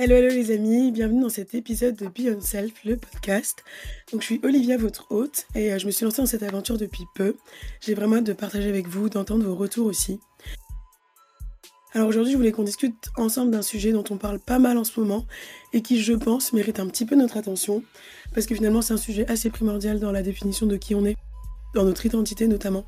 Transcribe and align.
Hello, 0.00 0.14
hello 0.14 0.28
les 0.28 0.52
amis, 0.52 0.92
bienvenue 0.92 1.22
dans 1.22 1.28
cet 1.28 1.56
épisode 1.56 1.96
de 1.96 2.06
Beyond 2.06 2.40
Self, 2.40 2.84
le 2.84 2.96
podcast. 2.96 3.64
Donc 4.12 4.20
je 4.20 4.26
suis 4.26 4.40
Olivia, 4.44 4.76
votre 4.76 5.10
hôte, 5.10 5.48
et 5.56 5.72
euh, 5.72 5.78
je 5.80 5.86
me 5.86 5.90
suis 5.90 6.04
lancée 6.04 6.22
dans 6.22 6.26
cette 6.26 6.44
aventure 6.44 6.78
depuis 6.78 7.02
peu. 7.16 7.34
J'ai 7.80 7.94
vraiment 7.94 8.14
hâte 8.18 8.24
de 8.24 8.32
partager 8.32 8.68
avec 8.68 8.86
vous, 8.86 9.08
d'entendre 9.08 9.44
vos 9.44 9.56
retours 9.56 9.86
aussi. 9.86 10.20
Alors 11.94 12.06
aujourd'hui, 12.06 12.30
je 12.30 12.36
voulais 12.36 12.52
qu'on 12.52 12.62
discute 12.62 13.08
ensemble 13.16 13.50
d'un 13.50 13.62
sujet 13.62 13.90
dont 13.90 14.04
on 14.10 14.18
parle 14.18 14.38
pas 14.38 14.60
mal 14.60 14.78
en 14.78 14.84
ce 14.84 15.00
moment 15.00 15.26
et 15.72 15.82
qui, 15.82 16.00
je 16.00 16.12
pense, 16.12 16.52
mérite 16.52 16.78
un 16.78 16.86
petit 16.86 17.04
peu 17.04 17.16
notre 17.16 17.36
attention, 17.36 17.82
parce 18.32 18.46
que 18.46 18.54
finalement 18.54 18.82
c'est 18.82 18.94
un 18.94 18.98
sujet 18.98 19.28
assez 19.28 19.50
primordial 19.50 19.98
dans 19.98 20.12
la 20.12 20.22
définition 20.22 20.66
de 20.66 20.76
qui 20.76 20.94
on 20.94 21.04
est, 21.04 21.16
dans 21.74 21.82
notre 21.82 22.06
identité 22.06 22.46
notamment. 22.46 22.84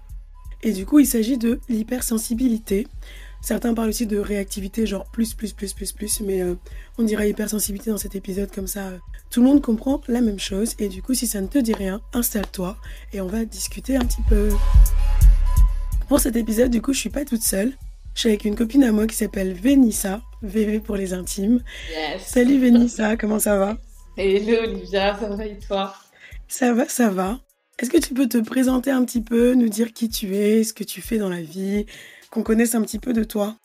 Et 0.63 0.71
du 0.73 0.87
coup, 0.87 1.01
il 1.01 1.07
s'agit 1.07 1.39
de 1.39 1.59
l'hypersensibilité. 1.69 2.87
Certains 3.43 3.73
parlent 3.73 3.89
aussi 3.89 4.07
de 4.07 4.19
réactivité, 4.19 4.87
genre 4.87 5.07
plus, 5.07 5.35
plus, 5.35 5.53
plus, 5.53 5.73
plus, 5.73 5.93
plus, 5.93 6.21
mais 6.21 6.43
euh, 6.43 6.55
on 6.99 7.05
dira 7.05 7.27
hypersensibilité 7.27 7.91
dans 7.91 7.97
cet 7.97 8.15
épisode, 8.15 8.51
comme 8.51 8.67
ça 8.67 8.89
euh, 8.89 8.99
tout 9.31 9.41
le 9.41 9.47
monde 9.47 9.63
comprend 9.63 10.01
la 10.09 10.21
même 10.21 10.39
chose. 10.39 10.75
Et 10.79 10.89
du 10.89 11.03
coup, 11.03 11.15
si 11.15 11.27
ça 11.27 11.41
ne 11.41 11.47
te 11.47 11.59
dit 11.59 11.73
rien, 11.73 12.01
installe-toi 12.13 12.77
et 13.13 13.21
on 13.21 13.27
va 13.27 13.45
discuter 13.45 13.97
un 13.97 14.05
petit 14.05 14.23
peu. 14.29 14.51
Pour 16.09 16.21
cet 16.21 16.37
épisode, 16.37 16.71
du 16.71 16.83
coup, 16.83 16.93
je 16.93 16.99
suis 16.99 17.11
pas 17.11 17.25
toute 17.25 17.43
seule. 17.43 17.73
Je 18.15 18.21
suis 18.21 18.29
avec 18.29 18.45
une 18.45 18.57
copine 18.57 18.85
à 18.85 18.93
moi 18.93 19.07
qui 19.07 19.17
s'appelle 19.17 19.53
Vénissa, 19.53 20.21
VV 20.43 20.81
pour 20.81 20.97
les 20.97 21.15
intimes. 21.15 21.63
Yes. 21.91 22.23
Salut 22.27 22.59
Vénissa, 22.59 23.17
comment 23.17 23.39
ça 23.39 23.57
va? 23.57 23.79
Hello 24.17 24.65
Olivia, 24.65 25.17
ça 25.19 25.29
va 25.29 25.47
et 25.47 25.59
toi? 25.59 25.95
Ça 26.49 26.75
va, 26.75 26.89
ça 26.89 27.09
va. 27.09 27.39
Est-ce 27.79 27.89
que 27.89 27.99
tu 27.99 28.13
peux 28.13 28.29
te 28.29 28.39
présenter 28.39 28.91
un 28.91 29.05
petit 29.05 29.23
peu, 29.23 29.55
nous 29.55 29.69
dire 29.69 29.93
qui 29.95 30.11
tu 30.11 30.37
es, 30.37 30.65
ce 30.65 30.75
que 30.75 30.85
tu 30.85 31.01
fais 31.01 31.17
dans 31.17 31.31
la 31.31 31.41
vie, 31.41 31.87
qu'on 32.31 32.43
connaisse 32.43 32.75
un 32.75 32.83
petit 32.83 32.99
peu 32.99 33.13
de 33.13 33.25
toi 33.25 33.57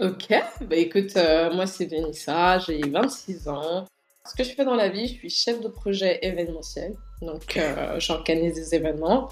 Ok, 0.00 0.28
bah 0.62 0.76
écoute, 0.76 1.16
euh, 1.16 1.52
moi 1.52 1.66
c'est 1.66 1.86
Vénissa, 1.86 2.58
j'ai 2.58 2.80
26 2.80 3.48
ans. 3.48 3.86
Ce 4.26 4.34
que 4.34 4.42
je 4.42 4.54
fais 4.54 4.64
dans 4.64 4.74
la 4.74 4.88
vie, 4.88 5.06
je 5.06 5.12
suis 5.14 5.30
chef 5.30 5.60
de 5.60 5.68
projet 5.68 6.18
événementiel, 6.22 6.94
donc 7.20 7.56
euh, 7.56 8.00
j'organise 8.00 8.54
des 8.54 8.74
événements. 8.74 9.28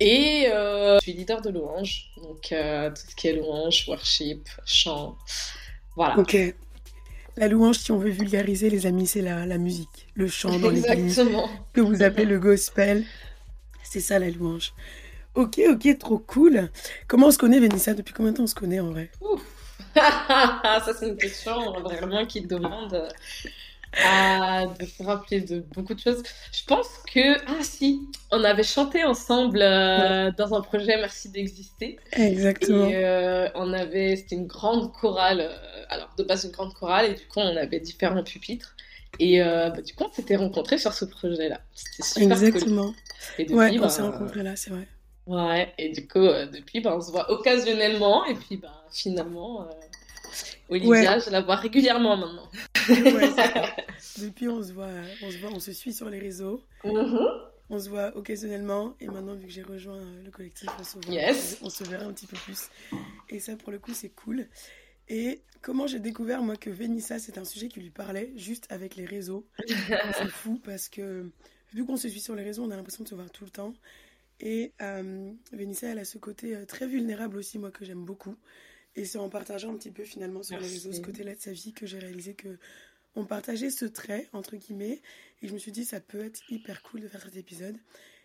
Et 0.00 0.46
euh, 0.48 0.96
je 0.98 1.02
suis 1.02 1.12
leader 1.12 1.42
de 1.42 1.50
louange, 1.50 2.10
donc 2.22 2.40
tout 2.40 3.02
ce 3.10 3.14
qui 3.16 3.28
est 3.28 3.34
louange, 3.34 3.84
worship, 3.86 4.48
chant, 4.64 5.16
voilà. 5.94 6.18
Ok. 6.18 6.36
La 7.36 7.48
louange, 7.48 7.78
si 7.78 7.90
on 7.92 7.98
veut 7.98 8.10
vulgariser, 8.10 8.70
les 8.70 8.86
amis, 8.86 9.06
c'est 9.06 9.20
la, 9.20 9.44
la 9.44 9.58
musique, 9.58 10.06
le 10.14 10.28
chant 10.28 10.56
dans 10.58 10.70
l'église, 10.70 10.86
Exactement. 10.90 11.48
que 11.72 11.80
vous 11.80 12.02
appelez 12.02 12.24
le 12.26 12.38
gospel. 12.38 13.04
C'est 13.82 14.00
ça 14.00 14.18
la 14.18 14.30
louange. 14.30 14.72
Ok, 15.34 15.60
ok, 15.68 15.98
trop 15.98 16.18
cool. 16.18 16.70
Comment 17.08 17.26
on 17.28 17.30
se 17.30 17.38
connaît, 17.38 17.60
Vénissa 17.60 17.94
Depuis 17.94 18.14
combien 18.14 18.32
de 18.32 18.36
temps 18.36 18.44
on 18.44 18.48
se 18.48 18.54
connaît 18.54 18.80
en 18.80 18.90
vrai? 18.90 19.10
Ça 19.94 20.92
c'est 20.98 21.08
une 21.08 21.16
question 21.16 21.72
vraiment 21.80 22.26
qui 22.26 22.40
demande 22.46 23.08
à 24.02 24.66
de 24.66 24.86
se 24.86 25.02
rappeler 25.02 25.40
de 25.40 25.60
beaucoup 25.60 25.94
de 25.94 26.00
choses. 26.00 26.22
Je 26.52 26.64
pense 26.66 26.88
que, 27.12 27.38
ah 27.46 27.62
si, 27.62 28.00
on 28.30 28.42
avait 28.44 28.62
chanté 28.62 29.04
ensemble 29.04 29.60
euh, 29.62 30.30
dans 30.36 30.54
un 30.54 30.60
projet 30.60 30.96
Merci 30.96 31.30
d'exister. 31.30 31.98
Exactement. 32.12 32.86
Et 32.86 33.04
euh, 33.04 33.48
on 33.54 33.72
avait, 33.72 34.16
c'était 34.16 34.36
une 34.36 34.46
grande 34.46 34.92
chorale, 34.92 35.40
euh, 35.40 35.84
alors 35.88 36.10
de 36.16 36.24
base 36.24 36.44
une 36.44 36.50
grande 36.50 36.74
chorale, 36.74 37.06
et 37.10 37.14
du 37.14 37.22
coup 37.26 37.40
on 37.40 37.56
avait 37.56 37.80
différents 37.80 38.24
pupitres. 38.24 38.74
Et 39.20 39.40
euh, 39.42 39.70
bah, 39.70 39.80
du 39.80 39.94
coup 39.94 40.04
on 40.04 40.12
s'était 40.12 40.36
rencontrés 40.36 40.78
sur 40.78 40.92
ce 40.92 41.04
projet-là. 41.04 41.60
C'était 41.74 42.02
super 42.02 42.36
cool. 42.36 42.46
Exactement. 42.46 42.94
Et 43.38 43.44
depuis, 43.44 43.56
Ouais, 43.56 43.78
on 43.78 43.82
bah, 43.82 43.88
s'est 43.88 44.02
rencontrés 44.02 44.42
là, 44.42 44.56
c'est 44.56 44.70
vrai. 44.70 44.88
Ouais, 45.26 45.72
et 45.78 45.90
du 45.90 46.06
coup, 46.06 46.18
euh, 46.18 46.46
depuis, 46.46 46.80
bah, 46.80 46.94
on 46.96 47.00
se 47.00 47.10
voit 47.10 47.30
occasionnellement, 47.30 48.24
et 48.26 48.34
puis 48.34 48.56
bah, 48.58 48.84
finalement, 48.90 49.62
euh, 49.62 49.70
Olivia, 50.68 51.18
je 51.18 51.30
la 51.30 51.40
vois 51.40 51.56
régulièrement 51.56 52.16
maintenant. 52.16 52.48
Ouais. 52.88 53.30
Depuis, 54.18 54.48
on 54.48 54.62
se 54.62 54.72
voit, 54.72 54.88
on 55.22 55.30
se 55.30 55.38
voit, 55.38 55.50
on 55.52 55.60
se 55.60 55.72
suit 55.72 55.92
sur 55.92 56.08
les 56.10 56.18
réseaux. 56.18 56.62
Mhm. 56.84 57.18
On 57.70 57.78
se 57.80 57.88
voit 57.88 58.14
occasionnellement 58.16 58.94
et 59.00 59.06
maintenant, 59.06 59.34
vu 59.34 59.46
que 59.46 59.52
j'ai 59.52 59.62
rejoint 59.62 59.96
euh, 59.96 60.22
le 60.24 60.30
collectif, 60.30 60.68
on 60.78 60.84
se, 60.84 60.98
voit, 60.98 61.14
Yes. 61.14 61.58
on 61.62 61.70
se 61.70 61.82
verra 61.84 62.04
un 62.04 62.12
petit 62.12 62.26
peu 62.26 62.36
plus. 62.36 62.68
Et 63.30 63.40
ça, 63.40 63.56
pour 63.56 63.72
le 63.72 63.78
coup, 63.78 63.92
c'est 63.94 64.10
cool. 64.10 64.46
Et 65.08 65.40
comment 65.62 65.86
j'ai 65.86 65.98
découvert, 65.98 66.42
moi, 66.42 66.56
que 66.56 66.70
Vénissa, 66.70 67.18
c'est 67.18 67.38
un 67.38 67.44
sujet 67.44 67.68
qui 67.68 67.80
lui 67.80 67.90
parlait 67.90 68.32
juste 68.36 68.66
avec 68.70 68.96
les 68.96 69.06
réseaux? 69.06 69.46
C'est 70.18 70.28
fou 70.28 70.60
parce 70.62 70.88
que, 70.88 71.30
vu 71.72 71.84
qu'on 71.84 71.96
se 71.96 72.08
suit 72.08 72.20
sur 72.20 72.34
les 72.34 72.42
réseaux, 72.42 72.64
on 72.64 72.70
a 72.70 72.76
l'impression 72.76 73.02
de 73.04 73.08
se 73.08 73.14
voir 73.14 73.30
tout 73.30 73.44
le 73.44 73.50
temps. 73.50 73.74
Et 74.40 74.72
euh, 74.82 75.32
Vénissa, 75.52 75.88
elle 75.88 75.98
a 75.98 76.04
ce 76.04 76.18
côté 76.18 76.54
euh, 76.56 76.66
très 76.66 76.86
vulnérable 76.86 77.36
aussi, 77.36 77.58
moi, 77.58 77.70
que 77.70 77.84
j'aime 77.84 78.04
beaucoup. 78.04 78.36
Et 78.96 79.04
c'est 79.04 79.18
en 79.18 79.28
partageant 79.28 79.72
un 79.72 79.76
petit 79.76 79.90
peu, 79.90 80.04
finalement, 80.04 80.42
sur 80.42 80.58
les 80.58 80.66
réseaux, 80.66 80.92
ce 80.92 81.00
côté-là 81.00 81.34
de 81.34 81.40
sa 81.40 81.52
vie, 81.52 81.72
que 81.72 81.86
j'ai 81.86 81.98
réalisé 81.98 82.34
que 82.34 82.58
on 83.16 83.24
partageait 83.26 83.70
ce 83.70 83.84
trait, 83.84 84.28
entre 84.32 84.56
guillemets. 84.56 85.00
Et 85.42 85.48
je 85.48 85.52
me 85.52 85.58
suis 85.58 85.72
dit, 85.72 85.84
ça 85.84 86.00
peut 86.00 86.24
être 86.24 86.40
hyper 86.50 86.82
cool 86.82 87.00
de 87.00 87.08
faire 87.08 87.22
cet 87.22 87.36
épisode. 87.36 87.76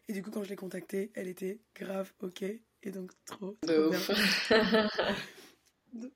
Et 0.08 0.14
du 0.14 0.24
coup, 0.24 0.32
quand 0.32 0.44
je 0.44 0.50
l'ai 0.50 0.56
contactée, 0.56 1.12
elle 1.14 1.28
était 1.28 1.60
grave 1.76 2.12
OK. 2.22 2.44
Et 2.44 2.92
donc, 2.92 3.12
trop, 3.26 3.58
De 3.68 3.90
trop 3.92 4.14
ouf. 4.14 4.52
bien. 5.94 6.10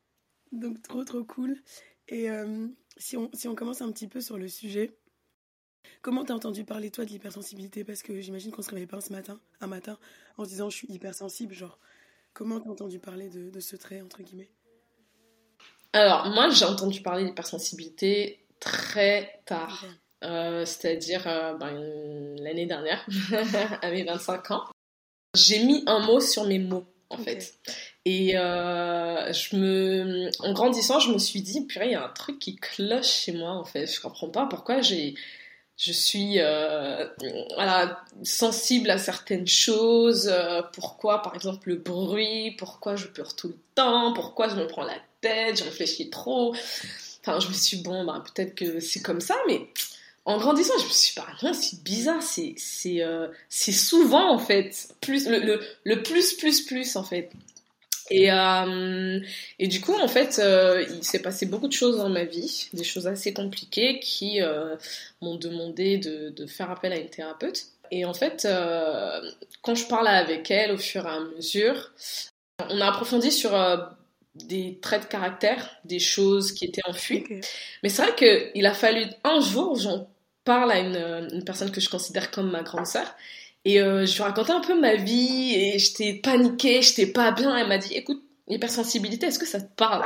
Donc, 0.51 0.81
trop, 0.81 1.03
trop 1.03 1.23
cool. 1.23 1.57
Et 2.07 2.29
euh, 2.29 2.67
si, 2.97 3.17
on, 3.17 3.29
si 3.33 3.47
on 3.47 3.55
commence 3.55 3.81
un 3.81 3.91
petit 3.91 4.07
peu 4.07 4.21
sur 4.21 4.37
le 4.37 4.47
sujet, 4.47 4.97
comment 6.01 6.23
t'as 6.23 6.33
entendu 6.33 6.63
parler, 6.63 6.91
toi, 6.91 7.05
de 7.05 7.09
l'hypersensibilité? 7.09 7.83
Parce 7.83 8.03
que 8.03 8.19
j'imagine 8.21 8.51
qu'on 8.51 8.61
se 8.61 8.69
réveille 8.69 8.87
pas 8.87 9.01
ce 9.01 9.11
matin, 9.11 9.39
un 9.61 9.67
matin 9.67 9.97
en 10.37 10.45
se 10.45 10.49
disant, 10.49 10.69
je 10.69 10.77
suis 10.77 10.87
hypersensible. 10.89 11.53
Genre, 11.53 11.77
comment 12.33 12.59
t'as 12.59 12.69
entendu 12.69 12.99
parler 12.99 13.29
de, 13.29 13.49
de 13.49 13.59
ce 13.59 13.75
trait, 13.75 14.01
entre 14.01 14.21
guillemets? 14.21 14.49
Alors, 15.93 16.25
moi, 16.29 16.49
j'ai 16.49 16.65
entendu 16.65 17.01
parler 17.01 17.25
d'hypersensibilité 17.25 18.39
très 18.59 19.41
tard. 19.45 19.85
Euh, 20.23 20.65
c'est-à-dire 20.65 21.27
euh, 21.27 21.53
ben, 21.55 22.35
l'année 22.41 22.65
dernière, 22.65 23.05
à 23.81 23.91
mes 23.91 24.03
25 24.03 24.51
ans. 24.51 24.63
J'ai 25.35 25.63
mis 25.63 25.83
un 25.85 25.99
mot 25.99 26.19
sur 26.19 26.45
mes 26.45 26.59
mots, 26.59 26.85
en 27.09 27.17
fait. 27.17 27.59
Et 28.05 28.37
euh, 28.37 29.33
je 29.33 29.55
me, 29.55 30.29
en 30.39 30.53
grandissant, 30.53 30.99
je 30.99 31.11
me 31.11 31.17
suis 31.17 31.41
dit, 31.41 31.65
purée, 31.65 31.87
il 31.87 31.91
y 31.91 31.95
a 31.95 32.05
un 32.05 32.09
truc 32.09 32.39
qui 32.39 32.55
cloche 32.55 33.07
chez 33.07 33.33
moi, 33.33 33.51
en 33.51 33.65
fait. 33.65 33.85
Je 33.87 33.99
comprends 33.99 34.29
pas 34.29 34.45
pourquoi 34.45 34.81
j'ai, 34.81 35.15
je 35.77 35.91
suis 35.91 36.39
euh, 36.39 37.05
sensible 38.23 38.89
à 38.89 38.97
certaines 38.97 39.47
choses. 39.47 40.27
euh, 40.31 40.61
pourquoi, 40.73 41.21
par 41.21 41.35
exemple, 41.35 41.69
le 41.69 41.75
bruit. 41.75 42.51
Pourquoi 42.57 42.95
je 42.95 43.07
pleure 43.07 43.35
tout 43.35 43.47
le 43.49 43.57
temps. 43.75 44.13
Pourquoi 44.13 44.49
je 44.49 44.55
me 44.55 44.67
prends 44.67 44.83
la 44.85 44.97
tête. 45.21 45.57
Je 45.57 45.63
réfléchis 45.63 46.09
trop. 46.09 46.55
Enfin, 47.21 47.39
je 47.39 47.47
me 47.47 47.53
suis 47.53 47.77
dit, 47.77 47.83
bon, 47.83 48.05
bah, 48.05 48.23
peut-être 48.33 48.55
que 48.55 48.79
c'est 48.79 49.01
comme 49.01 49.21
ça, 49.21 49.35
mais 49.47 49.67
en 50.25 50.37
grandissant, 50.37 50.73
je 50.79 50.85
me 50.85 50.89
suis 50.89 51.13
dit, 51.13 51.21
bah 51.43 51.53
c'est 51.53 51.83
bizarre, 51.83 52.21
euh, 52.85 53.27
c'est 53.49 53.71
souvent 53.71 54.33
en 54.33 54.39
fait, 54.39 54.87
plus 55.01 55.27
le, 55.27 55.39
le, 55.39 55.59
le 55.83 56.01
plus 56.01 56.33
plus 56.35 56.61
plus 56.61 56.95
en 56.95 57.03
fait. 57.03 57.29
Et 58.09 58.31
euh, 58.31 59.19
et 59.59 59.67
du 59.67 59.81
coup, 59.81 59.93
en 59.93 60.07
fait, 60.07 60.39
euh, 60.39 60.85
il 60.89 61.03
s'est 61.03 61.21
passé 61.21 61.45
beaucoup 61.45 61.67
de 61.67 61.73
choses 61.73 61.97
dans 61.97 62.09
ma 62.09 62.25
vie, 62.25 62.69
des 62.73 62.83
choses 62.83 63.07
assez 63.07 63.33
compliquées 63.33 63.99
qui 63.99 64.41
euh, 64.41 64.75
m'ont 65.21 65.35
demandé 65.35 65.97
de, 65.97 66.29
de 66.29 66.45
faire 66.45 66.69
appel 66.69 66.91
à 66.93 66.97
une 66.97 67.09
thérapeute. 67.09 67.67
Et 67.91 68.05
en 68.05 68.13
fait, 68.13 68.47
quand 69.61 69.75
je 69.75 69.85
parlais 69.87 70.09
avec 70.09 70.49
elle 70.49 70.71
au 70.71 70.77
fur 70.77 71.05
et 71.05 71.09
à 71.09 71.19
mesure, 71.19 71.91
on 72.69 72.81
a 72.81 72.87
approfondi 72.87 73.31
sur 73.31 73.51
des 74.33 74.79
traits 74.81 75.03
de 75.03 75.07
caractère, 75.07 75.77
des 75.85 75.99
choses 75.99 76.53
qui 76.53 76.65
étaient 76.65 76.81
en 76.87 76.93
fuite. 76.93 77.27
Ok. 77.29 77.45
Mais 77.83 77.89
c'est 77.89 78.01
vrai 78.01 78.15
qu'il 78.15 78.65
a 78.65 78.73
fallu 78.73 79.05
un 79.23 79.41
jour, 79.41 79.75
j'en 79.75 80.09
parle 80.43 80.71
à 80.71 80.79
une, 80.79 81.29
une 81.31 81.43
personne 81.45 81.71
que 81.71 81.81
je 81.81 81.89
considère 81.89 82.31
comme 82.31 82.49
ma 82.49 82.63
grande 82.63 82.87
sœur, 82.87 83.15
et 83.65 83.81
euh, 83.81 84.05
je 84.05 84.15
lui 84.15 84.23
racontais 84.23 84.51
un 84.51 84.59
peu 84.61 84.79
ma 84.79 84.95
vie, 84.95 85.53
et 85.55 85.79
j'étais 85.79 86.13
paniquée, 86.15 86.81
j'étais 86.81 87.07
pas 87.07 87.31
bien. 87.31 87.55
Elle 87.55 87.67
m'a 87.67 87.77
dit, 87.77 87.93
écoute, 87.93 88.21
l'hypersensibilité, 88.47 89.27
est-ce 89.27 89.39
que 89.39 89.45
ça 89.45 89.61
te 89.61 89.73
parle? 89.75 90.05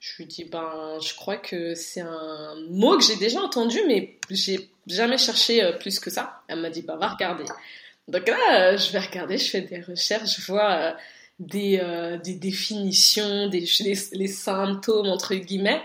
Je 0.00 0.16
lui 0.18 0.26
dis, 0.26 0.44
ben, 0.44 0.98
je 1.04 1.14
crois 1.14 1.36
que 1.36 1.74
c'est 1.74 2.00
un 2.00 2.54
mot 2.70 2.96
que 2.96 3.04
j'ai 3.04 3.16
déjà 3.16 3.40
entendu, 3.40 3.78
mais 3.86 4.18
j'ai 4.30 4.70
jamais 4.86 5.18
cherché 5.18 5.62
euh, 5.62 5.72
plus 5.72 5.98
que 6.00 6.10
ça. 6.10 6.42
Elle 6.48 6.60
m'a 6.60 6.70
dit, 6.70 6.82
bah, 6.82 6.96
va 6.96 7.08
regarder. 7.08 7.44
Donc 8.08 8.28
là, 8.28 8.72
euh, 8.72 8.78
je 8.78 8.92
vais 8.92 9.00
regarder, 9.00 9.36
je 9.36 9.50
fais 9.50 9.62
des 9.62 9.80
recherches, 9.80 10.38
je 10.40 10.46
vois 10.52 10.70
euh, 10.70 10.92
des, 11.40 11.80
euh, 11.82 12.18
des 12.18 12.34
définitions, 12.34 13.48
des, 13.48 13.68
les, 13.80 13.98
les 14.12 14.28
symptômes, 14.28 15.08
entre 15.08 15.34
guillemets. 15.34 15.82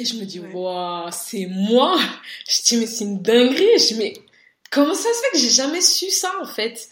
Et 0.00 0.04
je 0.04 0.14
me 0.14 0.24
dis, 0.24 0.40
Ouais. 0.40 0.52
waouh, 0.52 1.08
c'est 1.10 1.46
moi. 1.46 1.98
Je 2.48 2.62
dis, 2.62 2.76
mais 2.78 2.86
c'est 2.86 3.04
une 3.04 3.20
dinguerie. 3.20 3.66
Je 3.78 3.86
dis, 3.88 3.94
mais 3.94 4.14
comment 4.70 4.94
ça 4.94 5.08
se 5.12 5.20
fait 5.22 5.30
que 5.32 5.38
j'ai 5.38 5.50
jamais 5.50 5.80
su 5.80 6.10
ça, 6.10 6.32
en 6.42 6.46
fait? 6.46 6.88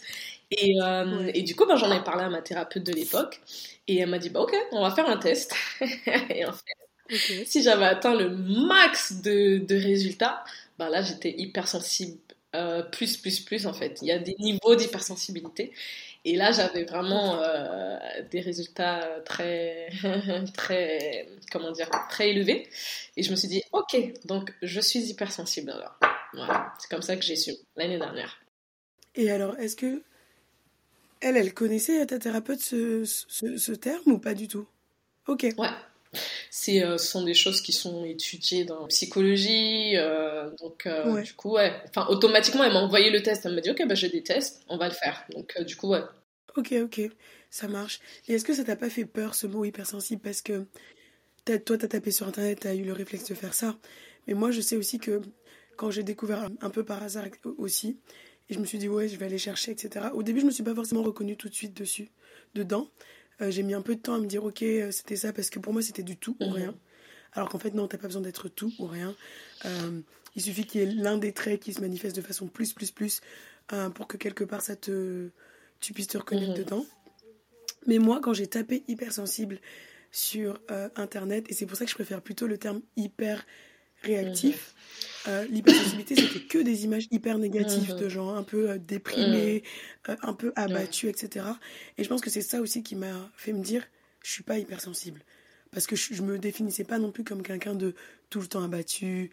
Et, 0.51 0.73
euh, 0.81 1.05
Ouais. 1.05 1.31
et 1.33 1.43
du 1.43 1.55
coup, 1.55 1.65
ben, 1.65 1.75
j'en 1.77 1.91
ai 1.91 2.03
parlé 2.03 2.23
à 2.23 2.29
ma 2.29 2.41
thérapeute 2.41 2.83
de 2.83 2.93
l'époque. 2.93 3.41
Et 3.87 3.97
elle 3.99 4.09
m'a 4.09 4.19
dit, 4.19 4.29
bah, 4.29 4.41
ok, 4.41 4.55
on 4.71 4.81
va 4.81 4.91
faire 4.91 5.09
un 5.09 5.17
test. 5.17 5.53
et 6.29 6.45
en 6.45 6.53
fait, 6.53 7.45
si 7.45 7.63
j'avais 7.63 7.85
atteint 7.85 8.15
le 8.15 8.29
max 8.29 9.21
de, 9.21 9.59
de 9.59 9.75
résultats, 9.75 10.43
bah 10.79 10.89
là, 10.89 11.01
j'étais 11.01 11.33
hypersensible. 11.37 12.19
Euh, 12.55 12.81
plus, 12.83 13.17
plus, 13.17 13.41
plus, 13.41 13.67
en 13.67 13.73
fait. 13.73 13.99
Il 14.01 14.07
y 14.07 14.11
a 14.11 14.19
des 14.19 14.35
niveaux 14.39 14.75
d'hypersensibilité. 14.75 15.73
Et 16.25 16.35
là, 16.35 16.51
j'avais 16.51 16.85
vraiment 16.85 17.41
euh, 17.41 17.97
des 18.31 18.41
résultats 18.41 19.07
très, 19.25 19.89
très, 20.55 21.29
comment 21.51 21.71
dire, 21.71 21.89
très 22.09 22.29
élevés. 22.31 22.67
Et 23.17 23.23
je 23.23 23.31
me 23.31 23.35
suis 23.35 23.47
dit, 23.49 23.63
ok, 23.73 23.97
donc 24.25 24.53
je 24.61 24.81
suis 24.81 24.99
hypersensible 25.09 25.71
alors. 25.71 25.97
Voilà, 26.33 26.73
c'est 26.79 26.89
comme 26.89 27.01
ça 27.01 27.15
que 27.15 27.23
j'ai 27.23 27.35
su 27.35 27.51
l'année 27.75 27.97
dernière. 27.97 28.39
Et 29.15 29.31
alors, 29.31 29.57
est-ce 29.57 29.75
que 29.75 30.03
elle, 31.21 31.37
elle 31.37 31.53
connaissait 31.53 32.05
ta 32.05 32.19
thérapeute 32.19 32.59
ce, 32.59 33.03
ce, 33.05 33.57
ce 33.57 33.71
terme 33.71 34.11
ou 34.11 34.19
pas 34.19 34.33
du 34.33 34.47
tout? 34.47 34.67
Ok. 35.27 35.47
Ouais, 35.57 35.69
c'est, 36.49 36.83
euh, 36.83 36.97
ce 36.97 37.07
sont 37.07 37.23
des 37.23 37.33
choses 37.33 37.61
qui 37.61 37.73
sont 37.73 38.05
étudiées 38.05 38.65
dans 38.65 38.81
la 38.81 38.87
psychologie. 38.87 39.95
Euh, 39.95 40.49
donc, 40.59 40.85
euh, 40.85 41.21
du 41.21 41.33
coup, 41.33 41.51
ouais. 41.53 41.73
Enfin, 41.89 42.07
automatiquement, 42.09 42.63
elle 42.63 42.73
m'a 42.73 42.81
envoyé 42.81 43.09
le 43.09 43.21
test. 43.21 43.45
Elle 43.45 43.55
m'a 43.55 43.61
dit, 43.61 43.71
OK, 43.71 43.83
bah, 43.87 43.95
j'ai 43.95 44.09
des 44.09 44.23
tests, 44.23 44.63
on 44.69 44.77
va 44.77 44.87
le 44.87 44.93
faire. 44.93 45.25
Donc, 45.31 45.59
du 45.61 45.75
coup, 45.75 45.89
ouais. 45.89 46.01
Ok, 46.55 46.73
ok, 46.81 47.01
ça 47.51 47.67
marche. 47.67 47.99
Et 48.27 48.33
est-ce 48.33 48.45
que 48.45 48.53
ça 48.53 48.63
t'a 48.63 48.75
pas 48.75 48.89
fait 48.89 49.05
peur, 49.05 49.35
ce 49.35 49.45
mot 49.47 49.65
hypersensible? 49.65 50.21
Parce 50.21 50.41
que 50.41 50.65
toi, 51.65 51.77
t'as 51.77 51.87
tapé 51.87 52.11
sur 52.11 52.27
Internet, 52.27 52.59
t'as 52.61 52.73
eu 52.73 52.83
le 52.83 52.93
réflexe 52.93 53.25
de 53.25 53.35
faire 53.35 53.53
ça. 53.53 53.77
Mais 54.25 54.33
moi, 54.33 54.51
je 54.51 54.61
sais 54.61 54.75
aussi 54.75 54.99
que 54.99 55.21
quand 55.77 55.91
j'ai 55.91 56.03
découvert 56.03 56.49
un 56.59 56.69
peu 56.69 56.83
par 56.83 57.01
hasard 57.03 57.25
aussi, 57.57 57.99
et 58.49 58.53
je 58.53 58.59
me 58.59 58.65
suis 58.65 58.77
dit, 58.77 58.87
ouais, 58.87 59.07
je 59.07 59.17
vais 59.17 59.25
aller 59.25 59.37
chercher, 59.37 59.71
etc. 59.71 60.07
Au 60.13 60.23
début, 60.23 60.41
je 60.41 60.45
me 60.45 60.51
suis 60.51 60.63
pas 60.63 60.75
forcément 60.75 61.03
reconnue 61.03 61.35
tout 61.35 61.49
de 61.49 61.53
suite 61.53 61.73
dessus, 61.73 62.09
dedans. 62.55 62.89
Euh, 63.41 63.51
j'ai 63.51 63.63
mis 63.63 63.73
un 63.73 63.81
peu 63.81 63.95
de 63.95 64.01
temps 64.01 64.15
à 64.15 64.19
me 64.19 64.25
dire, 64.25 64.43
ok, 64.43 64.63
euh, 64.63 64.91
c'était 64.91 65.15
ça, 65.15 65.33
parce 65.33 65.49
que 65.49 65.59
pour 65.59 65.73
moi, 65.73 65.81
c'était 65.81 66.03
du 66.03 66.17
tout 66.17 66.37
ou 66.39 66.45
mhm. 66.45 66.53
rien. 66.53 66.75
Alors 67.33 67.49
qu'en 67.49 67.59
fait, 67.59 67.73
non, 67.73 67.87
t'as 67.87 67.97
pas 67.97 68.07
besoin 68.07 68.21
d'être 68.21 68.47
tout 68.47 68.71
ou 68.79 68.85
rien. 68.85 69.15
Euh, 69.65 69.99
il 70.35 70.41
suffit 70.41 70.65
qu'il 70.65 70.81
y 70.81 70.83
ait 70.83 70.93
l'un 70.93 71.17
des 71.17 71.33
traits 71.33 71.59
qui 71.59 71.73
se 71.73 71.81
manifeste 71.81 72.15
de 72.15 72.21
façon 72.21 72.47
plus, 72.47 72.73
plus, 72.73 72.91
plus, 72.91 73.21
pour 73.95 74.07
que 74.07 74.17
quelque 74.17 74.43
part, 74.43 74.61
ça 74.61 74.75
te, 74.75 75.29
tu 75.81 75.93
puisses 75.93 76.07
te 76.07 76.17
reconnaître 76.17 76.51
mhm. 76.51 76.57
dedans. 76.57 76.85
Mais 77.85 77.99
moi, 77.99 78.19
quand 78.21 78.33
j'ai 78.33 78.47
tapé 78.47 78.83
hypersensible 78.87 79.59
sur 80.11 80.59
Internet, 80.95 81.45
et 81.49 81.53
c'est 81.53 81.65
pour 81.65 81.77
ça 81.77 81.85
que 81.85 81.91
je 81.91 81.95
préfère 81.95 82.21
plutôt 82.21 82.47
le 82.47 82.57
terme 82.57 82.81
hyper 82.95 83.45
réactif, 84.03 84.75
euh, 85.27 85.45
l'hypersensibilité, 85.49 86.15
c'était 86.15 86.45
que 86.45 86.59
des 86.59 86.85
images 86.85 87.07
hyper 87.11 87.37
négatives 87.37 87.93
mhm. 87.93 87.99
de 87.99 88.09
gens 88.09 88.35
un 88.35 88.43
peu 88.43 88.69
euh, 88.69 88.77
déprimés, 88.77 89.63
mhm. 90.07 90.13
euh, 90.13 90.17
un 90.23 90.33
peu 90.33 90.53
abattus, 90.55 91.09
etc. 91.09 91.45
Et 91.97 92.03
je 92.03 92.09
pense 92.09 92.21
que 92.21 92.29
c'est 92.29 92.41
ça 92.41 92.61
aussi 92.61 92.83
qui 92.83 92.95
m'a 92.95 93.29
fait 93.35 93.53
me 93.53 93.61
dire, 93.61 93.83
je 94.23 94.31
suis 94.31 94.43
pas 94.43 94.57
hypersensible. 94.57 95.21
Parce 95.71 95.85
que 95.85 95.95
je, 95.95 96.21
me 96.21 96.39
définissais 96.39 96.85
pas 96.85 96.97
non 96.97 97.11
plus 97.11 97.25
comme 97.25 97.43
quelqu'un 97.43 97.75
de 97.75 97.93
tout 98.29 98.39
le 98.39 98.47
temps 98.47 98.63
abattu, 98.63 99.31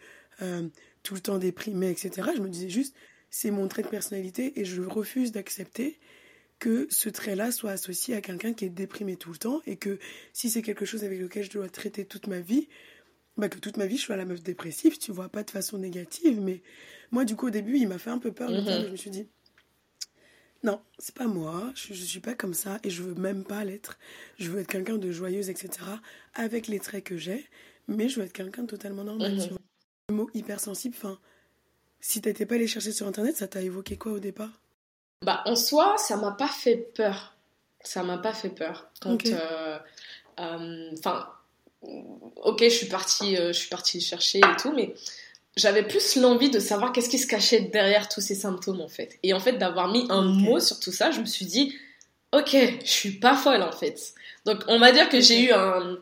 tout 1.01 1.13
le 1.13 1.21
temps 1.21 1.37
déprimé, 1.37 1.89
etc. 1.89 2.29
Je 2.35 2.41
me 2.41 2.49
disais 2.49 2.69
juste, 2.69 2.93
c'est 3.29 3.51
mon 3.51 3.69
trait 3.69 3.83
de 3.83 3.87
personnalité 3.87 4.59
et 4.59 4.65
je 4.65 4.81
refuse 4.81 5.31
d'accepter 5.31 5.97
que 6.59 6.87
ce 6.89 7.09
trait-là 7.09 7.51
soit 7.51 7.71
associé 7.71 8.15
à 8.15 8.21
quelqu'un 8.21 8.53
qui 8.53 8.65
est 8.65 8.69
déprimé 8.69 9.15
tout 9.15 9.31
le 9.31 9.37
temps 9.37 9.61
et 9.65 9.77
que 9.77 9.97
si 10.33 10.49
c'est 10.49 10.61
quelque 10.61 10.85
chose 10.85 11.03
avec 11.03 11.19
lequel 11.19 11.43
je 11.43 11.51
dois 11.51 11.69
traiter 11.69 12.05
toute 12.05 12.27
ma 12.27 12.39
vie, 12.39 12.67
bah, 13.37 13.49
que 13.49 13.59
toute 13.59 13.77
ma 13.77 13.85
vie 13.85 13.97
je 13.97 14.03
sois 14.03 14.15
la 14.15 14.25
meuf 14.25 14.41
dépressive, 14.41 14.97
tu 14.97 15.11
vois, 15.11 15.29
pas 15.29 15.43
de 15.43 15.51
façon 15.51 15.77
négative, 15.77 16.39
mais 16.41 16.61
moi 17.11 17.25
du 17.25 17.35
coup 17.35 17.47
au 17.47 17.51
début 17.51 17.77
il 17.77 17.87
m'a 17.87 17.97
fait 17.97 18.09
un 18.09 18.19
peu 18.19 18.31
peur, 18.31 18.49
mhm. 18.49 18.85
je 18.85 18.89
me 18.89 18.95
suis 18.95 19.09
dit, 19.09 19.27
non, 20.63 20.81
c'est 20.97 21.13
pas 21.13 21.27
moi, 21.27 21.71
je, 21.75 21.93
je, 21.93 22.03
suis 22.03 22.19
pas 22.19 22.33
comme 22.33 22.53
ça 22.53 22.79
et 22.83 22.89
je 22.89 23.03
veux 23.03 23.13
même 23.13 23.43
pas 23.43 23.63
l'être. 23.63 23.99
Je 24.39 24.49
veux 24.49 24.61
être 24.61 24.67
quelqu'un 24.67 24.97
de 24.97 25.11
joyeuse, 25.11 25.51
etc., 25.51 25.69
avec 26.33 26.67
les 26.67 26.79
traits 26.79 27.03
que 27.03 27.17
j'ai, 27.17 27.47
mais 27.87 28.09
je 28.09 28.19
veux 28.19 28.25
être 28.25 28.33
quelqu'un 28.33 28.63
de 28.63 28.67
totalement 28.67 29.03
normal, 29.03 29.33
tu 29.35 29.43
mhm. 29.43 29.49
vois. 29.49 29.59
Le 30.09 30.15
mot 30.15 30.29
hypersensible, 30.33 30.95
enfin, 30.97 31.19
si 31.99 32.21
t'étais 32.21 32.45
pas 32.45 32.55
allé 32.55 32.67
chercher 32.67 32.91
sur 32.91 33.07
internet, 33.07 33.35
ça 33.35 33.47
t'a 33.47 33.61
évoqué 33.61 33.97
quoi 33.97 34.13
au 34.13 34.19
départ? 34.19 34.61
Bah 35.23 35.41
en 35.45 35.55
soi, 35.55 35.95
ça 35.97 36.17
m'a 36.17 36.31
pas 36.31 36.47
fait 36.47 36.77
peur. 36.77 37.35
Ça 37.81 38.03
m'a 38.03 38.17
pas 38.17 38.33
fait 38.33 38.49
peur. 38.49 38.89
Quand. 39.01 39.23
Euh, 39.25 39.79
euh, 40.39 40.89
enfin 40.97 41.29
ok, 42.43 42.63
je 42.63 42.69
suis 42.69 42.87
partie, 42.87 43.37
euh, 43.37 43.47
je 43.47 43.59
suis 43.59 43.69
partie 43.69 44.01
chercher 44.01 44.39
et 44.39 44.61
tout, 44.61 44.71
mais 44.73 44.93
j'avais 45.57 45.83
plus 45.83 46.15
l'envie 46.17 46.49
de 46.49 46.59
savoir 46.59 46.91
qu'est-ce 46.91 47.09
qui 47.09 47.17
se 47.19 47.27
cachait 47.27 47.61
derrière 47.61 48.09
tous 48.09 48.21
ces 48.21 48.35
symptômes 48.35 48.81
en 48.81 48.89
fait. 48.89 49.17
Et 49.23 49.33
en 49.33 49.39
fait, 49.39 49.53
d'avoir 49.53 49.89
mis 49.89 50.05
un 50.09 50.21
mot 50.21 50.59
sur 50.59 50.79
tout 50.79 50.91
ça, 50.91 51.11
je 51.11 51.19
me 51.19 51.25
suis 51.25 51.45
dit, 51.45 51.75
ok, 52.33 52.55
je 52.83 52.89
suis 52.89 53.11
pas 53.11 53.35
folle 53.35 53.61
en 53.61 53.71
fait. 53.71 54.13
Donc, 54.45 54.59
on 54.67 54.79
va 54.79 54.91
dire 54.91 55.09
que 55.09 55.19
j'ai 55.21 55.45
eu 55.45 55.51
un, 55.51 55.97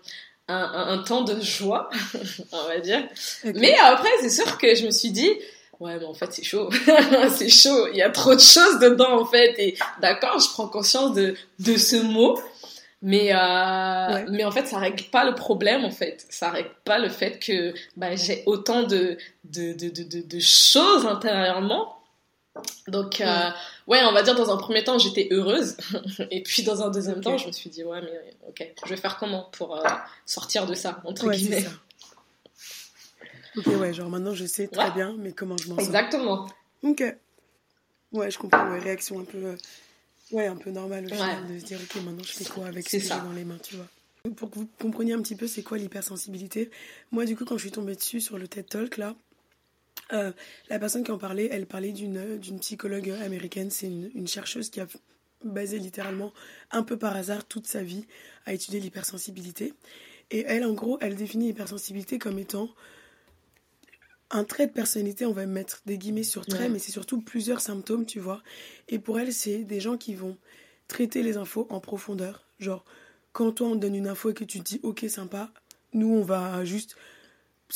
un, 0.48 0.86
un, 0.90 0.98
temps 1.00 1.22
de 1.22 1.40
joie, 1.42 1.90
on 2.52 2.68
va 2.68 2.80
dire. 2.80 3.08
Mais 3.44 3.76
après, 3.84 4.10
c'est 4.22 4.30
sûr 4.30 4.58
que 4.58 4.76
je 4.76 4.86
me 4.86 4.92
suis 4.92 5.12
dit, 5.12 5.32
ouais, 5.80 5.98
mais 6.00 6.06
en 6.06 6.14
fait, 6.14 6.32
c'est 6.32 6.44
chaud. 6.44 6.70
c'est 7.36 7.50
chaud. 7.50 7.88
Il 7.92 7.98
y 7.98 8.02
a 8.02 8.10
trop 8.10 8.36
de 8.36 8.42
choses 8.42 8.80
dedans 8.80 9.22
en 9.22 9.26
fait. 9.26 9.56
Et 9.60 9.78
d'accord, 10.02 10.40
je 10.40 10.50
prends 10.50 10.68
conscience 10.68 11.14
de, 11.14 11.36
de 11.60 11.78
ce 11.78 11.98
mot. 11.98 12.40
Mais, 13.06 13.34
euh, 13.36 14.26
mais 14.30 14.46
en 14.46 14.52
fait, 14.52 14.66
ça 14.66 14.80
règle 14.80 15.04
pas 15.12 15.26
le 15.26 15.36
problème, 15.36 15.84
en 15.84 15.92
fait. 15.92 16.26
Ça 16.30 16.50
règle 16.50 16.72
pas 16.86 17.00
le 17.00 17.10
fait 17.10 17.38
que 17.38 17.74
bah, 17.98 18.16
j'ai 18.16 18.44
autant 18.46 18.84
de, 18.84 19.18
de, 19.44 19.74
de, 19.74 19.90
de, 19.90 20.22
de 20.22 20.40
choses 20.40 21.06
intérieurement. 21.06 21.98
Donc, 22.88 23.20
euh, 23.20 23.50
ouais, 23.88 24.00
on 24.06 24.14
va 24.14 24.24
dire 24.24 24.36
dans 24.36 24.52
un 24.52 24.58
premier 24.58 24.86
temps, 24.86 24.98
j'étais 25.00 25.28
heureuse. 25.32 25.76
Et 26.32 26.42
puis 26.44 26.64
dans 26.64 26.82
un 26.82 26.92
deuxième 26.92 27.20
temps, 27.20 27.38
je 27.38 27.48
me 27.48 27.52
suis 27.52 27.70
dit, 27.70 27.84
ouais, 27.84 28.00
mais 28.02 28.36
ok, 28.48 28.74
je 28.86 28.90
vais 28.90 28.98
faire 28.98 29.18
comment 29.18 29.50
pour 29.52 29.76
euh, 29.76 29.84
sortir 30.26 30.66
de 30.66 30.74
ça, 30.74 31.02
entre 31.04 31.30
guillemets? 31.30 31.66
Ok, 33.58 33.68
ouais, 33.68 33.94
genre 33.94 34.10
maintenant 34.10 34.34
je 34.34 34.46
sais 34.46 34.68
très 34.68 34.92
bien, 34.92 35.14
mais 35.20 35.34
comment 35.34 35.58
je 35.58 35.68
m'en 35.68 35.76
sors. 35.76 35.86
Exactement. 35.86 36.48
Ok. 36.84 37.04
Ouais, 38.14 38.32
je 38.32 38.38
comprends, 38.38 38.72
ouais, 38.72 38.80
réaction 38.80 39.20
un 39.20 39.26
peu 39.26 39.56
Ouais, 40.32 40.48
un 40.48 40.56
peu 40.56 40.72
normal 40.72 41.06
au 41.06 41.10
final 41.10 41.48
de 41.48 41.60
se 41.60 41.66
dire, 41.66 41.80
ok, 41.82 42.02
maintenant 42.04 42.24
je 42.24 42.32
fais 42.32 42.46
quoi 42.46 42.68
avec 42.68 42.90
ce 42.90 42.98
que 42.98 43.04
j'ai 43.04 43.10
dans 43.10 43.34
les 43.34 43.44
mains, 43.44 43.60
tu 43.62 43.76
vois. 43.76 43.88
Pour 44.36 44.50
que 44.50 44.60
vous 44.60 44.70
compreniez 44.80 45.14
un 45.14 45.22
petit 45.22 45.36
peu 45.36 45.48
c'est 45.48 45.64
quoi 45.64 45.78
l'hypersensibilité, 45.78 46.72
moi 47.12 47.26
du 47.26 47.36
coup 47.36 47.44
quand 47.44 47.58
je 47.58 47.64
suis 47.64 47.72
tombée 47.72 47.96
dessus 47.96 48.22
sur 48.22 48.38
le 48.38 48.48
TED 48.48 48.68
Talk 48.68 48.98
là, 48.98 49.16
euh, 50.14 50.32
la 50.70 50.80
personne 50.80 51.04
qui 51.04 51.12
en 51.12 51.18
parlait, 51.18 51.50
elle 51.52 51.66
parlait 51.66 51.92
d'une, 51.92 52.38
d'une 52.38 52.60
psychologue 52.60 53.10
américaine, 53.10 53.70
c'est 53.70 53.88
une, 53.88 54.12
une, 54.16 54.28
chercheuse 54.28 54.70
qui 54.70 54.80
a 54.80 54.88
basé 55.44 55.78
littéralement 55.78 56.34
un 56.72 56.84
peu 56.84 56.98
par 56.98 57.16
hasard 57.16 57.46
toute 57.46 57.68
sa 57.68 57.84
vie 57.84 58.06
à 58.46 58.54
étudier 58.54 58.80
l'hypersensibilité. 58.80 59.74
Et 60.32 60.46
elle, 60.48 60.66
en 60.66 60.74
gros, 60.74 60.98
elle 61.02 61.16
définit 61.16 61.48
l'hypersensibilité 61.48 62.18
comme 62.18 62.40
étant 62.40 62.70
un 64.32 64.44
trait 64.44 64.68
de 64.68 64.72
personnalité, 64.72 65.26
on 65.26 65.34
va 65.34 65.46
mettre 65.46 65.82
des 65.86 65.98
guillemets 65.98 66.24
sur 66.24 66.46
trait, 66.46 66.70
mais 66.70 66.80
c'est 66.80 66.92
surtout 66.92 67.22
plusieurs 67.22 67.62
symptômes, 67.62 68.06
tu 68.06 68.20
vois. 68.20 68.42
Et 68.90 69.00
pour 69.00 69.20
elle, 69.20 69.32
c'est 69.32 69.60
des 69.60 69.80
gens 69.80 69.98
qui 69.98 70.16
vont 70.16 70.38
traiter 70.88 71.22
les 71.24 71.38
infos 71.38 71.68
en 71.70 71.80
profondeur. 71.80 72.44
Genre, 72.60 72.84
quand 73.32 73.52
toi, 73.52 73.68
on 73.68 73.76
te 73.76 73.80
donne 73.80 73.96
une 73.96 74.08
info 74.08 74.32
et 74.32 74.34
que 74.34 74.44
tu 74.44 74.60
te 74.60 74.64
dis, 74.64 74.80
ok, 74.84 75.06
sympa, 75.08 75.52
nous, 75.94 76.10
on 76.10 76.24
va 76.24 76.66
juste 76.66 76.96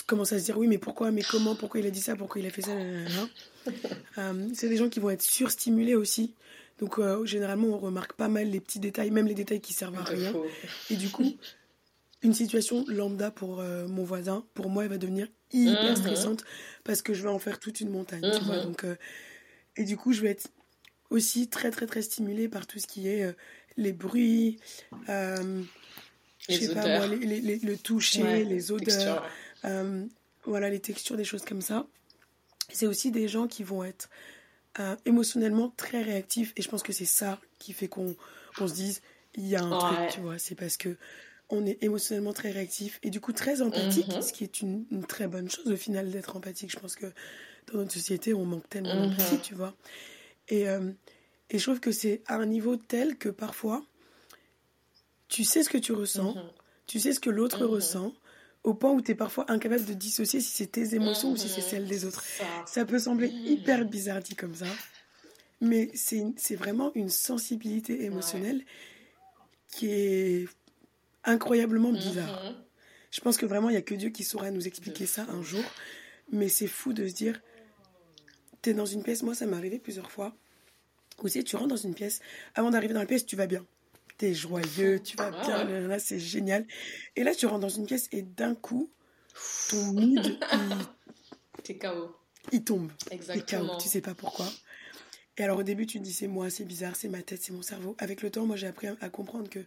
commencer 0.06 0.36
à 0.36 0.40
se 0.40 0.46
dire, 0.46 0.58
oui, 0.58 0.68
mais 0.68 0.78
pourquoi, 0.78 1.12
mais 1.12 1.24
comment, 1.24 1.56
pourquoi 1.56 1.80
il 1.80 1.88
a 1.88 1.92
dit 1.92 2.02
ça, 2.02 2.16
pourquoi 2.16 2.42
il 2.42 2.48
a 2.48 2.50
fait 2.50 2.62
ça, 2.62 2.72
euh, 4.18 4.48
c'est 4.54 4.70
des 4.70 4.78
gens 4.78 4.90
qui 4.90 5.00
vont 5.00 5.10
être 5.10 5.22
surstimulés 5.22 5.96
aussi. 5.96 6.34
Donc, 6.80 7.00
euh, 7.00 7.26
généralement, 7.26 7.70
on 7.70 7.78
remarque 7.78 8.14
pas 8.14 8.28
mal 8.28 8.50
les 8.50 8.60
petits 8.60 8.80
détails, 8.80 9.10
même 9.10 9.28
les 9.28 9.34
détails 9.34 9.62
qui 9.62 9.74
servent 9.74 9.98
à 9.98 10.04
rien. 10.04 10.34
Et 10.92 10.96
du 10.96 11.10
coup, 11.10 11.26
une 12.22 12.34
situation 12.34 12.84
lambda 12.88 13.32
pour 13.32 13.60
euh, 13.60 13.88
mon 13.88 14.04
voisin, 14.04 14.46
pour 14.54 14.70
moi, 14.70 14.84
elle 14.84 14.90
va 14.90 14.98
devenir 14.98 15.28
hyper 15.52 15.92
mhm. 15.92 15.96
stressante 15.96 16.44
parce 16.84 17.02
que 17.02 17.14
je 17.14 17.24
vais 17.24 17.30
en 17.30 17.40
faire 17.40 17.60
toute 17.60 17.80
une 17.80 17.90
montagne, 17.90 18.30
tu 18.38 18.44
vois. 18.44 18.58
Mhm. 18.58 18.64
Donc, 18.64 18.84
euh, 18.84 18.96
et 19.76 19.84
du 19.84 19.98
coup, 19.98 20.14
je 20.14 20.22
vais 20.22 20.30
être 20.30 20.48
aussi 21.10 21.48
très, 21.48 21.72
très, 21.72 21.86
très 21.86 22.02
stimulée 22.02 22.50
par 22.50 22.68
tout 22.68 22.80
ce 22.80 22.88
qui 22.88 23.08
est 23.08 23.24
euh, 23.24 23.34
les 23.78 23.94
bruits, 23.94 24.60
les 25.08 26.68
pas, 26.74 26.98
moi, 26.98 27.08
les, 27.08 27.60
le 27.60 27.78
toucher, 27.78 28.44
les 28.44 28.72
odeurs, 28.72 29.24
voilà, 30.46 30.70
les 30.70 30.80
textures, 30.80 31.18
des 31.18 31.26
choses 31.26 31.44
comme 31.44 31.62
ça. 31.62 31.86
C'est 32.72 32.88
aussi 32.88 33.12
des 33.12 33.28
gens 33.28 33.48
qui 33.48 33.64
vont 33.64 33.84
être 33.84 34.10
émotionnellement 35.06 35.74
très 35.76 36.02
réactifs 36.02 36.54
et 36.56 36.62
je 36.62 36.70
pense 36.70 36.84
que 36.84 36.94
c'est 36.94 37.06
ça 37.06 37.40
qui 37.60 37.74
fait 37.74 37.88
qu'on 37.88 38.16
se 38.60 38.74
dise 38.74 39.02
il 39.36 39.48
y 39.48 39.56
a 39.56 39.64
un 39.64 39.78
truc, 39.78 40.10
tu 40.12 40.20
vois. 40.22 40.40
C'est 40.40 40.56
parce 40.56 40.78
que 40.78 40.98
on 41.50 41.66
est 41.66 41.82
émotionnellement 41.82 42.34
très 42.34 42.52
réactif 42.52 43.00
et 43.04 43.10
du 43.10 43.22
coup 43.22 43.32
très 43.32 43.62
empathique, 43.62 44.08
mhm. 44.08 44.22
ce 44.22 44.34
qui 44.34 44.44
est 44.44 44.62
une, 44.62 44.86
très 45.08 45.28
bonne 45.28 45.50
chose 45.50 45.72
au 45.72 45.78
final 45.78 46.12
d'être 46.12 46.36
empathique. 46.36 46.72
Je 46.72 46.80
pense 46.80 46.96
que 46.96 47.08
dans 47.72 47.80
notre 47.80 47.94
société, 47.94 48.34
on 48.34 48.46
manque 48.46 48.68
tellement 48.70 48.96
mhm. 48.96 49.10
d'empathie, 49.10 49.40
tu 49.40 49.56
vois. 49.56 49.76
Et, 50.50 50.68
euh, 50.70 50.92
et 51.50 51.58
je 51.58 51.64
trouve 51.64 51.80
que 51.80 51.92
c'est 51.92 52.22
à 52.28 52.36
un 52.36 52.46
niveau 52.46 52.76
tel 52.76 53.18
que 53.18 53.30
parfois, 53.30 53.86
tu 55.30 55.44
sais 55.44 55.64
ce 55.64 55.70
que 55.70 55.78
tu 55.78 55.94
ressens, 55.94 56.36
mhm. 56.36 56.44
tu 56.86 57.00
sais 57.00 57.14
ce 57.14 57.20
que 57.20 57.30
l'autre 57.30 57.66
ressent, 57.66 58.14
au 58.64 58.74
point 58.74 58.92
où 58.92 59.02
tu 59.02 59.12
es 59.12 59.16
parfois 59.16 59.50
incapable 59.50 59.86
de 59.86 59.94
dissocier 59.94 60.42
si 60.42 60.52
c'est 60.52 60.68
tes 60.68 60.96
émotions 60.96 61.32
ou 61.32 61.38
si 61.38 61.48
c'est 61.48 61.62
celles 61.62 61.88
des 61.88 62.04
autres. 62.04 62.24
Ça, 62.66 62.84
peut 62.84 63.00
sembler 63.00 63.30
hyper 63.30 63.86
bizarre 63.86 64.22
dit 64.22 64.36
comme 64.36 64.56
ça, 64.56 64.66
mais 65.62 65.90
c'est 65.94 66.56
vraiment 66.56 66.92
une 66.96 67.10
sensibilité 67.10 68.04
émotionnelle 68.04 68.64
qui 69.70 69.90
est 69.90 70.48
incroyablement 71.28 71.92
bizarre. 71.92 72.44
Mhm. 72.44 72.56
Je 73.12 73.22
pense 73.22 73.38
que 73.38 73.46
vraiment, 73.46 73.70
il 73.70 73.74
n'y 73.74 73.78
a 73.78 73.82
que 73.84 73.94
Dieu 73.96 74.10
qui 74.10 74.24
saura 74.24 74.50
nous 74.52 74.68
expliquer 74.68 75.06
ça 75.06 75.26
un 75.30 75.42
jour. 75.44 75.64
Mais 76.32 76.50
c'est 76.50 76.68
fou 76.68 76.92
de 76.94 77.08
se 77.08 77.14
dire, 77.14 77.40
t'es 78.62 78.74
dans 78.74 78.86
une 78.86 79.02
pièce, 79.04 79.24
moi 79.24 79.34
ça 79.34 79.46
m'est 79.46 79.56
arrivé 79.56 79.80
plusieurs 79.80 80.12
fois. 80.12 80.36
Où 81.24 81.28
c'est, 81.28 81.44
tu 81.44 81.56
rentres 81.56 81.70
dans 81.70 81.76
une 81.78 81.96
pièce, 81.96 82.20
avant 82.54 82.70
d'arriver 82.70 82.94
dans 82.94 83.00
la 83.00 83.06
pièce, 83.06 83.26
tu 83.26 83.36
vas 83.36 83.48
bien. 83.48 83.66
T'es 84.18 84.34
joyeux, 84.34 85.00
tu 85.02 85.16
vas 85.16 85.32
bien, 85.32 85.64
là, 85.88 86.00
c'est 86.00 86.20
génial. 86.20 86.66
Et 87.16 87.24
là, 87.24 87.34
tu 87.36 87.46
rentres 87.46 87.62
dans 87.62 87.70
une 87.70 87.86
pièce 87.86 88.08
et 88.12 88.24
d'un 88.24 88.56
coup, 88.56 88.90
ton 89.70 89.94
mood, 89.94 90.40
T'es 91.64 91.78
KO. 91.78 92.16
il 92.52 92.64
tombe. 92.64 92.92
Exactement. 93.12 93.76
KO, 93.76 93.82
tu 93.82 93.88
sais 93.90 94.02
pas 94.02 94.16
pourquoi. 94.16 94.48
Et 95.38 95.44
alors 95.44 95.60
au 95.60 95.64
début, 95.64 95.86
tu 95.86 96.00
te 96.00 96.04
dis 96.04 96.14
c'est 96.14 96.28
moi, 96.28 96.50
c'est 96.50 96.66
bizarre, 96.66 96.96
c'est 96.96 97.10
ma 97.10 97.22
tête, 97.22 97.42
c'est 97.44 97.54
mon 97.54 97.62
cerveau. 97.62 97.96
Avec 98.00 98.22
le 98.22 98.32
temps, 98.32 98.46
moi 98.46 98.56
j'ai 98.56 98.68
appris 98.68 98.88
à 98.88 99.10
comprendre 99.10 99.50
que, 99.50 99.60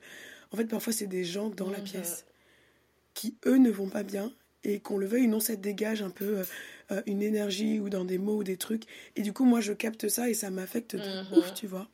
en 0.53 0.57
fait, 0.57 0.67
parfois 0.67 0.93
c'est 0.93 1.07
des 1.07 1.25
gens 1.25 1.50
dans 1.50 1.71
la 1.71 1.79
Mhm. 1.79 1.83
pièce 1.83 2.25
qui, 3.15 3.37
eux, 3.47 3.59
ne 3.59 3.71
vont 3.71 3.89
pas 3.91 4.03
bien 4.05 4.33
et 4.65 4.81
qu'on 4.81 4.99
le 4.99 5.07
veuille 5.07 5.27
ou 5.27 5.31
non, 5.31 5.41
ça 5.41 5.57
dégage 5.57 6.03
un 6.03 6.11
peu 6.11 6.41
euh, 6.41 6.45
euh, 6.93 7.03
une 7.07 7.23
énergie 7.23 7.81
ou 7.81 7.89
dans 7.91 8.05
des 8.05 8.19
mots 8.19 8.39
ou 8.39 8.45
des 8.45 8.57
trucs. 8.59 8.85
Et 9.17 9.23
du 9.23 9.33
coup, 9.33 9.45
moi 9.45 9.61
je 9.61 9.73
capte 9.73 10.09
ça 10.09 10.29
et 10.31 10.35
ça 10.35 10.50
m'affecte 10.50 10.97
de 10.97 11.11
Mhm. 11.23 11.27
ouf, 11.33 11.53
tu 11.55 11.67
vois. 11.67 11.91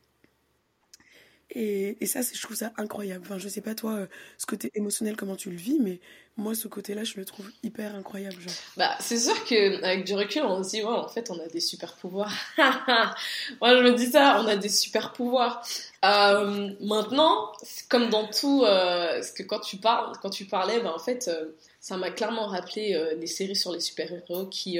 Et, 1.51 1.97
et 2.01 2.05
ça, 2.07 2.19
je 2.21 2.41
trouve 2.41 2.57
ça 2.57 2.71
incroyable. 2.77 3.23
Enfin, 3.25 3.37
je 3.37 3.47
sais 3.47 3.61
pas 3.61 3.73
toi, 3.73 3.93
euh, 3.93 4.07
ce 4.37 4.45
côté 4.45 4.69
émotionnel, 4.75 5.15
comment 5.15 5.37
tu 5.37 5.49
le 5.49 5.55
vis, 5.55 5.79
mais 5.79 6.01
moi, 6.35 6.53
ce 6.55 6.67
côté-là, 6.67 7.05
je 7.05 7.13
le 7.15 7.23
trouve 7.23 7.49
hyper 7.63 7.95
incroyable. 7.95 8.35
Genre. 8.39 8.51
Bah, 8.75 8.95
c'est 8.99 9.17
sûr 9.17 9.45
que 9.45 9.81
avec 9.81 10.05
du 10.05 10.13
recul, 10.13 10.43
on 10.43 10.61
se 10.61 10.71
dit, 10.71 10.83
ouais, 10.83 10.89
en 10.89 11.07
fait, 11.07 11.31
on 11.31 11.39
a 11.39 11.47
des 11.47 11.61
super 11.61 11.93
pouvoirs. 11.93 12.33
Moi, 12.57 13.77
je 13.77 13.81
me 13.81 13.95
dis 13.95 14.07
ça, 14.07 14.41
on 14.43 14.47
a 14.47 14.57
des 14.57 14.69
super 14.69 15.13
pouvoirs. 15.13 15.65
Euh, 16.03 16.69
maintenant, 16.81 17.53
comme 17.87 18.09
dans 18.09 18.27
tout, 18.27 18.63
euh, 18.65 19.13
parce 19.13 19.31
que 19.31 19.43
quand 19.43 19.61
tu 19.61 19.77
parles, 19.77 20.17
quand 20.21 20.29
tu 20.29 20.45
parlais, 20.45 20.81
bah, 20.81 20.93
en 20.93 20.99
fait, 20.99 21.31
ça 21.79 21.95
m'a 21.95 22.11
clairement 22.11 22.47
rappelé 22.47 23.15
les 23.17 23.27
séries 23.27 23.55
sur 23.55 23.71
les 23.71 23.79
super-héros 23.79 24.47
qui, 24.47 24.79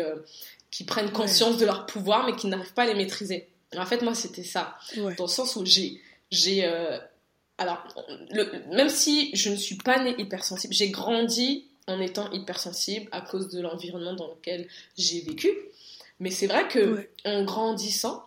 qui 0.69 0.83
prennent 0.83 1.11
conscience 1.11 1.57
de 1.57 1.65
leurs 1.65 1.85
pouvoirs, 1.85 2.25
mais 2.25 2.35
qui 2.35 2.47
n'arrivent 2.47 2.73
pas 2.73 2.83
à 2.83 2.87
les 2.87 2.93
maîtriser. 2.93 3.47
En 3.75 3.85
fait, 3.85 4.01
moi, 4.01 4.13
c'était 4.13 4.43
ça. 4.43 4.77
Ouais. 4.97 5.15
dans 5.15 5.25
le 5.25 5.29
sens 5.29 5.55
où 5.55 5.65
j'ai 5.65 6.01
j'ai 6.31 6.65
euh, 6.65 6.97
alors 7.57 7.83
le, 8.31 8.45
même 8.75 8.89
si 8.89 9.35
je 9.35 9.49
ne 9.49 9.55
suis 9.55 9.75
pas 9.77 10.03
née 10.03 10.15
hypersensible 10.17 10.73
j'ai 10.73 10.89
grandi 10.89 11.65
en 11.87 11.99
étant 12.01 12.29
hypersensible 12.31 13.07
à 13.11 13.21
cause 13.21 13.49
de 13.49 13.61
l'environnement 13.61 14.13
dans 14.13 14.27
lequel 14.27 14.67
j'ai 14.97 15.21
vécu 15.21 15.49
mais 16.19 16.29
c'est 16.31 16.47
vrai 16.47 16.67
que 16.67 16.79
Ouais. 16.95 17.09
en 17.25 17.43
grandissant 17.43 18.23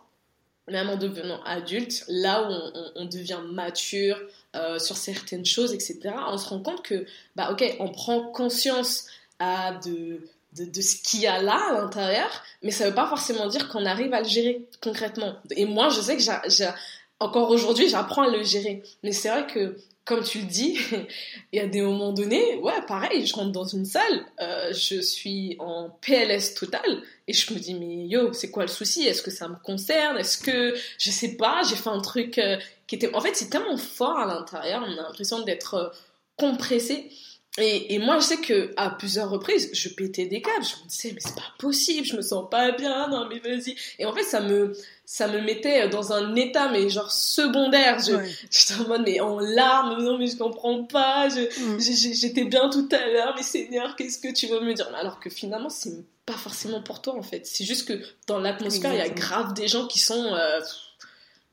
même 0.69 0.88
en 0.88 0.97
devenant 0.97 1.42
adulte 1.45 2.04
là 2.09 2.42
où 2.42 2.52
on, 2.52 2.73
on- 2.75 2.92
on 2.97 3.04
devient 3.07 3.40
mature 3.52 4.19
euh, 4.57 4.78
sur 4.78 4.97
certaines 4.97 5.45
choses 5.47 5.73
etc 5.75 6.14
on 6.28 6.38
se 6.38 6.49
rend 6.49 6.61
compte 6.62 6.83
que 6.83 7.07
bah 7.37 7.50
ok 7.52 7.76
on 7.80 7.90
prend 7.90 8.23
conscience 8.33 9.07
à 9.38 9.73
de 9.85 10.21
de, 10.52 10.64
de 10.64 10.80
ce 10.80 10.97
qu'il 10.97 11.21
y 11.21 11.28
a 11.28 11.40
là 11.40 11.61
à 11.71 11.73
l'intérieur, 11.80 12.28
mais 12.64 12.73
ça 12.73 12.88
veut 12.88 12.95
pas 12.95 13.07
forcément 13.07 13.47
dire 13.47 13.69
qu'on 13.69 13.87
arrive 13.87 14.12
à 14.12 14.21
le 14.21 14.26
gérer 14.26 14.66
concrètement. 14.83 15.37
Et 15.52 15.64
moi, 15.64 15.90
je 15.90 16.00
sais 16.00 16.16
que 16.16 16.23
j'ai- 16.25 16.69
encore 17.21 17.50
aujourd'hui, 17.50 17.89
j'apprends 17.89 18.23
à 18.23 18.31
le 18.31 18.43
gérer. 18.43 18.83
Mais 19.03 19.12
c'est 19.12 19.29
vrai 19.29 19.47
que, 19.47 19.77
comme 20.05 20.25
tu 20.25 20.39
le 20.39 20.47
dis, 20.47 20.79
il 21.53 21.59
y 21.59 21.61
a 21.61 21.67
des 21.67 21.83
moments 21.83 22.12
donnés, 22.12 22.57
ouais, 22.57 22.83
pareil, 22.89 23.27
je 23.27 23.35
rentre 23.35 23.53
dans 23.53 23.67
une 23.67 23.85
salle, 23.85 24.27
euh, 24.41 24.73
je 24.73 25.00
suis 25.00 25.57
en 25.59 25.91
PLS 26.00 26.55
total, 26.55 27.03
et 27.29 27.33
je 27.33 27.53
me 27.53 27.59
dis, 27.59 27.75
mais 27.75 28.07
yo, 28.07 28.33
c'est 28.33 28.50
quoi 28.50 28.65
le 28.65 28.69
souci? 28.69 29.07
Est-ce 29.07 29.23
que 29.23 29.31
ça 29.31 29.49
me 29.49 29.57
concerne? 29.62 30.17
Est-ce 30.17 30.39
que, 30.39 30.75
je 30.99 31.11
sais 31.11 31.37
pas, 31.37 31.62
j'ai 31.69 31.77
fait 31.77 31.91
un 31.91 32.00
truc 32.00 32.39
euh, 32.39 32.57
qui 32.87 32.97
était... 32.97 33.15
En 33.15 33.21
fait, 33.21 33.37
c'est 33.37 33.50
tellement 33.50 33.77
fort 33.77 34.19
à 34.19 34.27
l'intérieur, 34.27 34.83
on 34.85 34.93
a 34.93 35.03
l'impression 35.03 35.41
d'être 35.41 35.75
euh, 35.75 35.89
compressé. 36.37 37.11
Et, 37.59 37.95
et 37.95 37.99
moi, 37.99 38.21
je 38.21 38.25
sais 38.25 38.37
que 38.37 38.73
à 38.76 38.90
plusieurs 38.90 39.28
reprises, 39.28 39.71
je 39.73 39.88
pétais 39.88 40.26
des 40.26 40.40
câbles. 40.40 40.64
Je 40.64 40.83
me 40.85 40.88
disais, 40.88 41.11
mais 41.12 41.21
c'est 41.21 41.35
pas 41.35 41.52
possible, 41.59 42.07
je 42.07 42.16
me 42.16 42.23
sens 42.23 42.49
pas 42.49 42.71
bien, 42.73 43.09
non, 43.09 43.28
mais 43.28 43.40
vas-y. 43.40 43.75
Et 43.99 44.07
en 44.07 44.12
fait, 44.14 44.23
ça 44.23 44.40
me, 44.40 44.73
ça 45.04 45.26
me 45.26 45.40
mettait 45.40 45.88
dans 45.88 46.12
un 46.12 46.37
état, 46.37 46.71
mais 46.71 46.88
genre 46.88 47.11
secondaire. 47.11 47.99
Je, 47.99 48.12
Ouais. 48.14 48.30
J'étais 48.50 48.75
en 48.80 48.87
mode, 48.87 49.02
mais 49.04 49.19
en 49.19 49.40
larmes, 49.40 50.00
non, 50.02 50.16
mais 50.16 50.28
je 50.28 50.37
comprends 50.37 50.85
pas, 50.85 51.28
je, 51.28 51.40
Mm. 51.61 51.80
j'étais 52.14 52.45
bien 52.45 52.71
tout 52.71 52.88
à 52.92 53.07
l'heure, 53.09 53.35
mais 53.37 53.42
Seigneur, 53.42 53.97
qu'est-ce 53.97 54.21
que 54.21 54.33
tu 54.33 54.47
veux 54.47 54.61
me 54.61 54.73
dire? 54.73 54.88
Alors 54.95 55.19
que 55.19 55.28
finalement, 55.28 55.71
c'est 55.71 56.04
pas 56.26 56.35
forcément 56.35 56.80
pour 56.83 57.02
toi, 57.02 57.16
en 57.16 57.23
fait. 57.23 57.47
C'est 57.47 57.64
juste 57.64 57.88
que 57.88 58.00
dans 58.28 58.38
l'atmosphère, 58.38 58.92
il 58.95 58.99
y 58.99 59.02
a 59.02 59.09
grave 59.09 59.54
des 59.54 59.66
gens 59.66 59.88
qui 59.88 59.99
sont. 59.99 60.35
euh, 60.35 60.61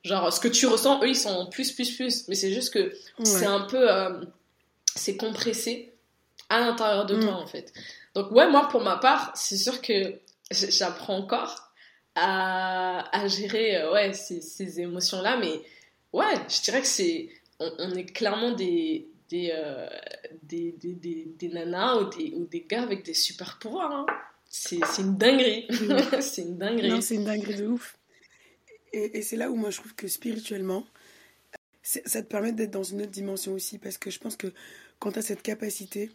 genre, 0.03 0.31
ce 0.31 0.39
que 0.39 0.47
tu 0.47 0.67
ressens, 0.67 1.01
eux, 1.03 1.09
ils 1.09 1.15
sont 1.15 1.47
plus, 1.47 1.71
plus, 1.71 1.89
plus. 1.95 2.27
Mais 2.27 2.35
c'est 2.35 2.53
juste 2.53 2.71
que 2.71 2.93
c'est 3.23 3.45
un 3.47 3.61
peu. 3.61 3.91
euh, 3.91 4.21
c'est 4.97 5.15
compressé 5.17 5.93
à 6.49 6.59
l'intérieur 6.59 7.05
de 7.05 7.15
Mm. 7.15 7.21
toi, 7.21 7.33
en 7.35 7.47
fait. 7.47 7.71
Donc, 8.15 8.31
ouais, 8.31 8.49
moi, 8.49 8.67
pour 8.69 8.81
ma 8.81 8.97
part, 8.97 9.31
c'est 9.35 9.57
sûr 9.57 9.81
que 9.81 10.19
j'apprends 10.51 11.17
encore 11.17 11.71
à, 12.15 13.07
à 13.17 13.27
gérer 13.27 13.77
euh, 13.77 13.93
ouais, 13.93 14.13
ces, 14.13 14.41
ces 14.41 14.79
émotions-là, 14.81 15.37
mais 15.37 15.61
ouais, 16.13 16.33
je 16.49 16.61
dirais 16.63 16.81
que 16.81 16.87
c'est. 16.87 17.29
On, 17.59 17.71
on 17.79 17.95
est 17.95 18.05
clairement 18.05 18.51
des. 18.51 19.07
Des, 19.29 19.51
euh, 19.53 19.89
des, 20.43 20.71
des, 20.79 20.93
des, 20.93 21.27
des 21.37 21.49
nanas 21.49 21.97
ou 21.97 22.09
des, 22.17 22.31
ou 22.33 22.45
des 22.45 22.61
gars 22.61 22.81
avec 22.83 23.03
des 23.03 23.13
super 23.13 23.59
pouvoirs. 23.59 23.91
hein. 23.91 24.05
C'est 24.49 24.79
c'est 24.85 25.01
une 25.01 25.17
dinguerie. 25.17 25.67
c'est 26.21 26.43
une 26.43 26.57
dinguerie. 26.57 26.87
Non, 26.89 27.01
c'est 27.01 27.15
une 27.15 27.25
dinguerie 27.25 27.55
de 27.55 27.67
ouf. 27.67 27.97
Et, 28.93 29.17
et 29.17 29.21
c'est 29.21 29.35
là 29.35 29.51
où 29.51 29.55
moi 29.57 29.69
je 29.69 29.79
trouve 29.81 29.93
que 29.95 30.07
spirituellement, 30.07 30.85
ça 31.83 32.21
te 32.21 32.27
permet 32.27 32.53
d'être 32.53 32.71
dans 32.71 32.83
une 32.83 33.01
autre 33.01 33.11
dimension 33.11 33.51
aussi. 33.53 33.79
Parce 33.79 33.97
que 33.97 34.09
je 34.09 34.19
pense 34.19 34.37
que 34.37 34.47
quand 34.99 35.11
tu 35.13 35.19
as 35.19 35.21
cette 35.21 35.41
capacité 35.41 36.11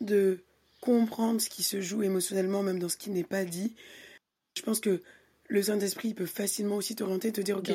de 0.00 0.40
comprendre 0.80 1.40
ce 1.40 1.48
qui 1.48 1.62
se 1.62 1.80
joue 1.80 2.02
émotionnellement, 2.02 2.62
même 2.62 2.78
dans 2.78 2.88
ce 2.88 2.96
qui 2.96 3.10
n'est 3.10 3.24
pas 3.24 3.44
dit, 3.44 3.74
je 4.56 4.62
pense 4.62 4.80
que 4.80 5.02
le 5.48 5.62
Saint-Esprit 5.62 6.14
peut 6.14 6.26
facilement 6.26 6.76
aussi 6.76 6.94
t'orienter, 6.94 7.32
te 7.32 7.40
dire, 7.40 7.58
ok, 7.58 7.68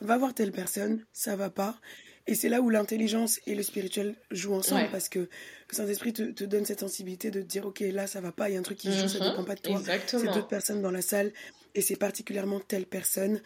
va 0.00 0.18
voir 0.18 0.34
telle 0.34 0.52
personne, 0.52 1.04
ça 1.12 1.36
va 1.36 1.50
pas. 1.50 1.78
Et 2.26 2.34
c'est 2.34 2.48
là 2.48 2.60
où 2.60 2.68
l'intelligence 2.70 3.40
et 3.46 3.54
le 3.54 3.62
spirituel 3.62 4.14
jouent 4.30 4.54
ensemble 4.54 4.82
Ouais. 4.82 4.88
parce 4.90 5.08
que 5.08 5.18
le 5.20 5.28
Saint-Esprit 5.74 6.12
te, 6.12 6.22
te 6.30 6.44
donne 6.44 6.64
cette 6.64 6.80
sensibilité 6.80 7.30
de 7.30 7.40
te 7.40 7.46
dire, 7.46 7.66
ok, 7.66 7.80
là 7.80 8.06
ça 8.06 8.20
va 8.20 8.32
pas, 8.32 8.48
il 8.48 8.52
y 8.52 8.56
a 8.56 8.58
un 8.58 8.62
truc 8.62 8.78
qui 8.78 8.92
se 8.92 8.98
joue, 8.98 9.08
ça 9.08 9.18
Mhm. 9.18 9.30
dépend 9.30 9.44
pas 9.44 9.54
de 9.54 9.60
toi. 9.60 9.80
c'est 10.20 10.26
d'autres 10.34 10.48
personnes 10.48 10.82
dans 10.82 10.90
la 10.90 11.02
salle 11.02 11.32
et 11.74 11.80
c'est 11.80 11.96
particulièrement 11.96 12.60
telle 12.60 12.86
personne. 12.86 13.40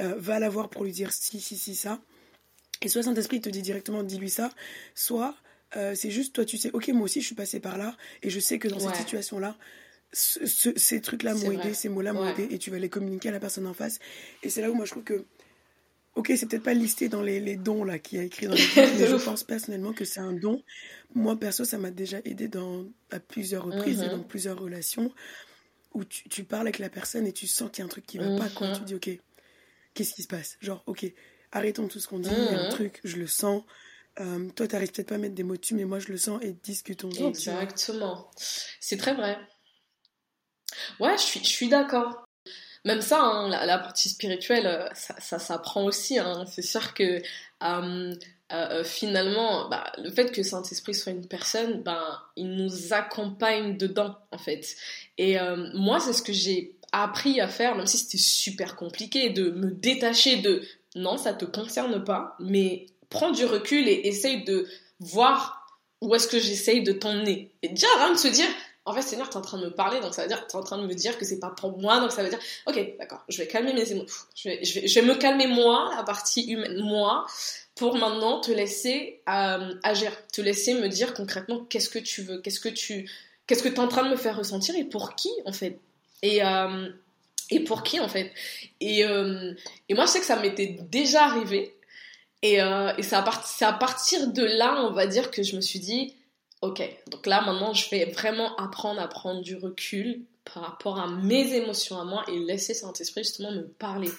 Euh, 0.00 0.14
va 0.18 0.38
la 0.38 0.48
voir 0.48 0.70
pour 0.70 0.84
lui 0.84 0.92
dire 0.92 1.12
si, 1.12 1.40
si, 1.40 1.56
si, 1.58 1.74
ça. 1.74 2.00
Et 2.82 2.88
soit 2.88 3.02
Saint-Esprit 3.02 3.40
te 3.40 3.48
dit 3.48 3.62
directement, 3.62 4.02
dis-lui 4.04 4.30
ça, 4.30 4.50
soit 4.94 5.34
euh, 5.76 5.94
c'est 5.94 6.10
juste 6.10 6.34
toi, 6.34 6.44
tu 6.44 6.58
sais, 6.58 6.70
ok, 6.72 6.88
moi 6.88 7.02
aussi 7.04 7.20
je 7.20 7.26
suis 7.26 7.34
passée 7.34 7.60
par 7.60 7.78
là 7.78 7.96
et 8.22 8.30
je 8.30 8.40
sais 8.40 8.58
que 8.58 8.68
dans 8.68 8.80
cette 8.80 8.96
situation-là, 8.96 9.56
ce- 10.12 10.44
ce- 10.46 10.76
ces 10.78 11.00
trucs-là 11.00 11.34
m'ont 11.34 11.52
aidé, 11.52 11.74
ces 11.74 11.88
mots-là 11.88 12.12
m'ont 12.12 12.22
Ouais. 12.22 12.30
aidé 12.32 12.48
et 12.50 12.58
tu 12.58 12.70
vas 12.70 12.78
les 12.78 12.88
communiquer 12.88 13.28
à 13.30 13.32
la 13.32 13.40
personne 13.40 13.66
en 13.66 13.74
face. 13.74 13.98
Et 14.42 14.50
c'est 14.50 14.62
là 14.62 14.70
où 14.70 14.74
moi 14.74 14.84
je 14.86 14.90
trouve 14.92 15.04
que, 15.04 15.26
ok, 16.14 16.32
c'est 16.36 16.46
peut-être 16.48 16.64
pas 16.64 16.74
listé 16.74 17.08
dans 17.08 17.22
les, 17.22 17.40
les 17.40 17.56
dons 17.56 17.84
là 17.84 17.98
qu'il 17.98 18.18
y 18.18 18.20
a 18.20 18.24
écrit 18.24 18.46
dans 18.46 18.54
les 18.54 18.66
livres, 18.76 18.90
mais 18.94 19.06
je 19.06 19.16
pense 19.16 19.44
personnellement 19.44 19.92
que 19.92 20.04
c'est 20.04 20.20
un 20.20 20.32
don. 20.32 20.62
Moi 21.14 21.38
perso, 21.38 21.64
ça 21.64 21.78
m'a 21.78 21.90
déjà 21.90 22.18
aidé 22.24 22.48
dans, 22.48 22.86
à 23.10 23.20
plusieurs 23.20 23.64
reprises 23.64 24.02
et 24.04 24.08
Mhm. 24.08 24.10
dans 24.10 24.22
plusieurs 24.24 24.58
relations 24.60 25.12
où 25.94 26.04
tu, 26.04 26.28
tu 26.28 26.44
parles 26.44 26.66
avec 26.68 26.78
la 26.78 26.90
personne 26.90 27.26
et 27.26 27.32
tu 27.32 27.46
sens 27.46 27.70
qu'il 27.70 27.80
y 27.80 27.82
a 27.82 27.86
un 27.86 27.88
truc 27.88 28.06
qui 28.06 28.18
va 28.18 28.30
pas, 28.30 28.50
quoi. 28.50 28.68
Mhm. 28.68 28.74
Tu 28.74 28.84
dis, 28.84 28.94
ok, 28.94 29.10
qu'est-ce 29.94 30.14
qui 30.14 30.22
se 30.22 30.28
passe? 30.28 30.56
Genre, 30.60 30.82
ok, 30.86 31.06
arrêtons 31.52 31.88
tout 31.88 32.00
ce 32.00 32.08
qu'on 32.08 32.18
dit, 32.20 32.30
il 32.34 32.50
y 32.50 32.54
a 32.54 32.58
un 32.58 32.64
Mhm. 32.64 32.68
truc, 32.68 33.00
je 33.04 33.16
le 33.16 33.26
sens. 33.26 33.62
Euh, 34.20 34.48
toi, 34.54 34.68
t'arrives 34.68 34.92
peut-être 34.92 35.08
pas 35.08 35.14
à 35.14 35.18
mettre 35.18 35.34
des 35.34 35.42
mots 35.42 35.56
dessus, 35.56 35.74
mais 35.74 35.84
moi, 35.84 35.98
je 35.98 36.08
le 36.08 36.18
sens 36.18 36.40
et 36.42 36.54
discutons-en. 36.62 37.32
tu. 37.32 37.48
Exactement. 37.48 38.30
C'est 38.80 38.96
très 38.96 39.14
vrai. 39.14 39.38
Ouais, 41.00 41.16
je 41.16 41.22
suis, 41.22 41.40
je 41.40 41.48
suis 41.48 41.68
d'accord. 41.68 42.24
Même 42.84 43.02
ça, 43.02 43.20
hein, 43.22 43.48
la, 43.48 43.78
partie 43.78 44.08
spirituelle, 44.08 44.66
euh, 44.66 44.88
ça, 44.94 45.18
ça 45.20 45.38
s'apprend 45.38 45.84
aussi. 45.84 46.18
hein. 46.18 46.44
C'est 46.46 46.62
sûr 46.62 46.94
que 46.94 47.22
euh, 47.62 48.84
finalement, 48.84 49.68
bah, 49.68 49.92
le 49.98 50.10
fait 50.10 50.32
que 50.32 50.42
Saint-Esprit 50.42 50.94
soit 50.94 51.12
une 51.12 51.26
personne, 51.26 51.82
ben, 51.82 52.20
il 52.36 52.56
nous 52.56 52.92
accompagne 52.92 53.76
dedans, 53.76 54.16
en 54.32 54.38
fait. 54.38 54.76
Et 55.18 55.36
moi, 55.74 56.00
c'est 56.00 56.12
ce 56.12 56.22
que 56.22 56.32
j'ai 56.32 56.74
appris 56.92 57.40
à 57.40 57.48
faire, 57.48 57.76
même 57.76 57.86
si 57.86 57.98
c'était 57.98 58.18
super 58.18 58.76
compliqué, 58.76 59.30
de 59.30 59.50
me 59.50 59.70
détacher 59.70 60.38
de 60.38 60.62
non, 60.96 61.16
ça 61.16 61.32
te 61.34 61.44
concerne 61.44 62.02
pas, 62.02 62.34
mais 62.40 62.86
prends 63.10 63.30
du 63.30 63.44
recul 63.44 63.88
et 63.88 64.06
essaye 64.08 64.44
de 64.44 64.66
voir 65.00 65.66
où 66.00 66.14
est-ce 66.14 66.28
que 66.28 66.38
j'essaye 66.38 66.82
de 66.82 66.92
t'emmener. 66.92 67.50
Et 67.62 67.68
déjà, 67.68 67.86
rien 67.98 68.12
de 68.12 68.18
se 68.18 68.28
dire, 68.28 68.48
en 68.86 68.94
fait, 68.94 69.02
Seigneur, 69.02 69.28
t'es 69.28 69.36
en 69.36 69.42
train 69.42 69.58
de 69.58 69.66
me 69.66 69.70
parler, 69.70 70.00
donc 70.00 70.14
ça 70.14 70.22
veut 70.22 70.28
dire 70.28 70.46
t'es 70.46 70.56
en 70.56 70.62
train 70.62 70.78
de 70.78 70.86
me 70.86 70.94
dire 70.94 71.18
que 71.18 71.24
c'est 71.24 71.38
pas 71.38 71.50
pour 71.50 71.78
moi, 71.78 72.00
donc 72.00 72.12
ça 72.12 72.22
veut 72.22 72.30
dire, 72.30 72.38
ok, 72.66 72.96
d'accord, 72.98 73.22
je 73.28 73.36
vais 73.38 73.46
calmer 73.46 73.74
mes 73.74 73.92
émotions, 73.92 74.24
je 74.34 74.48
vais, 74.48 74.64
je 74.64 74.80
vais, 74.80 74.88
je 74.88 75.00
vais 75.00 75.06
me 75.06 75.14
calmer 75.14 75.46
moi, 75.46 75.92
la 75.94 76.02
partie 76.02 76.50
humaine, 76.50 76.80
moi, 76.80 77.26
pour 77.74 77.96
maintenant 77.96 78.40
te 78.40 78.50
laisser 78.50 79.20
euh, 79.28 79.74
agir, 79.82 80.12
te 80.32 80.40
laisser 80.40 80.74
me 80.74 80.88
dire 80.88 81.14
concrètement 81.14 81.64
qu'est-ce 81.64 81.88
que 81.88 81.98
tu 81.98 82.22
veux, 82.22 82.38
qu'est-ce 82.38 82.60
que 82.60 82.68
tu, 82.68 83.08
qu'est-ce 83.46 83.62
que 83.62 83.68
t'es 83.68 83.80
en 83.80 83.88
train 83.88 84.04
de 84.04 84.10
me 84.10 84.16
faire 84.16 84.36
ressentir 84.36 84.74
et 84.76 84.84
pour 84.84 85.14
qui, 85.14 85.30
en 85.44 85.52
fait. 85.52 85.78
Et, 86.22 86.44
euh, 86.44 86.88
et 87.50 87.60
pour 87.60 87.82
qui, 87.82 87.98
en 88.00 88.08
fait. 88.08 88.32
Et, 88.80 89.04
euh, 89.04 89.54
et 89.88 89.94
moi, 89.94 90.06
je 90.06 90.10
sais 90.10 90.20
que 90.20 90.26
ça 90.26 90.36
m'était 90.36 90.78
déjà 90.90 91.24
arrivé. 91.24 91.74
Et, 92.42 92.62
euh, 92.62 92.92
c'est 93.00 93.16
à, 93.16 93.72
partir 93.72 94.28
de 94.28 94.44
là, 94.44 94.84
on 94.84 94.92
va 94.92 95.06
dire, 95.06 95.30
que 95.30 95.42
je 95.42 95.56
me 95.56 95.60
suis 95.60 95.78
dit, 95.78 96.14
ok, 96.62 96.82
donc 97.10 97.26
là, 97.26 97.42
maintenant, 97.42 97.74
je 97.74 97.88
vais 97.90 98.06
vraiment 98.06 98.56
apprendre 98.56 99.00
à 99.00 99.08
prendre 99.08 99.42
du 99.42 99.56
recul 99.56 100.22
par 100.44 100.62
rapport 100.62 100.98
à 100.98 101.08
mes 101.08 101.54
émotions 101.54 102.00
à 102.00 102.04
moi 102.04 102.24
et 102.28 102.38
laisser 102.38 102.74
Saint-Esprit 102.74 103.24
justement 103.24 103.52
me 103.52 103.62
parler. 103.62 104.10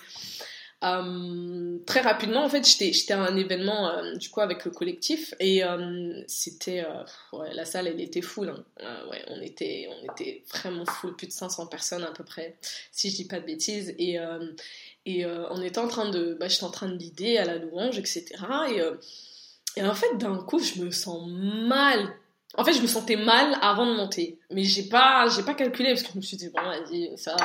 Euh, 0.84 1.78
très 1.86 2.02
rapidement, 2.02 2.44
en 2.44 2.50
fait, 2.50 2.68
j'étais 2.68 3.14
à 3.14 3.22
un 3.22 3.36
événement 3.38 3.90
euh, 3.90 4.16
du 4.16 4.30
coup 4.30 4.42
avec 4.42 4.66
le 4.66 4.72
collectif 4.72 5.36
et 5.40 5.62
c'était 6.28 6.86
ouais, 7.34 7.54
la 7.54 7.66
salle, 7.66 7.88
elle 7.88 8.02
était 8.02 8.22
full. 8.22 8.50
Hein. 8.50 9.08
ouais, 9.10 9.24
on 9.28 9.42
était, 9.42 9.90
on 9.90 10.14
était 10.14 10.44
vraiment 10.54 10.86
full, 10.86 11.16
plus 11.16 11.28
de 11.28 11.32
500 11.32 11.68
personnes 11.68 12.04
à 12.04 12.12
peu 12.12 12.24
près, 12.24 12.56
si 12.92 13.10
je 13.10 13.16
dis 13.16 13.28
pas 13.28 13.40
de 13.40 13.46
bêtises. 13.46 13.94
Et 13.98 14.20
et 15.06 15.26
on 15.26 15.62
était 15.62 15.80
en 15.80 15.88
train 15.88 16.10
de, 16.10 16.38
bah, 16.40 16.48
j'étais 16.48 16.64
en 16.64 16.72
train 16.72 16.88
de 16.88 16.96
l'idée 16.96 17.38
à 17.38 17.46
la 17.46 17.58
louange, 17.58 17.98
etc. 17.98 18.26
Et 18.70 18.82
et 19.78 19.84
en 19.84 19.96
fait, 19.96 20.18
d'un 20.18 20.38
coup, 20.38 20.60
je 20.60 20.82
me 20.82 20.92
sens 20.92 21.28
mal. 21.30 22.14
En 22.58 22.66
fait, 22.66 22.74
je 22.74 22.82
me 22.82 22.88
sentais 22.88 23.16
mal 23.16 23.58
avant 23.62 23.86
de 23.86 23.96
monter, 23.96 24.38
mais 24.50 24.64
j'ai 24.64 24.84
pas, 24.84 25.30
j'ai 25.30 25.44
pas 25.44 25.54
calculé 25.54 25.90
parce 25.94 26.04
que 26.04 26.12
je 26.12 26.18
me 26.18 26.22
suis 26.22 26.36
dit 26.36 26.50
bon, 26.50 26.62
vas-y, 26.62 27.18
ça 27.18 27.38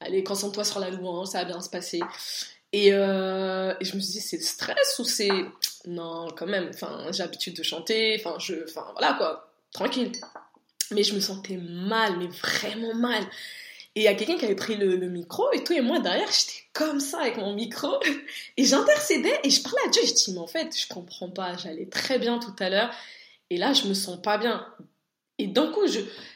allez, 0.00 0.24
concentre-toi 0.24 0.64
sur 0.64 0.80
la 0.80 0.90
louange, 0.90 1.28
ça 1.28 1.38
va 1.38 1.44
bien 1.44 1.60
se 1.60 1.70
passer. 1.70 2.00
Et, 2.72 2.92
euh, 2.92 3.74
et 3.80 3.84
je 3.84 3.94
me 3.94 4.00
suis 4.00 4.14
dit, 4.14 4.20
c'est 4.20 4.38
le 4.38 4.42
stress 4.42 4.98
ou 4.98 5.04
c'est. 5.04 5.30
Non, 5.86 6.28
quand 6.36 6.46
même, 6.46 6.70
enfin, 6.74 7.06
j'ai 7.12 7.22
l'habitude 7.22 7.56
de 7.56 7.62
chanter, 7.62 8.16
enfin, 8.18 8.36
je. 8.40 8.64
Enfin, 8.64 8.86
voilà 8.92 9.14
quoi, 9.14 9.52
tranquille. 9.72 10.12
Mais 10.90 11.04
je 11.04 11.14
me 11.14 11.20
sentais 11.20 11.56
mal, 11.56 12.18
mais 12.18 12.26
vraiment 12.26 12.94
mal. 12.94 13.24
Et 13.96 14.00
il 14.00 14.04
y 14.04 14.08
a 14.08 14.14
quelqu'un 14.14 14.36
qui 14.36 14.44
avait 14.44 14.54
pris 14.54 14.76
le, 14.76 14.96
micro 15.08 15.50
et 15.52 15.64
tout, 15.64 15.72
et 15.72 15.80
moi 15.80 15.98
derrière, 15.98 16.28
j'étais 16.30 16.62
comme 16.72 17.00
ça 17.00 17.20
avec 17.20 17.36
mon 17.38 17.54
micro, 17.54 18.00
et 18.56 18.64
j'intercédais 18.64 19.40
et 19.42 19.50
je 19.50 19.62
parlais 19.62 19.82
à 19.86 19.88
Dieu. 19.88 20.02
Je 20.06 20.12
dis, 20.12 20.32
mais 20.32 20.38
en 20.38 20.46
fait, 20.46 20.78
je 20.78 20.86
comprends 20.88 21.30
pas, 21.30 21.56
j'allais 21.56 21.86
très 21.86 22.18
bien 22.18 22.38
tout 22.38 22.54
à 22.60 22.70
l'heure, 22.70 22.94
et 23.50 23.56
là, 23.56 23.72
je 23.72 23.88
me 23.88 23.94
sens 23.94 24.20
pas 24.22 24.38
bien. 24.38 24.66
Et 25.38 25.48
d'un 25.48 25.72
coup, 25.72 25.86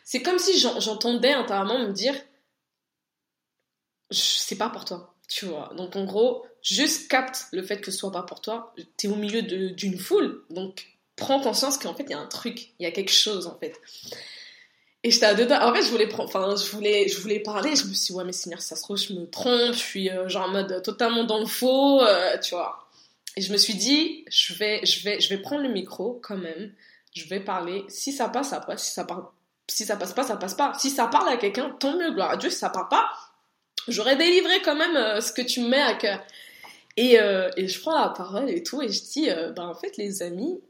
c'est 0.02 0.22
comme 0.22 0.38
si 0.38 0.58
j'entendais 0.58 1.32
intérieurement 1.32 1.78
me 1.78 1.92
dire, 1.92 2.14
c'est 4.10 4.56
pas 4.56 4.70
pour 4.70 4.84
toi, 4.84 5.14
tu 5.28 5.46
vois. 5.46 5.72
Donc 5.76 5.94
en 5.96 6.04
gros, 6.04 6.44
juste 6.62 7.08
capte 7.08 7.46
le 7.52 7.62
fait 7.62 7.80
que 7.80 7.90
ce 7.90 7.98
soit 7.98 8.12
pas 8.12 8.22
pour 8.22 8.40
toi. 8.40 8.74
T'es 8.96 9.08
au 9.08 9.16
milieu 9.16 9.42
d'une 9.42 9.98
foule, 9.98 10.42
donc 10.50 10.86
prends 11.16 11.40
conscience 11.40 11.78
qu'en 11.78 11.94
fait 11.94 12.04
il 12.04 12.10
y 12.10 12.14
a 12.14 12.18
un 12.18 12.26
truc, 12.26 12.70
il 12.78 12.84
y 12.84 12.86
a 12.86 12.90
quelque 12.90 13.12
chose 13.12 13.46
en 13.46 13.56
fait. 13.58 13.80
Et 15.06 15.10
j'étais 15.10 15.26
à 15.26 15.34
deux 15.34 15.46
En 15.52 15.74
fait, 15.74 15.82
je 15.82 15.90
voulais 15.90 16.08
enfin, 16.16 16.56
je 16.56 16.70
voulais, 16.70 17.08
je 17.08 17.20
voulais 17.20 17.38
parler. 17.38 17.76
Je 17.76 17.84
me 17.84 17.92
suis 17.92 18.06
dit, 18.06 18.12
ouais, 18.14 18.24
mais 18.24 18.32
Seigneur, 18.32 18.62
ça 18.62 18.74
se 18.74 18.82
trouve, 18.82 18.96
je 18.96 19.12
me 19.12 19.26
trompe. 19.26 19.74
Je 19.74 19.78
suis 19.78 20.08
euh, 20.08 20.30
genre 20.30 20.48
en 20.48 20.48
mode 20.48 20.82
totalement 20.82 21.24
dans 21.24 21.38
le 21.38 21.46
faux, 21.46 22.00
euh, 22.00 22.38
tu 22.38 22.54
vois. 22.54 22.88
Et 23.36 23.42
je 23.42 23.52
me 23.52 23.58
suis 23.58 23.74
dit, 23.74 24.24
je 24.30 24.54
vais, 24.54 24.80
je 24.86 25.04
vais, 25.04 25.20
je 25.20 25.28
vais 25.28 25.36
prendre 25.36 25.62
le 25.62 25.68
micro 25.68 26.20
quand 26.22 26.38
même. 26.38 26.72
Je 27.14 27.28
vais 27.28 27.40
parler. 27.40 27.84
Si 27.88 28.12
ça 28.12 28.30
passe, 28.30 28.48
ça 28.48 28.60
passe. 28.60 28.82
Si 28.82 28.94
ça 28.94 29.04
parle, 29.04 29.26
si 29.68 29.84
ça 29.84 29.96
passe 29.96 30.14
pas, 30.14 30.22
ça 30.22 30.36
passe 30.38 30.54
pas. 30.54 30.72
Si 30.78 30.88
ça 30.88 31.06
parle 31.06 31.28
à 31.28 31.36
quelqu'un, 31.36 31.76
tant 31.78 31.98
mieux, 31.98 32.10
gloire 32.12 32.30
à 32.30 32.36
Dieu. 32.38 32.48
Si 32.48 32.56
ça 32.56 32.70
parle 32.70 32.88
pas, 32.88 33.10
j'aurais 33.88 34.16
délivré 34.16 34.62
quand 34.62 34.74
même 34.74 34.96
euh, 34.96 35.20
ce 35.20 35.32
que 35.32 35.42
tu 35.42 35.60
me 35.60 35.68
mets 35.68 35.82
à 35.82 35.94
cœur. 35.94 36.24
Et, 36.96 37.16
et, 37.56 37.68
je 37.68 37.80
prends 37.80 38.00
la 38.00 38.10
parole 38.10 38.48
et 38.48 38.62
tout, 38.62 38.80
et 38.80 38.88
je 38.88 39.02
dis, 39.02 39.28
bah, 39.56 39.66
en 39.66 39.74
fait, 39.74 39.96
les 39.96 40.22
amis, 40.22 40.60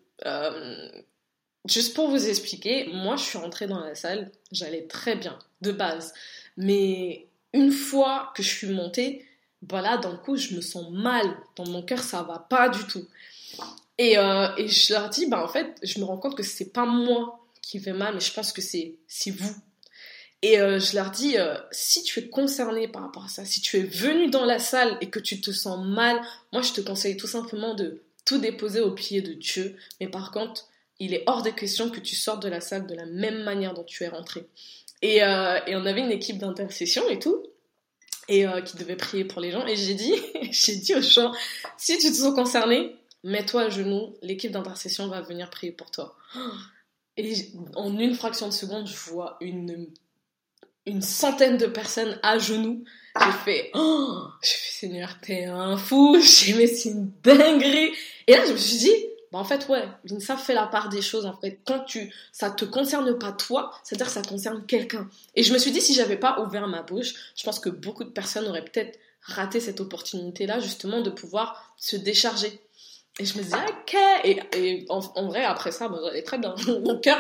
juste 1.66 1.94
pour 1.94 2.08
vous 2.08 2.28
expliquer, 2.28 2.88
moi, 2.92 3.16
je 3.16 3.22
suis 3.22 3.38
rentrée 3.38 3.66
dans 3.66 3.80
la 3.80 3.94
salle, 3.94 4.30
j'allais 4.52 4.86
très 4.86 5.16
bien, 5.16 5.38
de 5.60 5.72
base. 5.72 6.12
Mais 6.56 7.26
une 7.52 7.72
fois 7.72 8.32
que 8.36 8.42
je 8.42 8.48
suis 8.48 8.68
montée, 8.68 9.24
voilà, 9.68 9.96
bah, 9.96 10.08
d'un 10.08 10.16
coup, 10.16 10.36
je 10.36 10.54
me 10.54 10.60
sens 10.60 10.90
mal. 10.90 11.24
Dans 11.56 11.66
mon 11.68 11.82
cœur, 11.82 12.00
ça 12.00 12.22
va 12.22 12.38
pas 12.38 12.68
du 12.68 12.84
tout. 12.84 13.06
Et, 13.98 14.12
et 14.12 14.68
je 14.68 14.92
leur 14.92 15.08
dis, 15.08 15.26
bah, 15.26 15.42
en 15.42 15.48
fait, 15.48 15.76
je 15.82 16.00
me 16.00 16.04
rends 16.04 16.18
compte 16.18 16.36
que 16.36 16.42
c'est 16.42 16.72
pas 16.72 16.84
moi 16.84 17.46
qui 17.62 17.78
vais 17.78 17.92
mal, 17.92 18.14
mais 18.14 18.20
je 18.20 18.32
pense 18.32 18.52
que 18.52 18.60
c'est 18.60 18.96
vous 19.30 19.54
et 20.44 20.60
euh, 20.60 20.78
je 20.78 20.94
leur 20.94 21.10
dis, 21.10 21.38
euh, 21.38 21.56
si 21.70 22.02
tu 22.02 22.20
es 22.20 22.28
concerné 22.28 22.86
par 22.86 23.00
rapport 23.00 23.24
à 23.24 23.28
ça, 23.28 23.46
si 23.46 23.62
tu 23.62 23.78
es 23.78 23.82
venu 23.82 24.28
dans 24.28 24.44
la 24.44 24.58
salle 24.58 24.98
et 25.00 25.08
que 25.08 25.18
tu 25.18 25.40
te 25.40 25.50
sens 25.50 25.82
mal, 25.86 26.20
moi 26.52 26.60
je 26.60 26.74
te 26.74 26.82
conseille 26.82 27.16
tout 27.16 27.26
simplement 27.26 27.72
de 27.72 28.02
tout 28.26 28.36
déposer 28.36 28.80
au 28.80 28.90
pied 28.90 29.22
de 29.22 29.32
Dieu. 29.32 29.74
Mais 30.00 30.06
par 30.06 30.32
contre, 30.32 30.68
il 31.00 31.14
est 31.14 31.24
hors 31.26 31.42
de 31.42 31.50
question 31.50 31.90
que 31.90 32.00
tu 32.00 32.14
sortes 32.14 32.42
de 32.42 32.48
la 32.48 32.60
salle 32.60 32.86
de 32.86 32.94
la 32.94 33.06
même 33.06 33.42
manière 33.42 33.74
dont 33.74 33.84
tu 33.84 34.04
es 34.04 34.08
rentré. 34.08 34.46
Et, 35.02 35.22
euh, 35.22 35.58
et 35.66 35.76
on 35.76 35.84
avait 35.86 36.00
une 36.00 36.12
équipe 36.12 36.38
d'intercession 36.38 37.08
et 37.08 37.18
tout, 37.18 37.42
et 38.28 38.46
qui 38.64 38.76
devait 38.76 38.96
prier 38.96 39.24
pour 39.24 39.40
les 39.40 39.50
gens. 39.50 39.66
Et 39.66 39.76
j'ai 39.76 39.94
dit, 39.94 40.14
j'ai 40.50 40.76
dit 40.76 40.94
aux 40.94 41.02
gens, 41.02 41.32
si 41.76 41.98
tu 41.98 42.08
te 42.08 42.16
sens 42.16 42.34
concerné, 42.34 42.96
mets-toi 43.22 43.62
à 43.62 43.68
genoux, 43.68 44.14
l'équipe 44.22 44.52
d'intercession 44.52 45.08
va 45.08 45.20
venir 45.20 45.50
prier 45.50 45.72
pour 45.72 45.90
toi. 45.90 46.16
Et 47.16 47.32
en 47.76 47.96
une 47.96 48.14
fraction 48.14 48.48
de 48.48 48.52
seconde, 48.52 48.88
je 48.88 48.96
vois 49.10 49.36
une 49.40 49.88
une 50.86 51.02
centaine 51.02 51.56
de 51.56 51.66
personnes 51.66 52.18
à 52.22 52.38
genoux. 52.38 52.84
J'ai 53.18 53.32
fait, 53.44 53.70
oh, 53.74 54.24
fait, 54.42 54.86
Seigneur, 54.86 55.18
t'es 55.20 55.44
un 55.44 55.76
fou. 55.76 56.18
J'ai 56.22 56.54
mais 56.54 56.66
c'est 56.66 56.90
une 56.90 57.12
dinguerie. 57.22 57.92
Et 58.26 58.32
là, 58.32 58.44
je 58.46 58.52
me 58.52 58.56
suis 58.56 58.78
dit, 58.78 58.94
bah, 59.34 59.40
en 59.40 59.44
fait, 59.44 59.66
ouais, 59.68 59.82
ça 60.20 60.36
fait 60.36 60.54
la 60.54 60.68
part 60.68 60.88
des 60.88 61.02
choses, 61.02 61.26
en 61.26 61.36
fait. 61.36 61.58
Quand 61.66 61.80
tu, 61.80 62.14
ça 62.30 62.52
te 62.52 62.64
concerne 62.64 63.18
pas 63.18 63.32
toi, 63.32 63.72
c'est-à-dire 63.82 64.06
que 64.06 64.12
ça 64.12 64.22
concerne 64.22 64.64
quelqu'un. 64.64 65.08
Et 65.34 65.42
je 65.42 65.52
me 65.52 65.58
suis 65.58 65.72
dit, 65.72 65.80
si 65.80 65.92
j'avais 65.92 66.16
pas 66.16 66.38
ouvert 66.38 66.68
ma 66.68 66.82
bouche, 66.82 67.14
je 67.34 67.42
pense 67.42 67.58
que 67.58 67.68
beaucoup 67.68 68.04
de 68.04 68.10
personnes 68.10 68.46
auraient 68.46 68.64
peut-être 68.64 68.96
raté 69.22 69.58
cette 69.58 69.80
opportunité-là, 69.80 70.60
justement, 70.60 71.00
de 71.00 71.10
pouvoir 71.10 71.74
se 71.76 71.96
décharger. 71.96 72.60
Et 73.18 73.24
je 73.24 73.36
me 73.36 73.42
disais, 73.42 73.56
ok. 73.56 73.96
Et, 74.22 74.40
et 74.52 74.86
en, 74.88 75.00
vrai, 75.26 75.42
après 75.42 75.72
ça, 75.72 75.88
bah, 75.88 75.98
j'allais 76.04 76.22
très 76.22 76.38
bien. 76.38 76.54
Mon 76.84 77.00
cœur, 77.00 77.18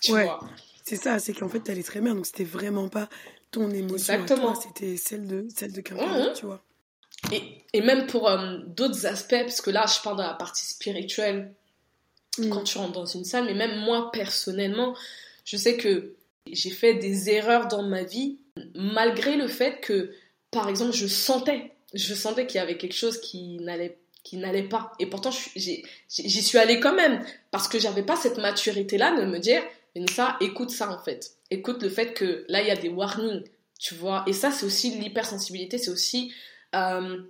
tu 0.00 0.12
vois. 0.12 0.38
C'est 0.84 1.02
ça, 1.02 1.18
c'est 1.18 1.32
qu'en 1.32 1.48
fait, 1.48 1.58
t'allais 1.58 1.82
très 1.82 2.00
bien, 2.00 2.14
donc 2.14 2.26
c'était 2.26 2.44
vraiment 2.44 2.88
pas 2.88 3.08
ton 3.50 3.68
émotion. 3.70 4.14
Exactement. 4.14 4.54
C'était 4.54 4.96
celle 4.96 5.26
de, 5.26 5.48
celle 5.52 5.72
de 5.72 5.80
quelqu'un, 5.80 6.30
mmh. 6.30 6.32
tu 6.36 6.46
vois. 6.46 6.62
Et, 7.32 7.42
et 7.72 7.80
même 7.80 8.06
pour 8.06 8.28
euh, 8.28 8.58
d'autres 8.66 9.06
aspects, 9.06 9.40
parce 9.40 9.60
que 9.60 9.70
là, 9.70 9.86
je 9.86 10.00
parle 10.02 10.18
de 10.18 10.22
la 10.22 10.34
partie 10.34 10.66
spirituelle 10.66 11.52
mmh. 12.38 12.48
quand 12.48 12.64
tu 12.64 12.78
rentres 12.78 12.92
dans 12.92 13.06
une 13.06 13.24
salle, 13.24 13.44
mais 13.44 13.54
même 13.54 13.78
moi, 13.80 14.10
personnellement, 14.12 14.96
je 15.44 15.56
sais 15.56 15.76
que 15.76 16.14
j'ai 16.50 16.70
fait 16.70 16.94
des 16.94 17.30
erreurs 17.30 17.68
dans 17.68 17.82
ma 17.82 18.02
vie, 18.02 18.38
malgré 18.74 19.36
le 19.36 19.48
fait 19.48 19.80
que, 19.80 20.12
par 20.50 20.68
exemple, 20.68 20.92
je 20.92 21.06
sentais, 21.06 21.72
je 21.94 22.14
sentais 22.14 22.46
qu'il 22.46 22.58
y 22.58 22.62
avait 22.62 22.76
quelque 22.76 22.96
chose 22.96 23.20
qui 23.20 23.58
n'allait 23.58 23.98
qui 24.22 24.36
n'allait 24.36 24.68
pas. 24.68 24.92
Et 24.98 25.06
pourtant, 25.06 25.30
j'y 25.56 26.42
suis 26.42 26.58
allée 26.58 26.78
quand 26.78 26.94
même, 26.94 27.24
parce 27.50 27.68
que 27.68 27.78
j'avais 27.78 28.02
pas 28.02 28.16
cette 28.16 28.36
maturité-là 28.36 29.18
de 29.18 29.24
me 29.24 29.38
dire, 29.38 29.62
ça, 30.14 30.36
écoute 30.40 30.70
ça 30.70 30.90
en 30.90 31.02
fait. 31.02 31.32
Écoute 31.50 31.82
le 31.82 31.88
fait 31.88 32.12
que 32.12 32.44
là, 32.48 32.60
il 32.60 32.68
y 32.68 32.70
a 32.70 32.76
des 32.76 32.88
warnings, 32.88 33.44
tu 33.78 33.94
vois. 33.94 34.24
Et 34.26 34.32
ça, 34.32 34.50
c'est 34.50 34.66
aussi 34.66 34.90
l'hypersensibilité, 34.90 35.78
c'est 35.78 35.90
aussi 35.90 36.32
euh, 36.74 37.22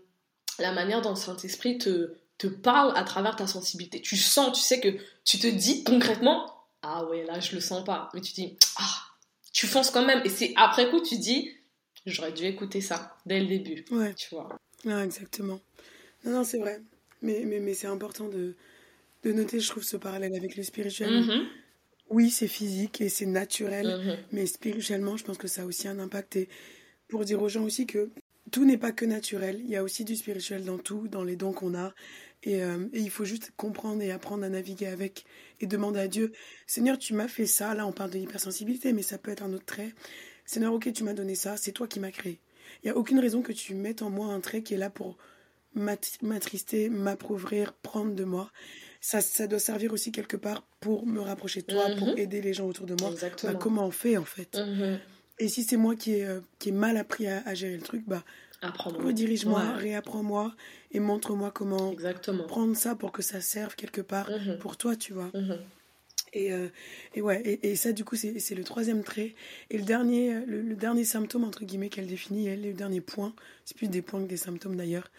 la 0.59 0.73
manière 0.73 1.03
dont 1.03 1.11
le 1.11 1.17
Saint-Esprit 1.17 1.79
te, 1.79 2.15
te 2.39 2.47
parle 2.47 2.97
à 2.97 3.03
travers 3.05 3.37
ta 3.37 3.47
sensibilité. 3.47 4.01
Tu 4.01 4.17
sens, 4.17 4.57
tu 4.57 4.63
sais 4.63 4.81
que 4.81 4.97
tu 5.25 5.39
te 5.39 5.47
dis 5.47 5.85
concrètement, 5.85 6.53
ah 6.83 7.05
ouais, 7.07 7.25
là, 7.25 7.41
je 7.41 7.55
le 7.55 7.61
sens 7.61 7.85
pas. 7.85 8.09
Mais 8.15 8.21
tu 8.21 8.33
dis, 8.33 8.57
ah, 8.77 8.95
tu 9.53 9.67
fonces 9.67 9.91
quand 9.91 10.05
même. 10.05 10.23
Et 10.25 10.29
c'est 10.29 10.53
après 10.57 10.91
coup, 10.91 11.01
tu 11.01 11.19
dis, 11.19 11.51
j'aurais 12.07 12.33
dû 12.33 12.45
écouter 12.45 12.81
ça 12.81 13.17
dès 13.27 13.41
le 13.41 13.47
début. 13.47 13.85
Ouais. 13.91 14.15
Tu 14.15 14.35
vois. 14.35 14.49
Ah, 14.89 15.05
exactement. 15.05 15.61
Non, 16.25 16.33
non, 16.33 16.45
c'est 16.45 16.59
vrai. 16.59 16.81
Mais, 17.23 17.43
mais, 17.45 17.61
mais 17.61 17.75
c'est 17.75 17.87
important 17.87 18.29
de, 18.29 18.57
de 19.25 19.33
noter, 19.33 19.61
je 19.61 19.69
trouve, 19.69 19.83
ce 19.83 19.97
parallèle 19.97 20.35
avec 20.35 20.57
le 20.57 20.63
spirituel. 20.63 21.11
Mm-hmm 21.11 21.47
oui, 22.11 22.29
c'est 22.31 22.49
physique 22.49 23.01
et 23.01 23.09
c'est 23.09 23.27
naturel, 23.27 23.87
mhm. 23.87 24.17
mais 24.33 24.47
spirituellement, 24.47 25.17
je 25.17 25.25
pense 25.25 25.39
que 25.39 25.49
ça 25.49 25.63
a 25.63 25.65
aussi 25.65 25.87
un 25.89 25.99
impact. 26.01 26.37
Et 26.37 26.49
pour 27.09 27.25
dire 27.25 27.41
aux 27.41 27.49
gens 27.49 27.63
aussi 27.63 27.87
que 27.87 28.11
tout 28.51 28.65
n'est 28.65 28.79
pas 28.79 28.93
que 28.93 29.05
naturel, 29.05 29.61
il 29.65 29.71
y 29.71 29.77
a 29.77 29.83
aussi 29.83 30.05
du 30.05 30.17
spirituel 30.17 30.65
dans 30.65 30.79
tout, 30.79 31.09
dans 31.09 31.25
les 31.25 31.37
dons 31.37 31.53
qu'on 31.53 31.75
a. 31.75 31.95
Et, 32.43 32.63
euh, 32.63 32.87
il 32.93 33.11
faut 33.11 33.25
juste 33.25 33.53
comprendre 33.57 34.03
et 34.03 34.11
apprendre 34.11 34.45
à 34.45 34.49
naviguer 34.49 34.87
avec 34.87 35.25
et 35.61 35.67
demander 35.67 36.01
à 36.01 36.09
Dieu, 36.09 36.33
Seigneur, 36.67 36.99
tu 36.99 37.13
m'as 37.13 37.29
fait 37.29 37.47
ça, 37.47 37.75
là 37.75 37.87
on 37.87 37.93
parle 37.93 38.11
de 38.11 38.19
l'hypersensibilité, 38.19 38.93
mais 38.93 39.03
ça 39.03 39.19
peut 39.19 39.31
être 39.31 39.43
un 39.43 39.53
autre 39.53 39.67
trait. 39.67 39.93
Seigneur, 40.47 40.73
ok, 40.73 40.93
tu 40.93 41.05
m'as 41.05 41.13
donné 41.13 41.35
ça, 41.35 41.57
c'est 41.57 41.73
toi 41.73 41.87
qui 41.87 42.01
m'as 42.01 42.11
créé. 42.11 42.41
Il 42.83 42.87
n'y 42.87 42.91
a 42.91 42.97
aucune 42.97 43.19
raison 43.19 43.43
que 43.43 43.53
tu 43.53 43.75
mettes 43.75 44.03
en 44.03 44.11
moi 44.11 44.29
un 44.29 44.41
trait 44.41 44.63
qui 44.63 44.75
est 44.75 44.79
là 44.79 44.91
pour 44.91 45.19
m'attrister, 45.75 46.89
m'appauvrir, 46.89 47.75
prendre 47.75 48.15
de 48.15 48.25
moi 48.25 48.51
ça, 49.01 49.21
ça 49.21 49.47
doit 49.47 49.59
servir 49.59 49.93
aussi 49.93 50.13
quelque 50.13 50.37
part 50.37 50.63
pour 50.81 51.07
me 51.07 51.21
rapprocher 51.21 51.63
de 51.63 51.67
toi, 51.67 51.87
pour 51.99 52.09
mhm. 52.09 52.19
aider 52.19 52.43
les 52.43 52.53
gens 52.53 52.67
autour 52.67 52.87
de 52.87 52.95
moi. 53.01 53.13
Bah, 53.43 53.55
comment 53.55 53.87
on 53.87 53.91
fait 53.91 54.17
en 54.17 54.25
fait? 54.25 54.57
Mhm. 54.57 54.99
Et 55.41 55.49
si 55.49 55.65
c'est 55.65 55.77
moi 55.77 55.97
qui 55.97 56.13
ai, 56.13 56.27
euh, 56.27 56.41
qui 56.59 56.69
ai 56.69 56.73
mal 56.73 56.97
appris 56.97 57.27
à, 57.27 57.55
gérer 57.55 57.75
le 57.75 57.83
truc, 57.83 58.05
bah, 58.07 58.23
redirige-moi, 58.63 59.73
réapprends-moi 59.73 60.55
et 60.93 61.01
montre-moi 61.01 61.51
comment 61.51 61.95
prendre 62.47 62.77
ça 62.77 62.95
pour 62.95 63.11
que 63.11 63.23
ça 63.23 63.41
serve 63.41 63.75
quelque 63.75 64.03
part 64.03 64.31
mhm. 64.31 64.59
pour 64.59 64.77
toi, 64.77 64.97
tu 64.97 65.15
vois. 65.15 65.33
Et, 66.33 66.53
euh, 66.53 66.69
et, 67.15 67.23
ouais, 67.23 67.59
et, 67.63 67.75
ça, 67.75 67.93
du 67.93 68.05
coup, 68.05 68.17
c'est 68.17 68.55
le 68.55 68.65
troisième 68.65 69.03
trait. 69.03 69.35
Et 69.71 69.79
le 69.79 69.85
dernier, 69.85 70.45
le, 70.47 70.77
dernier 70.77 71.05
symptôme, 71.05 71.45
entre 71.45 71.65
guillemets, 71.65 71.89
qu'elle 71.89 72.07
définit, 72.07 72.47
elle, 72.47 72.63
le 72.63 72.75
dernier 72.75 73.01
point, 73.01 73.35
c'est 73.65 73.77
plus 73.77 73.89
des 73.89 74.03
points 74.03 74.23
que 74.23 74.29
des 74.29 74.37
symptômes 74.37 74.77
d'ailleurs, 74.77 75.11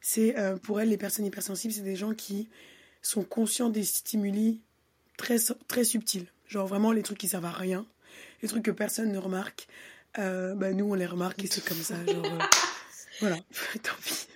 c'est 0.00 0.38
euh, 0.38 0.56
pour 0.56 0.80
elle, 0.80 0.88
les 0.88 0.96
personnes 0.96 1.26
hypersensibles, 1.26 1.74
c'est 1.74 1.82
des 1.82 1.96
gens 1.96 2.14
qui 2.14 2.48
sont 3.02 3.24
conscients 3.24 3.70
des 3.70 3.84
stimuli 3.84 4.60
très, 5.16 5.36
très 5.68 5.84
subtils. 5.84 6.26
Genre 6.48 6.66
vraiment 6.66 6.92
les 6.92 7.02
trucs 7.02 7.18
qui 7.18 7.28
servent 7.28 7.44
à 7.44 7.50
rien, 7.50 7.86
les 8.42 8.48
trucs 8.48 8.64
que 8.64 8.70
personne 8.70 9.12
ne 9.12 9.18
remarque. 9.18 9.68
Euh, 10.18 10.54
bah, 10.54 10.72
nous, 10.72 10.90
on 10.90 10.94
les 10.94 11.06
remarque 11.06 11.42
et 11.44 11.46
c'est 11.46 11.64
comme 11.64 11.82
ça. 11.82 11.94
Genre, 12.06 12.24
euh, 12.24 12.38
Voilà, 13.20 13.36
tant 13.82 13.96
pis. 14.02 14.26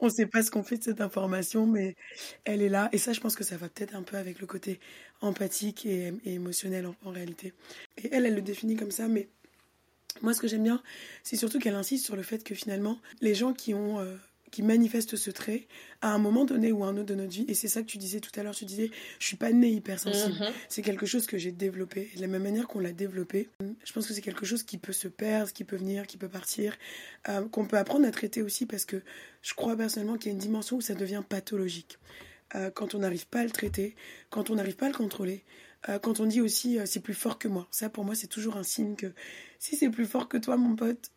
On 0.00 0.06
ne 0.06 0.10
sait 0.10 0.26
pas 0.26 0.42
ce 0.42 0.50
qu'on 0.50 0.64
fait 0.64 0.78
de 0.78 0.84
cette 0.84 1.00
information, 1.00 1.66
mais 1.66 1.94
elle 2.44 2.62
est 2.62 2.68
là. 2.68 2.88
Et 2.92 2.98
ça, 2.98 3.12
je 3.12 3.20
pense 3.20 3.36
que 3.36 3.44
ça 3.44 3.56
va 3.56 3.68
peut-être 3.68 3.94
un 3.94 4.02
peu 4.02 4.16
avec 4.16 4.40
le 4.40 4.46
côté 4.46 4.80
empathique 5.20 5.86
et, 5.86 6.12
émotionnel 6.24 6.88
en, 7.04 7.10
réalité. 7.10 7.52
Et 7.96 8.08
elle, 8.12 8.26
elle 8.26 8.34
le 8.34 8.42
définit 8.42 8.76
comme 8.76 8.90
ça, 8.90 9.06
mais 9.06 9.28
moi, 10.20 10.34
ce 10.34 10.40
que 10.40 10.48
j'aime 10.48 10.64
bien, 10.64 10.82
c'est 11.22 11.36
surtout 11.36 11.60
qu'elle 11.60 11.74
insiste 11.74 12.04
sur 12.04 12.16
le 12.16 12.22
fait 12.22 12.42
que 12.42 12.54
finalement, 12.54 13.00
les 13.20 13.34
gens 13.34 13.52
qui 13.52 13.72
ont 13.72 14.00
euh, 14.00 14.16
qui 14.52 14.62
manifeste 14.62 15.16
ce 15.16 15.30
trait 15.30 15.66
à 16.02 16.12
un 16.12 16.18
moment 16.18 16.44
donné 16.44 16.70
ou 16.70 16.84
à 16.84 16.88
un 16.88 16.96
autre 16.96 17.06
de 17.06 17.14
notre 17.14 17.32
vie. 17.32 17.46
Et 17.48 17.54
c'est 17.54 17.68
ça 17.68 17.80
que 17.80 17.86
tu 17.86 17.98
disais 17.98 18.20
tout 18.20 18.30
à 18.38 18.42
l'heure. 18.44 18.54
Tu 18.54 18.66
disais, 18.66 18.90
je 19.18 19.26
suis 19.26 19.36
pas 19.36 19.50
née 19.50 19.70
hypersensible. 19.70 20.34
Mm 20.34 20.52
C'est 20.68 20.82
quelque 20.82 21.06
chose 21.06 21.26
que 21.26 21.38
j'ai 21.38 21.52
développé. 21.52 22.10
de 22.14 22.20
la 22.20 22.26
même 22.26 22.42
manière 22.42 22.68
qu'on 22.68 22.78
l'a 22.78 22.92
développé, 22.92 23.48
je 23.84 23.92
pense 23.92 24.06
que 24.06 24.14
c'est 24.14 24.20
quelque 24.20 24.44
chose 24.44 24.62
qui 24.62 24.76
peut 24.78 24.92
se 24.92 25.08
perdre, 25.08 25.52
qui 25.52 25.64
peut 25.64 25.76
venir, 25.76 26.06
qui 26.06 26.18
peut 26.18 26.28
partir, 26.28 26.76
euh, 27.28 27.48
qu'on 27.48 27.64
peut 27.66 27.78
apprendre 27.78 28.06
à 28.06 28.10
traiter 28.10 28.42
aussi 28.42 28.66
parce 28.66 28.84
que 28.84 29.02
je 29.40 29.54
crois 29.54 29.74
personnellement 29.74 30.18
qu'il 30.18 30.26
y 30.26 30.30
a 30.30 30.34
une 30.34 30.38
dimension 30.38 30.76
où 30.76 30.80
ça 30.82 30.94
devient 30.94 31.22
pathologique. 31.26 31.98
Euh, 32.54 32.70
quand 32.70 32.94
on 32.94 32.98
n'arrive 32.98 33.26
pas 33.26 33.40
à 33.40 33.44
le 33.44 33.50
traiter, 33.50 33.96
quand 34.28 34.50
on 34.50 34.56
n'arrive 34.56 34.76
pas 34.76 34.86
à 34.86 34.90
le 34.90 34.94
contrôler, 34.94 35.44
euh, 35.88 35.98
quand 35.98 36.20
on 36.20 36.26
dit 36.26 36.42
aussi 36.42 36.78
c'est 36.84 37.00
plus 37.00 37.14
fort 37.14 37.38
que 37.38 37.48
moi. 37.48 37.66
Ça 37.70 37.88
pour 37.88 38.04
moi 38.04 38.14
c'est 38.14 38.26
toujours 38.26 38.58
un 38.58 38.62
signe 38.62 38.96
que 38.96 39.14
si 39.58 39.76
c'est 39.76 39.88
plus 39.88 40.06
fort 40.06 40.28
que 40.28 40.36
toi 40.36 40.58
mon 40.58 40.76
pote, 40.76 41.10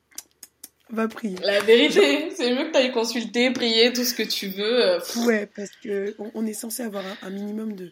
va 0.89 1.07
prier. 1.07 1.37
La 1.43 1.61
vérité, 1.61 2.29
c'est 2.35 2.53
mieux 2.53 2.65
que 2.65 2.71
tu 2.71 2.77
ailles 2.77 2.91
consulter, 2.91 3.51
prier, 3.51 3.91
tout 3.93 4.03
ce 4.03 4.13
que 4.13 4.23
tu 4.23 4.47
veux. 4.47 4.85
Euh, 4.85 4.99
ouais, 5.25 5.47
parce 5.47 5.71
que 5.83 6.15
on, 6.33 6.45
est 6.45 6.53
censé 6.53 6.83
avoir 6.83 7.03
un, 7.21 7.29
minimum 7.29 7.75
de, 7.75 7.91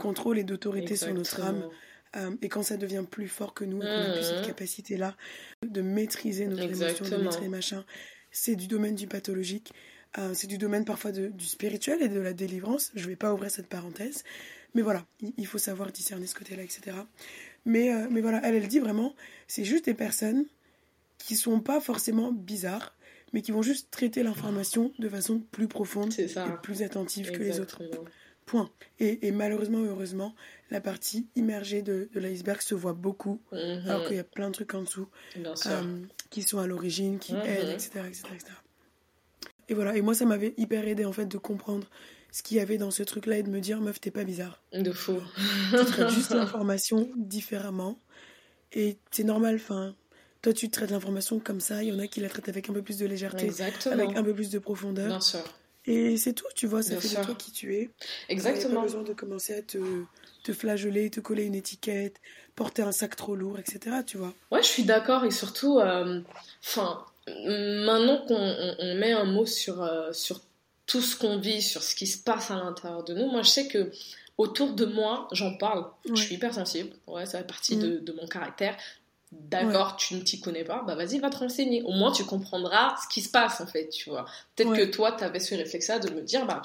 contrôle 0.00 0.38
et 0.38 0.44
d'autorité 0.44 0.96
sur 0.96 1.12
notre 1.12 1.42
âme. 1.42 1.68
Euh, 2.16 2.30
et 2.42 2.48
quand 2.48 2.62
ça 2.62 2.76
devient 2.76 3.04
plus 3.08 3.28
fort 3.28 3.54
que 3.54 3.64
nous, 3.64 3.80
qu'on 3.80 3.86
a 3.86 4.12
plus 4.12 4.22
cette 4.22 4.44
mmh. 4.44 4.46
capacité-là 4.46 5.16
de 5.66 5.82
maîtriser 5.82 6.46
notre 6.46 6.62
émotion, 6.62 7.04
de 7.04 7.22
maîtriser 7.22 7.48
machin, 7.48 7.84
c'est 8.30 8.56
du 8.56 8.68
domaine 8.68 8.94
du 8.94 9.06
pathologique. 9.06 9.72
Euh, 10.18 10.30
c'est 10.32 10.46
du 10.46 10.58
domaine 10.58 10.84
parfois 10.84 11.10
du 11.10 11.44
spirituel 11.44 12.00
et 12.00 12.08
de 12.08 12.20
la 12.20 12.32
délivrance. 12.32 12.92
Je 12.94 13.06
vais 13.08 13.16
pas 13.16 13.34
ouvrir 13.34 13.50
cette 13.50 13.68
parenthèse. 13.68 14.22
Mais 14.74 14.82
voilà, 14.82 15.06
il, 15.36 15.46
faut 15.46 15.58
savoir 15.58 15.92
discerner 15.92 16.26
ce 16.26 16.34
côté-là, 16.34 16.62
etc. 16.62 16.96
Mais, 17.64 17.90
mais 18.10 18.20
voilà, 18.20 18.40
elle, 18.42 18.56
elle 18.56 18.66
dit 18.66 18.80
vraiment, 18.80 19.14
c'est 19.46 19.64
juste 19.64 19.84
des 19.84 19.94
personnes 19.94 20.46
qui 21.18 21.36
sont 21.36 21.60
pas 21.60 21.80
forcément 21.80 22.32
bizarres, 22.32 22.94
mais 23.32 23.42
qui 23.42 23.52
vont 23.52 23.62
juste 23.62 23.90
traiter 23.90 24.22
l'information 24.22 24.92
de 24.98 25.08
façon 25.08 25.40
plus 25.50 25.68
profonde 25.68 26.12
et 26.18 26.26
plus 26.62 26.82
attentive 26.82 27.32
que 27.32 27.42
les 27.42 27.60
autres. 27.60 27.82
Point. 28.46 28.70
Et, 29.00 29.32
malheureusement 29.32 29.80
heureusement, 29.82 30.34
la 30.70 30.80
partie 30.80 31.26
immergée 31.34 31.80
de, 31.80 32.10
de 32.12 32.20
l'iceberg 32.20 32.60
se 32.60 32.74
voit 32.74 32.92
beaucoup, 32.92 33.40
mhm. 33.52 33.84
alors 33.86 34.06
qu'il 34.06 34.16
y 34.16 34.20
a 34.20 34.24
plein 34.24 34.48
de 34.48 34.52
trucs 34.54 34.74
en 34.74 34.82
dessous 34.82 35.08
euh, 35.36 36.00
qui 36.28 36.42
sont 36.42 36.58
à 36.58 36.66
l'origine, 36.66 37.18
qui 37.18 37.32
mhm. 37.32 37.40
aident, 37.40 37.70
etc., 37.70 37.90
etc., 38.06 38.22
Et 39.68 39.74
voilà, 39.74 39.96
et 39.96 40.02
moi 40.02 40.14
ça 40.14 40.26
m'avait 40.26 40.52
hyper 40.58 40.86
aidé 40.86 41.06
en 41.06 41.12
fait 41.12 41.26
de 41.26 41.38
comprendre 41.38 41.88
ce 42.34 42.42
qu'il 42.42 42.56
y 42.56 42.60
avait 42.60 42.78
dans 42.78 42.90
ce 42.90 43.04
truc-là 43.04 43.38
et 43.38 43.42
de 43.44 43.48
me 43.48 43.60
dire, 43.60 43.80
meuf, 43.80 44.00
t'es 44.00 44.10
pas 44.10 44.24
bizarre. 44.24 44.60
De 44.72 44.90
faux. 44.90 45.22
tu 45.70 45.84
traites 45.86 46.10
juste 46.10 46.30
l'information 46.34 47.08
différemment. 47.16 47.98
Et 48.72 48.98
c'est 49.12 49.22
normal, 49.22 49.54
enfin, 49.54 49.94
toi, 50.44 50.52
tu 50.52 50.68
traites 50.68 50.90
l'information 50.90 51.40
comme 51.40 51.60
ça. 51.60 51.82
Il 51.82 51.88
y 51.88 51.92
en 51.92 51.98
a 51.98 52.06
qui 52.06 52.20
la 52.20 52.28
traitent 52.28 52.50
avec 52.50 52.68
un 52.68 52.74
peu 52.74 52.82
plus 52.82 52.98
de 52.98 53.06
légèreté, 53.06 53.50
avec 53.90 54.14
un 54.14 54.22
peu 54.22 54.34
plus 54.34 54.50
de 54.50 54.58
profondeur. 54.58 55.08
Bien 55.08 55.20
sûr. 55.20 55.42
Et 55.86 56.18
c'est 56.18 56.34
tout, 56.34 56.44
tu 56.54 56.66
vois, 56.66 56.82
ça 56.82 56.96
fait 57.00 57.08
de 57.08 57.24
toi 57.24 57.34
qui 57.34 57.50
tu 57.50 57.74
es. 57.74 57.90
Exactement. 58.28 58.80
pas 58.80 58.82
besoin 58.82 59.02
de 59.02 59.14
commencer 59.14 59.54
à 59.54 59.62
te, 59.62 59.78
te 60.42 60.52
flageoler, 60.52 61.08
te 61.08 61.20
coller 61.20 61.44
une 61.44 61.54
étiquette, 61.54 62.20
porter 62.56 62.82
un 62.82 62.92
sac 62.92 63.16
trop 63.16 63.34
lourd, 63.34 63.58
etc. 63.58 63.96
Tu 64.06 64.18
vois. 64.18 64.34
Ouais, 64.50 64.62
je 64.62 64.68
suis 64.68 64.84
d'accord. 64.84 65.24
Et 65.24 65.30
surtout, 65.30 65.78
euh, 65.78 66.20
enfin, 66.62 67.06
maintenant 67.26 68.22
qu'on 68.26 68.96
met 68.98 69.12
un 69.12 69.24
mot 69.24 69.46
sur, 69.46 69.82
euh, 69.82 70.12
sur 70.12 70.42
tout 70.86 71.00
ce 71.00 71.16
qu'on 71.16 71.38
vit, 71.38 71.62
sur 71.62 71.82
ce 71.82 71.94
qui 71.94 72.06
se 72.06 72.18
passe 72.22 72.50
à 72.50 72.56
l'intérieur 72.56 73.02
de 73.02 73.14
nous, 73.14 73.30
moi, 73.30 73.40
je 73.40 73.48
sais 73.48 73.66
que 73.66 73.90
autour 74.36 74.74
de 74.74 74.84
moi, 74.84 75.26
j'en 75.32 75.56
parle. 75.56 75.86
Je 76.06 76.20
suis 76.20 76.34
hyper 76.34 76.52
sensible. 76.52 76.90
Ouais, 77.06 77.24
ça 77.24 77.38
fait 77.38 77.46
partie 77.46 77.76
mm. 77.76 77.80
de, 77.80 77.98
de, 77.98 78.12
mon 78.12 78.26
caractère. 78.26 78.76
D'accord, 79.50 79.96
tu 79.96 80.14
ne 80.14 80.20
t'y 80.20 80.40
connais 80.40 80.64
pas, 80.64 80.82
bah 80.86 80.94
vas-y, 80.94 81.18
va 81.18 81.30
te 81.30 81.36
renseigner. 81.36 81.82
Au 81.82 81.92
moins, 81.92 82.12
tu 82.12 82.24
comprendras 82.24 82.96
ce 83.02 83.08
qui 83.12 83.20
se 83.20 83.28
passe, 83.28 83.60
en 83.60 83.66
fait, 83.66 83.88
tu 83.88 84.10
vois. 84.10 84.24
Peut-être 84.56 84.74
que 84.74 84.84
toi, 84.84 85.12
tu 85.12 85.24
avais 85.24 85.40
ce 85.40 85.54
réflexe-là 85.54 85.98
de 85.98 86.10
me 86.10 86.22
dire, 86.22 86.46
bah, 86.46 86.62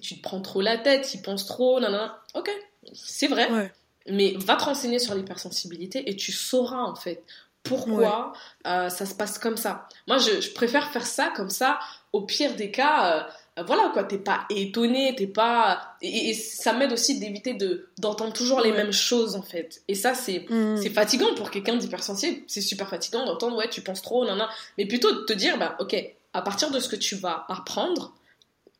tu 0.00 0.16
te 0.16 0.22
prends 0.22 0.40
trop 0.40 0.60
la 0.60 0.76
tête, 0.78 1.08
tu 1.10 1.18
penses 1.18 1.46
trop, 1.46 1.80
nanana. 1.80 2.18
Ok, 2.34 2.50
c'est 2.92 3.28
vrai. 3.28 3.72
Mais 4.10 4.34
va 4.38 4.56
te 4.56 4.64
renseigner 4.64 4.98
sur 4.98 5.14
l'hypersensibilité 5.14 6.08
et 6.10 6.16
tu 6.16 6.32
sauras, 6.32 6.82
en 6.82 6.94
fait, 6.94 7.22
pourquoi 7.62 8.32
euh, 8.66 8.88
ça 8.88 9.06
se 9.06 9.14
passe 9.14 9.38
comme 9.38 9.56
ça. 9.56 9.88
Moi, 10.06 10.18
je, 10.18 10.52
préfère 10.52 10.90
faire 10.90 11.06
ça 11.06 11.32
comme 11.36 11.50
ça. 11.50 11.78
Au 12.12 12.22
pire 12.22 12.56
des 12.56 12.70
cas, 12.70 13.16
euh, 13.16 13.30
voilà 13.66 13.90
quoi, 13.92 14.04
t'es 14.04 14.18
pas 14.18 14.46
étonné, 14.50 15.14
t'es 15.16 15.26
pas. 15.26 15.96
Et, 16.02 16.34
ça 16.34 16.72
m'aide 16.72 16.92
aussi 16.92 17.18
d'éviter 17.18 17.54
de, 17.54 17.88
d'entendre 17.98 18.32
toujours 18.32 18.60
les 18.60 18.72
mêmes 18.72 18.92
choses 18.92 19.34
en 19.34 19.42
fait. 19.42 19.82
Et 19.88 19.94
ça, 19.94 20.14
c'est, 20.14 20.46
mm. 20.48 20.76
c'est 20.76 20.90
fatigant 20.90 21.34
pour 21.34 21.50
quelqu'un 21.50 21.76
d'hypersensible. 21.76 22.42
C'est 22.46 22.60
super 22.60 22.88
fatigant 22.88 23.24
d'entendre, 23.24 23.56
ouais, 23.56 23.68
tu 23.68 23.80
penses 23.80 24.02
trop, 24.02 24.24
nan, 24.24 24.46
Mais 24.76 24.86
plutôt 24.86 25.12
de 25.12 25.24
te 25.24 25.32
dire, 25.32 25.58
bah, 25.58 25.76
ok, 25.80 25.96
à 26.32 26.42
partir 26.42 26.70
de 26.70 26.80
ce 26.80 26.88
que 26.88 26.96
tu 26.96 27.16
vas 27.16 27.46
apprendre, 27.48 28.12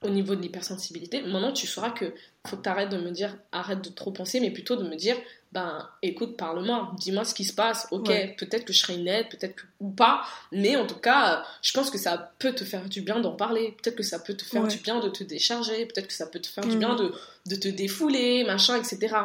au 0.03 0.11
niveau 0.11 0.37
de 0.37 0.43
l'hypersensibilité, 0.43 1.23
maintenant 1.23 1.53
tu 1.53 1.67
sauras 1.67 1.91
que 1.91 2.15
faut 2.47 2.57
que 2.57 2.63
tu 2.63 2.69
arrêtes 2.69 2.91
de 2.91 2.99
me 2.99 3.11
dire 3.11 3.37
arrête 3.51 3.83
de 3.83 3.89
trop 3.91 4.13
penser, 4.13 4.41
mais 4.41 4.51
plutôt 4.51 4.77
de 4.77 4.89
me 4.89 4.95
dire 4.95 5.17
ben 5.51 5.89
écoute, 6.03 6.37
parle-moi, 6.37 6.93
dis-moi 6.99 7.25
ce 7.25 7.35
qui 7.35 7.45
se 7.45 7.55
passe. 7.55 7.89
Ok, 7.91 8.09
peut-être 8.37 8.65
que 8.67 8.73
je 8.73 8.79
serai 8.79 8.99
nette, 8.99 9.31
peut-être 9.31 9.57
que 9.57 9.63
ou 9.81 9.91
pas, 9.91 10.23
mais 10.53 10.77
en 10.77 10.87
tout 10.87 10.99
cas, 10.99 11.43
je 11.63 11.73
pense 11.73 11.91
que 11.91 11.97
ça 11.97 12.33
peut 12.39 12.53
te 12.53 12.65
faire 12.65 12.89
du 12.89 13.01
bien 13.01 13.21
d'en 13.21 13.35
parler. 13.35 13.75
Peut-être 13.83 13.97
que 13.97 14.03
ça 14.03 14.19
peut 14.19 14.35
te 14.35 14.45
faire 14.45 14.67
du 14.67 14.77
bien 14.79 15.01
de 15.01 15.09
te 15.09 15.25
décharger. 15.25 15.87
Peut-être 15.87 16.09
que 16.09 16.13
ça 16.13 16.27
peut 16.27 16.41
te 16.41 16.49
faire 16.49 16.67
du 16.67 16.77
bien 16.77 16.93
mhm. 16.93 16.99
de, 16.99 17.15
de 17.47 17.57
te 17.57 17.69
défouler, 17.69 18.45
machin, 18.45 18.77
etc. 18.77 19.17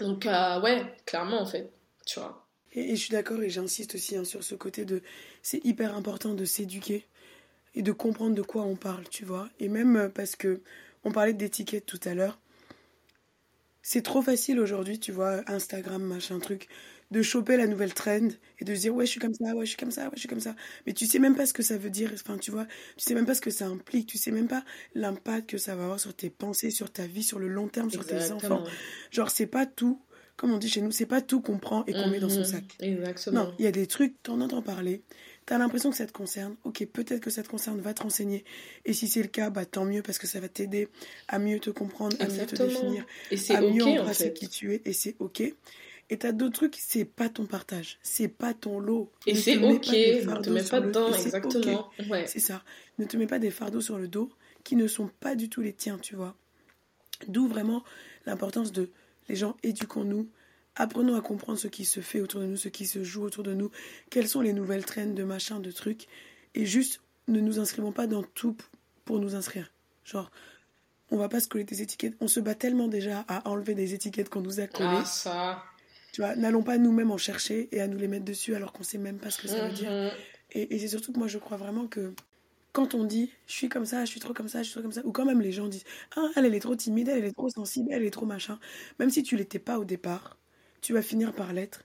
Donc 0.00 0.26
euh, 0.26 0.60
ouais, 0.60 0.82
clairement 1.04 1.40
en 1.40 1.46
fait, 1.46 1.70
tu 2.06 2.18
vois. 2.18 2.46
Et, 2.72 2.94
je 2.94 3.00
suis 3.00 3.10
d'accord 3.10 3.42
et 3.42 3.50
j'insiste 3.50 3.96
aussi 3.96 4.16
hein, 4.16 4.24
sur 4.24 4.42
ce 4.42 4.54
côté 4.54 4.84
de 4.84 5.02
c'est 5.42 5.64
hyper 5.64 5.96
important 5.96 6.34
de 6.34 6.44
s'éduquer 6.44 7.06
et 7.74 7.82
de 7.82 7.92
comprendre 7.92 8.34
de 8.34 8.42
quoi 8.42 8.62
on 8.62 8.76
parle, 8.76 9.08
tu 9.08 9.24
vois. 9.24 9.48
Et 9.58 9.68
même 9.68 9.96
euh, 9.96 10.08
parce 10.08 10.36
que 10.36 10.60
on 11.04 11.12
parlait 11.12 11.32
d'étiquette 11.32 11.86
tout 11.86 12.00
à 12.04 12.14
l'heure. 12.14 12.38
C'est 13.82 14.02
trop 14.02 14.20
facile 14.20 14.60
aujourd'hui, 14.60 14.98
tu 14.98 15.12
vois, 15.12 15.42
Instagram, 15.46 16.02
machin 16.02 16.38
truc, 16.38 16.68
de 17.10 17.22
choper 17.22 17.56
la 17.56 17.66
nouvelle 17.66 17.94
trend 17.94 18.28
et 18.60 18.64
de 18.64 18.74
se 18.74 18.80
dire 18.80 18.94
ouais, 18.94 19.06
je 19.06 19.10
suis 19.10 19.20
comme 19.20 19.34
ça, 19.34 19.54
ouais, 19.54 19.64
je 19.64 19.70
suis 19.70 19.78
comme 19.78 19.90
ça, 19.90 20.04
ouais, 20.04 20.10
je 20.14 20.20
suis 20.20 20.28
comme 20.28 20.40
ça. 20.40 20.54
Mais 20.86 20.92
tu 20.92 21.06
sais 21.06 21.18
même 21.18 21.34
pas 21.34 21.46
ce 21.46 21.52
que 21.52 21.62
ça 21.62 21.76
veut 21.76 21.90
dire, 21.90 22.10
enfin, 22.12 22.38
tu 22.38 22.50
vois, 22.50 22.66
tu 22.96 23.04
sais 23.04 23.14
même 23.14 23.26
pas 23.26 23.34
ce 23.34 23.40
que 23.40 23.50
ça 23.50 23.66
implique, 23.66 24.06
tu 24.06 24.18
sais 24.18 24.30
même 24.30 24.46
pas 24.46 24.64
l'impact 24.94 25.50
que 25.50 25.58
ça 25.58 25.74
va 25.74 25.84
avoir 25.84 25.98
sur 26.00 26.14
tes 26.14 26.30
pensées, 26.30 26.70
sur 26.70 26.92
ta 26.92 27.06
vie, 27.06 27.22
sur 27.22 27.38
le 27.38 27.48
long 27.48 27.68
terme, 27.68 27.90
sur 27.90 28.06
tes 28.06 28.30
enfants. 28.30 28.62
Genre, 29.10 29.30
c'est 29.30 29.46
pas 29.46 29.66
tout, 29.66 30.00
comme 30.36 30.52
on 30.52 30.58
dit 30.58 30.68
chez 30.68 30.82
nous, 30.82 30.92
c'est 30.92 31.06
pas 31.06 31.20
tout 31.20 31.40
qu'on 31.40 31.58
prend 31.58 31.84
et 31.86 31.92
qu'on 31.92 32.08
met 32.08 32.20
dans 32.20 32.28
son 32.28 32.40
mhm. 32.40 32.44
sac. 32.44 32.64
Exactement. 32.80 33.44
Non, 33.44 33.54
il 33.58 33.64
y 33.64 33.68
a 33.68 33.72
des 33.72 33.86
trucs, 33.86 34.22
t'en 34.22 34.40
entends 34.40 34.62
parler, 34.62 35.02
T'as 35.50 35.58
l'impression 35.58 35.90
que 35.90 35.96
ça 35.96 36.06
te 36.06 36.12
concerne, 36.12 36.54
ok, 36.62 36.86
peut-être 36.86 37.18
que 37.18 37.28
ça 37.28 37.42
te 37.42 37.48
concerne, 37.48 37.80
va 37.80 37.92
te 37.92 38.04
renseigner. 38.04 38.44
Et 38.84 38.92
si 38.92 39.08
c'est 39.08 39.20
le 39.20 39.26
cas, 39.26 39.50
bah 39.50 39.64
tant 39.64 39.84
mieux 39.84 40.00
parce 40.00 40.16
que 40.16 40.28
ça 40.28 40.38
va 40.38 40.48
t'aider 40.48 40.86
à 41.26 41.40
mieux 41.40 41.58
te 41.58 41.70
comprendre, 41.70 42.16
à 42.20 42.28
mieux 42.28 42.46
te 42.46 42.54
définir, 42.54 43.04
et 43.32 43.54
à 43.56 43.60
mieux 43.60 43.82
embrasser 43.82 44.30
en 44.30 44.32
qui 44.32 44.48
tu 44.48 44.74
es, 44.74 44.82
et 44.84 44.92
c'est 44.92 45.16
ok. 45.18 45.40
Et 45.40 46.16
t'as 46.18 46.30
d'autres 46.30 46.54
trucs, 46.54 46.76
c'est 46.78 47.04
pas 47.04 47.28
ton 47.28 47.46
partage, 47.46 47.98
c'est 48.00 48.28
pas 48.28 48.54
ton 48.54 48.78
lot. 48.78 49.10
Et 49.26 49.34
c'est 49.34 49.56
ok, 49.56 49.88
ne 49.88 50.40
te 50.40 50.50
mets 50.50 50.62
pas 50.62 50.80
dedans, 50.80 51.12
exactement. 51.12 51.90
C'est 52.26 52.38
ça. 52.38 52.62
Ne 53.00 53.06
te 53.06 53.16
mets 53.16 53.26
pas 53.26 53.40
des 53.40 53.50
fardeaux 53.50 53.80
sur 53.80 53.98
le 53.98 54.06
dos 54.06 54.30
qui 54.62 54.76
ne 54.76 54.86
sont 54.86 55.10
pas 55.18 55.34
du 55.34 55.48
tout 55.48 55.62
les 55.62 55.72
tiens, 55.72 55.98
tu 55.98 56.14
vois. 56.14 56.36
D'où 57.26 57.48
vraiment 57.48 57.82
l'importance 58.24 58.70
de 58.70 58.88
les 59.28 59.34
gens 59.34 59.56
éduquons-nous, 59.64 60.28
Apprenons 60.76 61.16
à 61.16 61.20
comprendre 61.20 61.58
ce 61.58 61.68
qui 61.68 61.84
se 61.84 62.00
fait 62.00 62.20
autour 62.20 62.40
de 62.40 62.46
nous, 62.46 62.56
ce 62.56 62.68
qui 62.68 62.86
se 62.86 63.02
joue 63.02 63.22
autour 63.22 63.42
de 63.42 63.54
nous, 63.54 63.70
quelles 64.08 64.28
sont 64.28 64.40
les 64.40 64.52
nouvelles 64.52 64.84
traînes 64.84 65.14
de 65.14 65.24
machin, 65.24 65.60
de 65.60 65.70
trucs. 65.70 66.06
Et 66.54 66.64
juste, 66.64 67.00
ne 67.28 67.40
nous 67.40 67.58
inscrivons 67.58 67.92
pas 67.92 68.06
dans 68.06 68.22
tout 68.22 68.56
pour 69.04 69.18
nous 69.18 69.34
inscrire. 69.34 69.72
Genre, 70.04 70.30
on 71.10 71.16
va 71.16 71.28
pas 71.28 71.40
se 71.40 71.48
coller 71.48 71.64
des 71.64 71.82
étiquettes. 71.82 72.14
On 72.20 72.28
se 72.28 72.40
bat 72.40 72.54
tellement 72.54 72.88
déjà 72.88 73.24
à 73.28 73.48
enlever 73.48 73.74
des 73.74 73.94
étiquettes 73.94 74.28
qu'on 74.28 74.40
nous 74.40 74.60
a 74.60 74.66
collées. 74.66 74.88
Ah, 75.02 75.04
ça. 75.04 75.64
Tu 76.12 76.20
vois, 76.20 76.34
n'allons 76.36 76.62
pas 76.62 76.78
nous-mêmes 76.78 77.10
en 77.10 77.18
chercher 77.18 77.68
et 77.72 77.80
à 77.80 77.86
nous 77.86 77.98
les 77.98 78.08
mettre 78.08 78.24
dessus 78.24 78.54
alors 78.54 78.72
qu'on 78.72 78.82
sait 78.82 78.98
même 78.98 79.18
pas 79.18 79.30
ce 79.30 79.40
que 79.40 79.48
ça 79.48 79.68
veut 79.68 79.74
dire. 79.74 79.90
Mhm. 79.90 80.10
Et, 80.52 80.74
et 80.74 80.78
c'est 80.78 80.88
surtout 80.88 81.12
que 81.12 81.18
moi, 81.18 81.28
je 81.28 81.38
crois 81.38 81.56
vraiment 81.56 81.86
que 81.86 82.12
quand 82.72 82.94
on 82.94 83.04
dit 83.04 83.30
je 83.46 83.52
suis 83.52 83.68
comme 83.68 83.84
ça, 83.84 84.04
je 84.04 84.10
suis 84.10 84.20
trop 84.20 84.32
comme 84.32 84.48
ça, 84.48 84.62
je 84.62 84.64
suis 84.64 84.74
trop 84.74 84.82
comme 84.82 84.92
ça, 84.92 85.02
ou 85.04 85.12
quand 85.12 85.24
même 85.24 85.40
les 85.40 85.52
gens 85.52 85.68
disent 85.68 85.84
ah, 86.16 86.28
elle, 86.36 86.46
elle 86.46 86.54
est 86.54 86.60
trop 86.60 86.76
timide, 86.76 87.08
elle, 87.08 87.18
elle 87.18 87.24
est 87.24 87.32
trop 87.32 87.48
sensible, 87.48 87.88
elle 87.90 88.04
est 88.04 88.10
trop 88.10 88.26
machin, 88.26 88.58
même 88.98 89.10
si 89.10 89.22
tu 89.22 89.36
l'étais 89.36 89.58
pas 89.58 89.78
au 89.78 89.84
départ, 89.84 90.36
tu 90.80 90.92
vas 90.92 91.02
finir 91.02 91.32
par 91.32 91.52
l'être. 91.52 91.84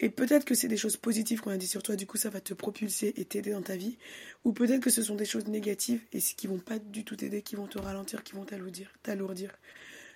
Et 0.00 0.10
peut-être 0.10 0.44
que 0.44 0.54
c'est 0.54 0.68
des 0.68 0.76
choses 0.76 0.96
positives 0.96 1.40
qu'on 1.40 1.50
a 1.50 1.56
dit 1.56 1.66
sur 1.66 1.82
toi, 1.82 1.96
du 1.96 2.06
coup 2.06 2.16
ça 2.16 2.30
va 2.30 2.40
te 2.40 2.54
propulser 2.54 3.14
et 3.16 3.24
t'aider 3.24 3.50
dans 3.50 3.62
ta 3.62 3.76
vie. 3.76 3.98
Ou 4.44 4.52
peut-être 4.52 4.80
que 4.80 4.90
ce 4.90 5.02
sont 5.02 5.16
des 5.16 5.24
choses 5.24 5.48
négatives 5.48 6.00
et 6.12 6.20
qui 6.20 6.46
vont 6.46 6.60
pas 6.60 6.78
du 6.78 7.04
tout 7.04 7.16
t'aider, 7.16 7.42
qui 7.42 7.56
vont 7.56 7.66
te 7.66 7.78
ralentir, 7.78 8.22
qui 8.22 8.34
vont 8.34 8.44
t'alourdir. 8.44 9.58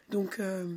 Donc 0.08 0.38
euh, 0.38 0.76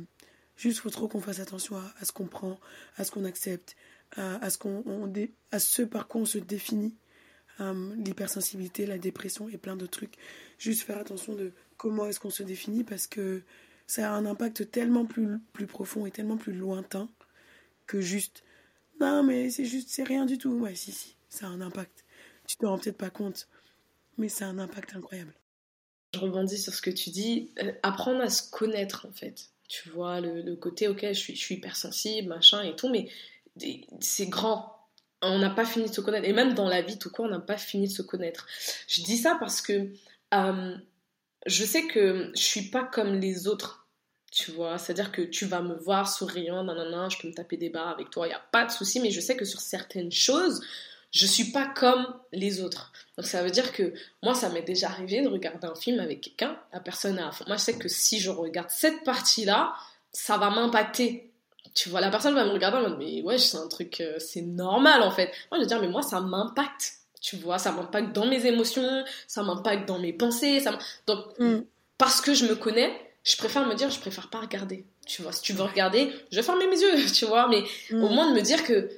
juste 0.56 0.80
faut 0.80 0.90
trop 0.90 1.06
qu'on 1.06 1.20
fasse 1.20 1.38
attention 1.38 1.76
à, 1.76 2.04
ce 2.04 2.10
qu'on 2.10 2.26
prend, 2.26 2.58
à 2.96 3.04
ce 3.04 3.12
qu'on 3.12 3.24
accepte, 3.24 3.76
à, 4.16 4.50
ce 4.50 5.82
par 5.82 6.08
quoi 6.08 6.22
on 6.22 6.26
se 6.26 6.38
définit. 6.38 6.96
euh, 7.60 7.94
l'hypersensibilité, 7.96 8.86
la 8.86 8.98
dépression 8.98 9.48
et 9.48 9.56
plein 9.56 9.76
de 9.76 9.86
trucs. 9.86 10.14
Juste 10.58 10.82
faire 10.82 10.98
attention 10.98 11.34
de 11.34 11.52
comment 11.76 12.06
est-ce 12.06 12.18
qu'on 12.18 12.30
se 12.30 12.42
définit 12.42 12.82
parce 12.82 13.06
que 13.06 13.42
ça 13.86 14.12
a 14.12 14.16
un 14.16 14.26
impact 14.26 14.68
tellement 14.72 15.06
plus 15.06 15.66
profond 15.68 16.06
et 16.06 16.10
tellement 16.10 16.36
plus 16.36 16.52
lointain 16.52 17.08
que 17.86 18.00
juste 18.00 18.42
non 19.00 19.22
mais 19.22 19.50
c'est 19.50 19.64
juste 19.64 19.88
c'est 19.88 20.04
rien 20.04 20.26
du 20.26 20.38
tout. 20.38 20.52
Ouais 20.52 20.74
si 20.74 20.92
si, 20.92 21.16
ça 21.28 21.46
a 21.46 21.48
un 21.50 21.60
impact. 21.60 22.04
Tu 22.46 22.56
te 22.56 22.66
rends 22.66 22.78
peut-être 22.78 22.96
pas 22.96 23.10
compte, 23.10 23.48
mais 24.18 24.28
ça 24.28 24.46
a 24.46 24.48
un 24.48 24.58
impact 24.58 24.94
incroyable. 24.94 25.34
Je 26.14 26.20
rebondis 26.20 26.58
sur 26.58 26.72
ce 26.72 26.80
que 26.80 26.90
tu 26.90 27.10
dis, 27.10 27.52
euh, 27.62 27.72
apprendre 27.82 28.20
à 28.20 28.30
se 28.30 28.50
connaître 28.50 29.06
en 29.06 29.12
fait. 29.12 29.50
Tu 29.68 29.90
vois, 29.90 30.20
le, 30.20 30.54
côté, 30.54 30.86
ok, 30.86 31.00
je 31.08 31.12
suis, 31.12 31.34
je 31.34 31.40
suis 31.40 31.56
hypersensible, 31.56 32.28
machin 32.28 32.62
et 32.62 32.76
tout, 32.76 32.88
mais 32.88 33.08
c'est 34.00 34.26
grand. 34.26 34.72
On 35.22 35.38
n'a 35.38 35.50
pas 35.50 35.64
fini 35.64 35.88
de 35.88 35.92
se 35.92 36.00
connaître. 36.00 36.26
Et 36.28 36.32
même 36.32 36.54
dans 36.54 36.68
la 36.68 36.82
vie, 36.82 36.98
tout 36.98 37.10
court, 37.10 37.24
on 37.24 37.30
n'a 37.30 37.40
pas 37.40 37.56
fini 37.56 37.88
de 37.88 37.92
se 37.92 38.02
connaître. 38.02 38.46
Je 38.86 39.02
dis 39.02 39.16
ça 39.16 39.36
parce 39.40 39.60
que 39.60 39.90
euh, 40.34 40.76
je 41.46 41.64
sais 41.64 41.86
que 41.86 42.30
je 42.36 42.42
suis 42.42 42.70
pas 42.70 42.84
comme 42.84 43.14
les 43.14 43.48
autres. 43.48 43.85
Tu 44.36 44.50
vois, 44.50 44.76
c'est-à-dire 44.76 45.12
que 45.12 45.22
tu 45.22 45.46
vas 45.46 45.62
me 45.62 45.74
voir 45.76 46.12
souriant, 46.12 46.62
nanana, 46.62 47.08
je 47.08 47.16
peux 47.16 47.26
me 47.26 47.32
taper 47.32 47.56
des 47.56 47.70
barres 47.70 47.88
avec 47.88 48.10
toi, 48.10 48.26
il 48.26 48.28
n'y 48.28 48.34
a 48.34 48.42
pas 48.52 48.66
de 48.66 48.70
souci, 48.70 49.00
mais 49.00 49.10
je 49.10 49.18
sais 49.18 49.34
que 49.34 49.46
sur 49.46 49.60
certaines 49.60 50.12
choses, 50.12 50.60
je 51.10 51.24
suis 51.24 51.52
pas 51.52 51.64
comme 51.74 52.06
les 52.32 52.60
autres. 52.60 52.92
Donc 53.16 53.26
ça 53.26 53.42
veut 53.42 53.50
dire 53.50 53.72
que 53.72 53.94
moi, 54.22 54.34
ça 54.34 54.50
m'est 54.50 54.60
déjà 54.60 54.88
arrivé 54.88 55.22
de 55.22 55.28
regarder 55.28 55.66
un 55.66 55.74
film 55.74 56.00
avec 56.00 56.20
quelqu'un, 56.20 56.60
la 56.74 56.80
personne 56.80 57.18
a 57.18 57.30
Moi, 57.46 57.56
je 57.56 57.62
sais 57.62 57.78
que 57.78 57.88
si 57.88 58.20
je 58.20 58.28
regarde 58.28 58.68
cette 58.68 59.04
partie-là, 59.04 59.72
ça 60.12 60.36
va 60.36 60.50
m'impacter. 60.50 61.32
Tu 61.72 61.88
vois, 61.88 62.02
la 62.02 62.10
personne 62.10 62.34
va 62.34 62.44
me 62.44 62.50
regarder 62.50 62.76
en 62.76 62.90
mode, 62.90 62.98
mais 62.98 63.22
ouais, 63.22 63.38
c'est 63.38 63.56
un 63.56 63.68
truc, 63.68 64.02
euh, 64.02 64.18
c'est 64.18 64.42
normal 64.42 65.00
en 65.00 65.10
fait. 65.10 65.32
Moi, 65.50 65.58
je 65.58 65.60
veux 65.60 65.66
dire, 65.66 65.80
mais 65.80 65.88
moi, 65.88 66.02
ça 66.02 66.20
m'impacte. 66.20 66.92
Tu 67.22 67.36
vois, 67.36 67.58
ça 67.58 67.72
m'impacte 67.72 68.12
dans 68.12 68.26
mes 68.26 68.44
émotions, 68.44 69.02
ça 69.28 69.42
m'impacte 69.42 69.88
dans 69.88 69.98
mes 69.98 70.12
pensées. 70.12 70.60
Ça 70.60 70.78
Donc, 71.06 71.24
mm. 71.38 71.60
parce 71.96 72.20
que 72.20 72.34
je 72.34 72.44
me 72.44 72.54
connais, 72.54 73.05
je 73.26 73.36
préfère 73.36 73.66
me 73.66 73.74
dire, 73.74 73.90
je 73.90 73.98
préfère 73.98 74.30
pas 74.30 74.40
regarder. 74.40 74.86
Tu 75.04 75.20
vois, 75.20 75.32
si 75.32 75.42
tu 75.42 75.52
veux 75.52 75.64
regarder, 75.64 76.12
je 76.30 76.36
vais 76.36 76.42
fermer 76.42 76.66
mes 76.68 76.80
yeux, 76.80 77.06
tu 77.12 77.26
vois, 77.26 77.48
mais 77.48 77.64
mm. 77.90 78.02
au 78.02 78.08
moins 78.08 78.30
de 78.30 78.36
me 78.36 78.40
dire 78.40 78.64
que 78.64 78.88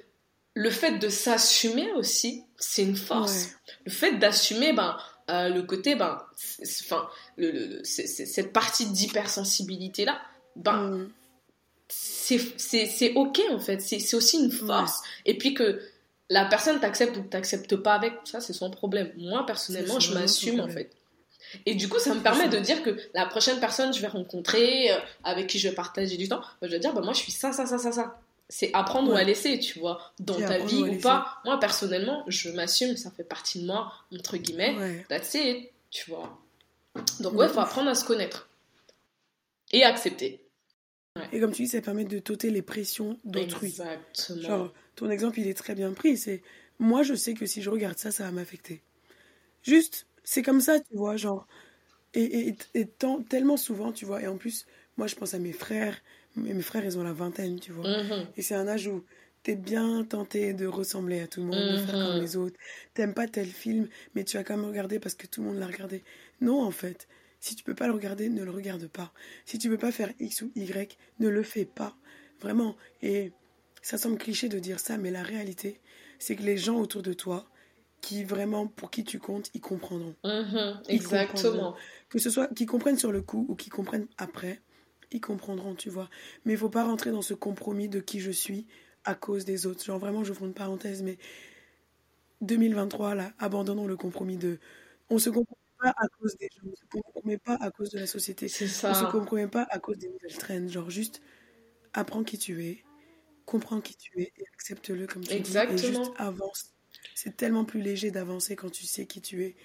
le 0.54 0.70
fait 0.70 0.98
de 0.98 1.08
s'assumer 1.08 1.90
aussi, 1.92 2.44
c'est 2.58 2.82
une 2.82 2.96
force. 2.96 3.48
Le 3.86 3.90
fait 3.90 4.18
d'assumer, 4.18 4.74
ben, 4.74 4.98
euh, 5.30 5.48
le 5.48 5.62
côté, 5.62 5.94
ben, 5.94 6.22
enfin, 6.62 7.08
le, 7.36 7.80
cette 7.84 8.52
partie 8.52 8.86
d'hypersensibilité 8.86 10.04
là, 10.04 10.20
ben, 10.56 10.76
mm. 10.76 11.10
c'est 11.88 13.14
ok 13.14 13.40
en 13.50 13.60
fait. 13.60 13.80
C'est 13.80 14.14
aussi 14.14 14.38
une 14.38 14.52
force. 14.52 15.00
Et 15.24 15.38
puis 15.38 15.54
que 15.54 15.80
la 16.28 16.44
personne 16.44 16.80
t'accepte 16.80 17.16
ou 17.16 17.22
t'accepte 17.22 17.76
pas 17.76 17.94
avec, 17.94 18.12
ça 18.24 18.40
c'est 18.40 18.52
son 18.52 18.70
problème. 18.70 19.10
Moi 19.16 19.46
personnellement, 19.46 20.00
je 20.00 20.12
m'assume 20.12 20.60
en 20.60 20.68
fait. 20.68 20.90
Et 21.66 21.74
du 21.74 21.88
coup, 21.88 21.98
ça 21.98 22.14
me 22.14 22.20
permet 22.20 22.48
de 22.48 22.58
dire 22.58 22.82
que 22.82 22.96
la 23.14 23.26
prochaine 23.26 23.58
personne 23.60 23.90
que 23.90 23.96
je 23.96 24.02
vais 24.02 24.08
rencontrer, 24.08 24.92
euh, 24.92 24.98
avec 25.24 25.46
qui 25.46 25.58
je 25.58 25.68
vais 25.68 25.74
partager 25.74 26.16
du 26.16 26.28
temps, 26.28 26.40
ben, 26.60 26.68
je 26.68 26.72
vais 26.72 26.78
dire, 26.78 26.92
ben, 26.92 27.02
moi 27.02 27.12
je 27.12 27.20
suis 27.20 27.32
ça, 27.32 27.52
ça, 27.52 27.66
ça, 27.66 27.78
ça, 27.78 27.92
ça 27.92 28.20
c'est 28.48 28.70
apprendre 28.72 29.12
ou 29.12 29.14
à 29.14 29.24
laisser, 29.24 29.58
tu 29.58 29.78
vois, 29.78 30.12
dans 30.18 30.38
ta 30.38 30.58
vie 30.58 30.82
ou, 30.82 30.98
pas. 31.00 31.38
Moi, 31.44 31.60
personnellement, 31.60 32.24
je 32.28 32.50
m'assume, 32.50 32.96
ça 32.96 33.10
fait 33.10 33.24
partie 33.24 33.60
de 33.60 33.66
moi, 33.66 33.92
entre 34.14 34.38
guillemets. 34.38 34.74
Ouais. 34.76 35.06
That's 35.08 35.34
it, 35.34 35.70
tu 35.90 36.10
vois. 36.10 36.38
Donc, 37.20 37.34
ouais, 37.34 37.48
faut 37.48 37.60
apprendre 37.60 37.88
à 37.88 37.94
se 37.94 38.04
connaître. 38.04 38.48
Et 39.72 39.84
accepter. 39.84 40.40
Et 41.32 41.40
comme 41.40 41.52
tu 41.52 41.62
dis, 41.62 41.68
ça 41.68 41.82
permet 41.82 42.04
de 42.04 42.18
t'ôter 42.18 42.50
les 42.50 42.62
pressions 42.62 43.18
d'autrui. 43.24 43.68
Exactement. 43.68 44.40
Genre, 44.40 44.72
ton 44.96 45.10
exemple, 45.10 45.40
il 45.40 45.48
est 45.48 45.54
très 45.54 45.74
bien 45.74 45.92
pris. 45.92 46.16
C'est 46.16 46.42
moi, 46.78 47.02
je 47.02 47.14
sais 47.14 47.34
que 47.34 47.44
si 47.44 47.60
je 47.60 47.68
regarde 47.68 47.98
ça, 47.98 48.10
ça 48.10 48.24
va 48.24 48.30
m'affecter. 48.30 48.82
Juste, 49.62 50.06
c'est 50.28 50.42
comme 50.42 50.60
ça, 50.60 50.78
tu 50.78 50.94
vois, 50.94 51.16
genre. 51.16 51.48
Et, 52.12 52.48
et, 52.48 52.56
et 52.74 52.86
tellement 53.30 53.56
souvent, 53.56 53.92
tu 53.92 54.04
vois. 54.04 54.20
Et 54.20 54.26
en 54.26 54.36
plus, 54.36 54.66
moi, 54.98 55.06
je 55.06 55.14
pense 55.14 55.32
à 55.32 55.38
mes 55.38 55.52
frères, 55.52 55.96
mes 56.36 56.60
frères, 56.60 56.84
ils 56.84 56.98
ont 56.98 57.02
la 57.02 57.14
vingtaine, 57.14 57.58
tu 57.58 57.72
vois. 57.72 57.88
Mhm. 57.88 58.26
Et 58.36 58.42
c'est 58.42 58.54
un 58.54 58.68
âge 58.68 58.88
où 58.88 59.06
t'es 59.42 59.56
bien 59.56 60.04
tenté 60.04 60.52
de 60.52 60.66
ressembler 60.66 61.20
à 61.20 61.26
tout 61.28 61.40
le 61.40 61.46
monde, 61.46 61.72
de 61.72 61.78
faire 61.78 61.94
comme 61.94 62.16
mhm. 62.16 62.20
les 62.20 62.36
autres. 62.36 62.58
T'aimes 62.92 63.14
pas 63.14 63.26
tel 63.26 63.46
film, 63.46 63.88
mais 64.14 64.22
tu 64.22 64.36
vas 64.36 64.44
quand 64.44 64.58
même 64.58 64.66
regarder 64.66 64.98
parce 64.98 65.14
que 65.14 65.26
tout 65.26 65.40
le 65.40 65.48
monde 65.48 65.58
l'a 65.58 65.66
regardé. 65.66 66.04
Non, 66.42 66.62
en 66.62 66.72
fait. 66.72 67.08
Si 67.40 67.56
tu 67.56 67.64
peux 67.64 67.74
pas 67.74 67.86
le 67.86 67.94
regarder, 67.94 68.28
ne 68.28 68.44
le 68.44 68.50
regarde 68.50 68.86
pas. 68.86 69.14
Si 69.46 69.56
tu 69.56 69.70
peux 69.70 69.78
pas 69.78 69.92
faire 69.92 70.12
X 70.20 70.42
ou 70.42 70.52
Y, 70.56 70.98
ne 71.20 71.28
le 71.28 71.42
fais 71.42 71.64
pas. 71.64 71.96
Vraiment. 72.40 72.76
Et 73.00 73.32
ça 73.80 73.96
semble 73.96 74.18
cliché 74.18 74.50
de 74.50 74.58
dire 74.58 74.78
ça, 74.78 74.98
mais 74.98 75.10
la 75.10 75.22
réalité, 75.22 75.80
c'est 76.18 76.36
que 76.36 76.42
les 76.42 76.58
gens 76.58 76.78
autour 76.78 77.00
de 77.00 77.14
toi, 77.14 77.48
qui 78.00 78.24
vraiment, 78.24 78.66
pour 78.66 78.90
qui 78.90 79.04
tu 79.04 79.18
comptes, 79.18 79.50
ils 79.54 79.60
comprendront. 79.60 80.14
Mhm. 80.24 80.82
exactement. 80.88 81.74
Que 82.08 82.18
ce 82.18 82.30
soit 82.30 82.48
qu'ils 82.54 82.66
comprennent 82.66 82.98
sur 82.98 83.12
le 83.12 83.22
coup 83.22 83.46
ou 83.48 83.54
qu'ils 83.54 83.72
comprennent 83.72 84.06
après, 84.18 84.60
ils 85.10 85.20
comprendront, 85.20 85.74
tu 85.74 85.90
vois. 85.90 86.08
Mais 86.44 86.52
il 86.52 86.58
faut 86.58 86.68
pas 86.68 86.84
rentrer 86.84 87.10
dans 87.10 87.22
ce 87.22 87.34
compromis 87.34 87.88
de 87.88 88.00
qui 88.00 88.20
je 88.20 88.30
suis 88.30 88.66
à 89.04 89.14
cause 89.14 89.44
des 89.44 89.66
autres. 89.66 89.84
Genre 89.84 89.98
vraiment, 89.98 90.24
je 90.24 90.32
fais 90.32 90.44
une 90.44 90.54
parenthèse, 90.54 91.02
mais 91.02 91.18
2023, 92.40 93.14
là, 93.14 93.32
abandonnons 93.38 93.86
le 93.86 93.96
compromis 93.96 94.36
de... 94.36 94.58
On 95.10 95.18
se 95.18 95.30
compromet 95.30 95.56
pas 95.80 95.90
à 95.96 96.08
cause 96.08 96.36
des 96.36 96.48
gens, 96.54 96.68
on 96.70 96.76
se 96.76 96.84
compromet 96.90 97.38
pas 97.38 97.56
à 97.60 97.70
cause 97.70 97.90
de 97.90 97.98
la 97.98 98.06
société. 98.06 98.48
C'est 98.48 98.68
ça. 98.68 98.90
On 98.90 98.94
se 98.94 99.10
compromet 99.10 99.48
pas 99.48 99.66
à 99.70 99.78
cause 99.78 99.98
des 99.98 100.08
nouvelles 100.08 100.36
traînes. 100.36 100.68
Genre 100.68 100.90
juste, 100.90 101.22
apprends 101.94 102.24
qui 102.24 102.38
tu 102.38 102.64
es, 102.64 102.84
comprends 103.46 103.80
qui 103.80 103.96
tu 103.96 104.20
es 104.20 104.32
et 104.36 104.44
accepte-le 104.54 105.06
comme 105.06 105.24
tu 105.24 105.32
es. 105.32 105.36
Exactement. 105.36 105.78
et 105.78 105.94
juste 105.94 106.12
avance. 106.16 106.74
C'est 107.14 107.36
tellement 107.36 107.64
plus 107.64 107.82
léger 107.82 108.10
d'avancer 108.10 108.56
quand 108.56 108.70
tu 108.70 108.86
sais 108.86 109.06
qui 109.06 109.20
tu 109.20 109.44
es 109.44 109.56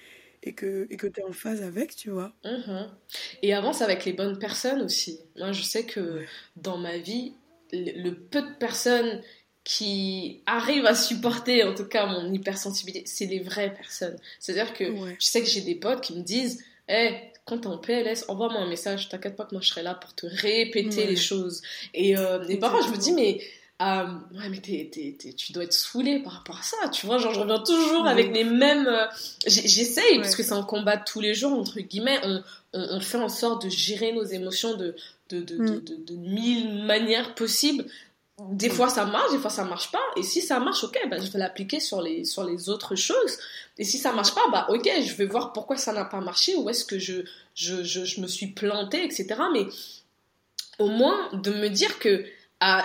et 0.43 0.54
que 0.54 0.88
et 0.89 0.98
que 0.98 1.08
tu 1.08 1.22
es 1.22 1.24
en 1.24 1.32
phase 1.32 1.62
avec, 1.62 1.96
tu 1.96 2.10
vois. 2.10 2.34
Mhm. 2.43 2.89
Et 3.41 3.54
avance 3.54 3.82
avec 3.82 4.06
les 4.06 4.13
bonnes 4.13 4.39
personnes 4.39 4.82
aussi. 4.82 5.19
Moi, 5.38 5.52
je 5.52 5.62
sais 5.62 5.86
que 5.86 6.24
dans 6.56 6.78
ma 6.78 6.98
vie, 6.98 7.34
le, 7.72 8.12
peu 8.12 8.41
de 8.41 8.54
personnes 8.60 9.22
qui 9.63 10.41
arrivent 10.46 10.86
à 10.86 10.96
supporter, 10.96 11.63
en 11.63 11.74
tout 11.74 11.86
cas, 11.86 12.06
mon 12.06 12.32
hypersensibilité, 12.34 13.06
c'est 13.06 13.26
les 13.26 13.39
vraies 13.39 13.74
personnes. 13.74 14.17
C'est-à-dire 14.39 14.74
que 14.74 14.86
je 14.86 15.26
sais 15.26 15.41
que 15.41 15.48
j'ai 15.48 15.62
des 15.62 15.76
potes 15.76 16.02
qui 16.02 16.15
me 16.15 16.22
disent 16.22 16.63
Hé, 16.89 17.32
quand 17.46 17.60
t'es 17.60 17.67
en 17.67 17.78
PLS, 17.78 18.26
envoie-moi 18.28 18.60
un 18.60 18.67
message, 18.67 19.10
t'inquiète 19.10 19.36
pas 19.36 19.46
que 19.46 19.56
moi 19.56 19.62
je 19.62 19.69
serai 19.69 19.84
là 19.84 19.96
pour 19.96 20.13
te 20.13 20.26
répéter 20.26 21.06
les 21.06 21.15
choses. 21.15 21.62
Et, 21.93 22.17
euh, 22.17 22.46
et 22.48 22.58
parfois, 22.58 22.82
je 22.82 22.89
me 22.89 22.98
dis 22.98 23.13
Mais 23.13 23.39
euh, 23.84 24.06
ouais, 24.38 24.50
mais 24.50 24.62
tu 24.62 25.52
dois 25.52 25.63
être 25.63 25.74
saoulé 25.74 26.19
par 26.19 26.34
rapport 26.34 26.58
à 26.58 26.62
ça, 26.62 26.89
tu 26.89 27.06
vois. 27.06 27.17
Genre, 27.17 27.34
je 27.34 27.39
reviens 27.39 27.60
toujours 27.60 28.08
avec 28.08 28.34
les 28.34 28.43
mêmes. 28.43 28.88
Euh, 28.88 29.06
j'essaye, 29.46 30.19
parce 30.19 30.36
que 30.36 30.43
c'est 30.43 30.54
un 30.54 30.63
combat 30.63 30.98
de 30.98 31.04
tous 31.06 31.19
les 31.19 31.34
jours, 31.34 31.54
entre 31.54 31.80
guillemets. 31.80 32.19
On, 32.24 32.43
on, 32.74 33.00
fait 33.00 33.17
en 33.17 33.30
sorte 33.30 33.65
de 33.65 33.69
gérer 33.69 34.12
nos 34.13 34.24
émotions 34.24 34.76
de, 34.76 34.96
de, 35.30 35.41
de, 35.41 35.56
mm. 35.56 35.84
de, 35.84 35.96
de, 35.96 36.15
mille 36.15 36.86
manières 36.86 37.36
possibles. 37.36 37.86
Des 38.50 38.69
fois 38.69 38.89
ça 38.89 39.06
marche, 39.06 39.32
des 39.32 39.38
fois 39.38 39.52
ça 39.52 39.63
marche 39.63 39.91
pas. 39.91 40.02
Et 40.17 40.24
si 40.24 40.41
ça 40.41 40.60
marche, 40.60 40.84
ok, 40.84 40.98
bah, 41.10 41.17
je 41.19 41.30
vais 41.30 41.39
l'appliquer 41.39 41.80
sur 41.80 42.02
les, 42.02 42.26
sur 42.26 42.43
les 42.43 42.69
autres 42.69 42.96
choses. 42.96 43.38
Et 43.78 43.84
si 43.84 43.98
ça 43.98 44.12
marche 44.12 44.34
pas, 44.34 44.41
bah 44.52 44.65
ok, 44.69 44.89
je 45.06 45.13
vais 45.13 45.26
voir 45.26 45.54
pourquoi 45.54 45.78
ça 45.78 45.93
n'a 45.93 46.06
pas 46.06 46.19
marché, 46.19 46.56
où 46.56 46.67
est-ce 46.69 46.84
que 46.84 46.98
je, 46.98 47.22
je, 47.54 47.84
je, 47.84 48.06
je 48.06 48.22
me 48.22 48.28
suis 48.28 48.48
plantée, 48.48 49.04
etc. 49.04 49.36
Mais 49.54 49.67
au 50.80 50.88
moins 50.88 51.30
de 51.34 51.52
me 51.52 51.69
dire 51.69 52.00
que 52.00 52.26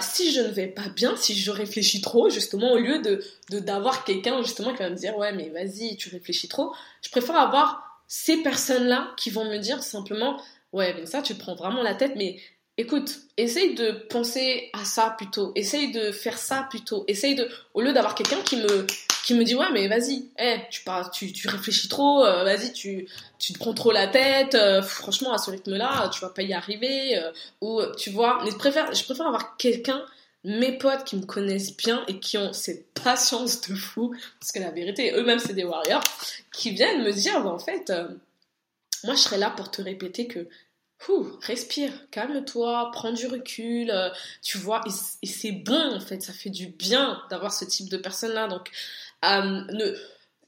si 0.00 0.33
je 0.33 0.40
ne 0.40 0.48
vais 0.48 0.66
pas 0.66 0.88
bien, 0.88 1.16
si 1.16 1.35
je 1.35 1.50
réfléchis 1.50 2.00
trop, 2.00 2.31
justement, 2.31 2.72
au 2.72 2.78
lieu 2.78 3.00
de 3.00 3.22
d'avoir 3.61 4.04
quelqu'un 4.04 4.42
justement 4.42 4.72
qui 4.72 4.78
va 4.78 4.90
me 4.90 4.96
dire 4.96 5.16
ouais 5.16 5.33
mais 5.33 5.48
vas-y 5.50 5.96
tu 5.96 6.09
réfléchis 6.11 6.48
trop, 6.48 6.74
je 7.02 7.11
préfère 7.11 7.37
avoir 7.37 8.02
ces 8.07 8.42
personnes-là 8.42 9.12
qui 9.16 9.31
vont 9.31 9.44
me 9.44 9.59
dire 9.59 9.83
simplement 9.83 10.40
ouais 10.72 10.94
mais 10.94 11.07
ça 11.07 11.22
tu 11.22 11.35
prends 11.35 11.54
vraiment 11.54 11.83
la 11.83 11.94
tête, 11.94 12.12
mais 12.16 12.40
écoute, 12.78 13.18
essaye 13.36 13.74
de 13.74 13.90
penser 13.90 14.70
à 14.72 14.84
ça 14.84 15.14
plutôt, 15.18 15.52
essaye 15.56 15.90
de 15.90 16.12
faire 16.12 16.38
ça 16.38 16.66
plutôt, 16.70 17.04
essaye 17.08 17.34
de 17.34 17.48
au 17.74 17.82
lieu 17.82 17.92
d'avoir 17.92 18.14
quelqu'un 18.14 18.40
qui 18.42 18.56
me 19.34 19.42
dit 19.42 19.56
ouais 19.56 19.70
mais 19.72 19.88
vas-y 19.88 20.30
hey, 20.38 20.60
tu, 20.70 20.82
tu, 21.12 21.32
tu 21.32 21.48
réfléchis 21.48 21.88
trop 21.88 22.24
euh, 22.24 22.44
vas-y 22.44 22.72
tu, 22.72 23.06
te 23.38 23.58
prends 23.58 23.74
trop 23.74 23.92
la 23.92 24.06
tête 24.06 24.54
euh, 24.54 24.80
franchement 24.80 25.32
à 25.32 25.38
ce 25.38 25.50
rythme 25.50 25.76
là 25.76 26.08
tu 26.08 26.20
vas 26.20 26.30
pas 26.30 26.42
y 26.42 26.54
arriver 26.54 27.18
euh, 27.18 27.30
ou 27.60 27.82
tu 27.98 28.10
vois 28.10 28.40
mais 28.44 28.50
je 28.50 28.56
préfère 28.56 29.26
avoir 29.26 29.56
quelqu'un 29.56 30.02
mes 30.44 30.78
potes 30.78 31.04
qui 31.04 31.16
me 31.16 31.26
connaissent 31.26 31.76
bien 31.76 32.04
et 32.06 32.20
qui 32.20 32.38
ont 32.38 32.52
cette 32.52 32.86
patience 32.94 33.60
de 33.62 33.74
fou 33.74 34.14
parce 34.40 34.52
que 34.52 34.60
la 34.60 34.70
vérité 34.70 35.12
eux-mêmes 35.14 35.40
c'est 35.40 35.52
des 35.52 35.64
warriors 35.64 36.04
qui 36.52 36.70
viennent 36.70 37.02
me 37.02 37.12
dire 37.12 37.42
bah, 37.42 37.50
en 37.50 37.58
fait 37.58 37.92
moi 39.04 39.14
je 39.14 39.20
serais 39.20 39.38
là 39.38 39.50
pour 39.50 39.70
te 39.70 39.82
répéter 39.82 40.26
que 40.26 40.48
Ouh, 41.08 41.28
respire, 41.42 41.92
calme-toi, 42.11 42.90
prends 42.92 43.12
du 43.12 43.26
recul, 43.26 43.92
tu 44.42 44.58
vois, 44.58 44.80
et, 45.22 45.26
c'est 45.26 45.52
bon 45.52 45.94
en 45.94 46.00
fait, 46.00 46.20
ça 46.22 46.32
fait 46.32 46.50
du 46.50 46.66
bien 46.66 47.22
d'avoir 47.30 47.52
ce 47.52 47.64
type 47.64 47.88
de 47.88 47.96
personne-là. 47.96 48.48
Donc, 48.48 48.70
euh, 49.24 49.62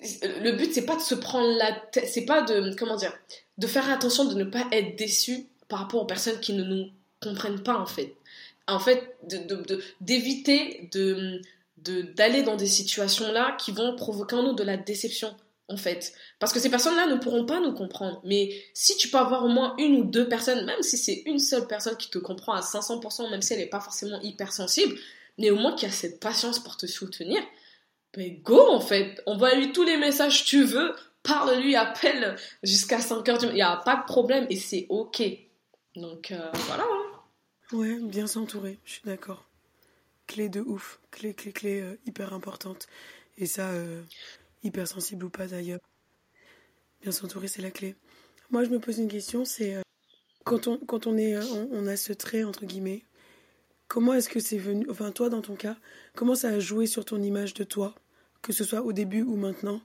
le 0.01 0.53
but 0.53 0.73
c'est 0.73 0.87
pas 0.87 0.97
de 0.97 1.03
se 1.03 1.15
prendre 1.15 1.57
la 1.57 1.73
tête, 1.73 2.09
c'est 2.09 2.25
pas 2.25 2.43
de 2.43 2.75
comment 2.77 2.97
dire, 2.97 3.13
de 3.59 3.67
faire 3.67 3.89
attention 3.91 4.25
de 4.25 4.35
ne 4.35 4.45
pas 4.45 4.67
être 4.73 4.97
déçu 4.97 5.47
par 5.69 5.81
rapport 5.81 6.03
aux 6.03 6.07
personnes 6.07 6.41
qui 6.41 6.53
ne 6.53 6.65
nous 6.65 6.91
comprennent 7.23 7.63
pas 7.63 7.79
en 7.79 7.87
fait. 7.87 8.15
En 8.67 8.79
fait, 8.79 9.17
d'éviter 10.01 10.91
d'aller 11.77 12.43
dans 12.43 12.57
des 12.57 12.67
situations 12.67 13.33
là 13.33 13.57
qui 13.59 13.73
vont 13.73 13.95
provoquer 13.97 14.37
en 14.37 14.43
nous 14.45 14.55
de 14.55 14.63
la 14.63 14.77
déception. 14.77 15.35
En 15.71 15.77
fait. 15.77 16.13
Parce 16.39 16.53
que 16.53 16.61
ces 16.61 16.69
personnes-là 16.69 17.07
ne 17.07 17.17
pourront 17.17 17.47
pas 17.47 17.61
nous 17.61 17.73
comprendre. 17.73 18.21
Mais 18.25 18.53
si 18.75 18.97
tu 18.97 19.09
peux 19.09 19.19
avoir 19.19 19.45
au 19.45 19.49
moins 19.49 19.75
une 19.79 19.97
ou 19.97 20.05
deux 20.05 20.29
personnes, 20.29 20.67
même 20.67 20.83
si 20.83 20.99
c'est 20.99 21.23
une 21.27 21.39
seule 21.39 21.67
personne 21.67 21.97
qui 21.97 22.11
te 22.11 22.19
comprend 22.19 22.53
à 22.53 22.61
500%, 22.61 23.31
même 23.31 23.41
si 23.41 23.55
elle 23.55 23.61
n'est 23.61 23.67
pas 23.67 23.81
forcément 23.81 24.21
hypersensible, 24.21 24.97
mais 25.39 25.51
au 25.51 25.57
moins 25.57 25.75
qui 25.75 25.87
a 25.87 25.91
cette 25.91 26.21
patience 26.21 26.59
pour 26.59 26.77
te 26.77 26.87
soutenir, 26.87 27.41
ben 28.15 28.41
go 28.43 28.61
en 28.69 28.81
fait. 28.81 29.23
Envoie-lui 29.27 29.73
tous 29.73 29.85
les 29.85 29.97
messages 29.97 30.45
tu 30.45 30.65
veux, 30.65 30.93
parle-lui, 31.23 31.77
appelle 31.77 32.37
jusqu'à 32.63 33.01
5 33.01 33.29
heures 33.29 33.39
du 33.39 33.47
matin. 33.47 33.53
Il 33.53 33.55
n'y 33.55 33.63
a 33.63 33.77
pas 33.77 33.97
de 33.97 34.05
problème 34.05 34.47
et 34.51 34.57
c'est 34.57 34.87
ok. 34.89 35.23
Donc 35.97 36.33
euh, 36.33 36.51
voilà. 36.67 36.85
Hein. 36.85 37.77
Ouais, 37.77 37.99
bien 38.01 38.27
s'entourer, 38.27 38.79
je 38.85 38.95
suis 38.95 39.03
d'accord. 39.05 39.47
Clé 40.27 40.49
de 40.49 40.61
ouf, 40.61 41.01
clé, 41.11 41.35
clé, 41.35 41.53
clé 41.53 41.81
euh, 41.81 41.99
hyper 42.07 42.33
importante. 42.33 42.87
Et 43.39 43.47
ça, 43.47 43.71
euh, 43.71 44.03
hypersensible 44.63 45.25
ou 45.25 45.31
pas 45.31 45.47
d'ailleurs. 45.47 45.81
Bien 47.03 47.13
s'entourer, 47.13 47.49
c'est 47.49 47.63
la 47.63 47.71
clé. 47.71 47.97
Moi, 48.51 48.65
je 48.65 48.71
me 48.71 48.79
pose 48.79 48.99
une 48.99 49.09
question, 49.09 49.45
c'est 49.45 49.77
euh, 49.77 49.83
quand, 50.45 50.67
on, 50.67 50.77
quand 50.79 51.07
on, 51.07 51.17
est, 51.17 51.37
euh, 51.37 51.67
on, 51.71 51.87
a 51.87 51.97
ce 51.97 52.13
trait, 52.13 52.45
entre 52.45 52.67
guillemets, 52.67 53.03
comment 53.89 54.13
est-ce 54.13 54.29
que 54.29 54.41
c'est 54.41 54.59
venu, 54.59 54.87
enfin 54.91 55.13
toi 55.13 55.29
dans 55.29 55.41
ton 55.41 55.55
cas, 55.55 55.77
comment 56.15 56.35
ça 56.35 56.49
a 56.49 56.59
joué 56.59 56.87
sur 56.87 57.05
ton 57.05 57.23
image 57.23 57.55
de 57.55 57.65
toi, 57.65 57.95
que 58.43 58.53
ce 58.53 58.65
soit 58.65 58.83
au 58.83 58.93
début 58.93 59.23
ou 59.23 59.37
maintenant, 59.37 59.81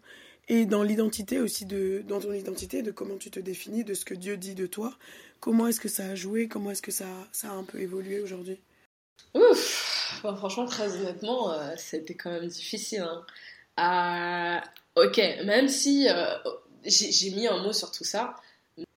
et 0.47 0.65
dans 0.65 0.83
l'identité 0.83 1.39
aussi, 1.39 1.65
de, 1.65 2.03
dans 2.07 2.19
ton 2.19 2.33
identité, 2.33 2.81
de 2.81 2.91
comment 2.91 3.17
tu 3.17 3.31
te 3.31 3.39
définis, 3.39 3.83
de 3.83 3.93
ce 3.93 4.05
que 4.05 4.13
Dieu 4.13 4.38
dit 4.38 4.55
de 4.55 4.67
toi, 4.67 4.97
comment 5.39 5.67
est-ce 5.67 5.79
que 5.79 5.89
ça 5.89 6.05
a 6.05 6.15
joué, 6.15 6.47
comment 6.47 6.71
est-ce 6.71 6.81
que 6.81 6.91
ça, 6.91 7.07
ça 7.31 7.49
a 7.49 7.53
un 7.53 7.63
peu 7.63 7.79
évolué 7.79 8.19
aujourd'hui? 8.19 8.59
Ouf, 9.33 10.19
franchement, 10.21 10.65
très 10.65 10.95
honnêtement, 10.97 11.51
euh, 11.51 11.73
c'était 11.77 12.15
quand 12.15 12.31
même 12.31 12.47
difficile. 12.47 13.01
Hein. 13.01 13.25
Euh, 13.79 14.59
ok, 14.95 15.17
même 15.43 15.67
si 15.67 16.07
euh, 16.09 16.38
j'ai 16.85 17.31
mis 17.31 17.47
un 17.47 17.61
mot 17.61 17.73
sur 17.73 17.91
tout 17.91 18.03
ça, 18.03 18.35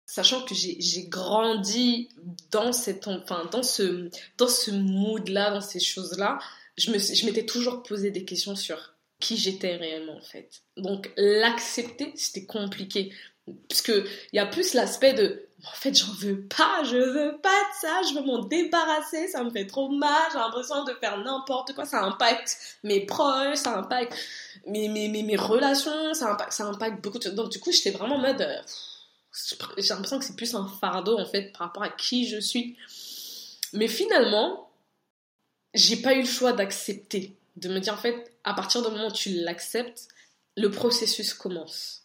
sachant 0.07 0.45
que 0.45 0.55
j'ai 0.55 1.05
grandi 1.05 2.09
dans 2.51 2.73
cette, 2.73 3.09
enfin, 3.09 3.49
dans 3.53 3.63
ce, 3.63 4.11
dans 4.37 4.49
ce 4.49 4.71
mood-là, 4.71 5.51
dans 5.51 5.61
ces 5.61 5.81
choses-là, 5.81 6.39
je 6.77 7.27
m'étais 7.27 7.45
toujours 7.45 7.83
posé 7.83 8.11
des 8.11 8.25
questions 8.25 8.57
sur 8.57 8.95
qui 9.21 9.37
j'étais 9.37 9.77
réellement 9.77 10.17
en 10.17 10.23
fait. 10.23 10.51
Donc 10.77 11.11
l'accepter, 11.17 12.13
c'était 12.17 12.47
compliqué. 12.47 13.13
Parce 13.69 13.87
il 13.89 14.05
y 14.35 14.39
a 14.39 14.47
plus 14.47 14.75
l'aspect 14.75 15.15
de 15.15 15.49
en 15.67 15.75
fait, 15.75 15.93
j'en 15.93 16.13
veux 16.13 16.43
pas, 16.43 16.85
je 16.85 16.97
veux 16.97 17.41
pas 17.41 17.49
de 17.49 17.81
ça, 17.81 18.01
je 18.09 18.15
veux 18.15 18.25
m'en 18.25 18.45
débarrasser, 18.45 19.27
ça 19.27 19.43
me 19.43 19.51
fait 19.51 19.67
trop 19.67 19.89
mal, 19.89 20.31
j'ai 20.33 20.39
l'impression 20.39 20.85
de 20.85 20.93
faire 20.95 21.19
n'importe 21.19 21.73
quoi, 21.75 21.85
ça 21.85 22.05
impacte 22.05 22.79
mes 22.85 23.05
proches, 23.05 23.57
ça 23.57 23.77
impacte 23.77 24.15
mes, 24.67 24.89
mes, 24.89 25.09
mes, 25.09 25.37
relations, 25.37 26.15
ça 26.15 26.31
impacte, 26.31 26.53
ça 26.53 26.65
impacte 26.65 27.03
beaucoup 27.03 27.19
de. 27.19 27.31
Donc, 27.31 27.51
du 27.51 27.59
coup, 27.59 27.73
j'étais 27.73 27.91
vraiment 27.91 28.17
en 28.17 28.21
mode, 28.21 28.41
euh, 28.41 28.61
j'ai 29.79 29.89
l'impression 29.89 30.21
que 30.21 30.25
c'est 30.25 30.37
plus 30.37 30.55
un 30.55 30.69
fardeau, 30.81 31.19
en 31.19 31.27
fait, 31.27 31.51
par 31.53 31.67
rapport 31.67 31.83
à 31.83 31.89
qui 31.89 32.29
je 32.29 32.39
suis. 32.39 32.77
Mais 33.73 33.89
finalement, 33.89 34.71
j'ai 35.75 35.97
pas 35.97 36.15
eu 36.15 36.21
le 36.21 36.29
choix 36.29 36.53
d'accepter, 36.53 37.37
de 37.59 37.69
me 37.69 37.81
dire, 37.81 37.95
en 37.95 37.99
fait, 37.99 38.33
à 38.45 38.55
partir 38.55 38.83
du 38.83 38.89
moment 38.89 39.09
où 39.09 39.13
tu 39.13 39.31
l'acceptes, 39.31 40.09
le 40.57 40.71
processus 40.71 41.35
commence. 41.35 42.03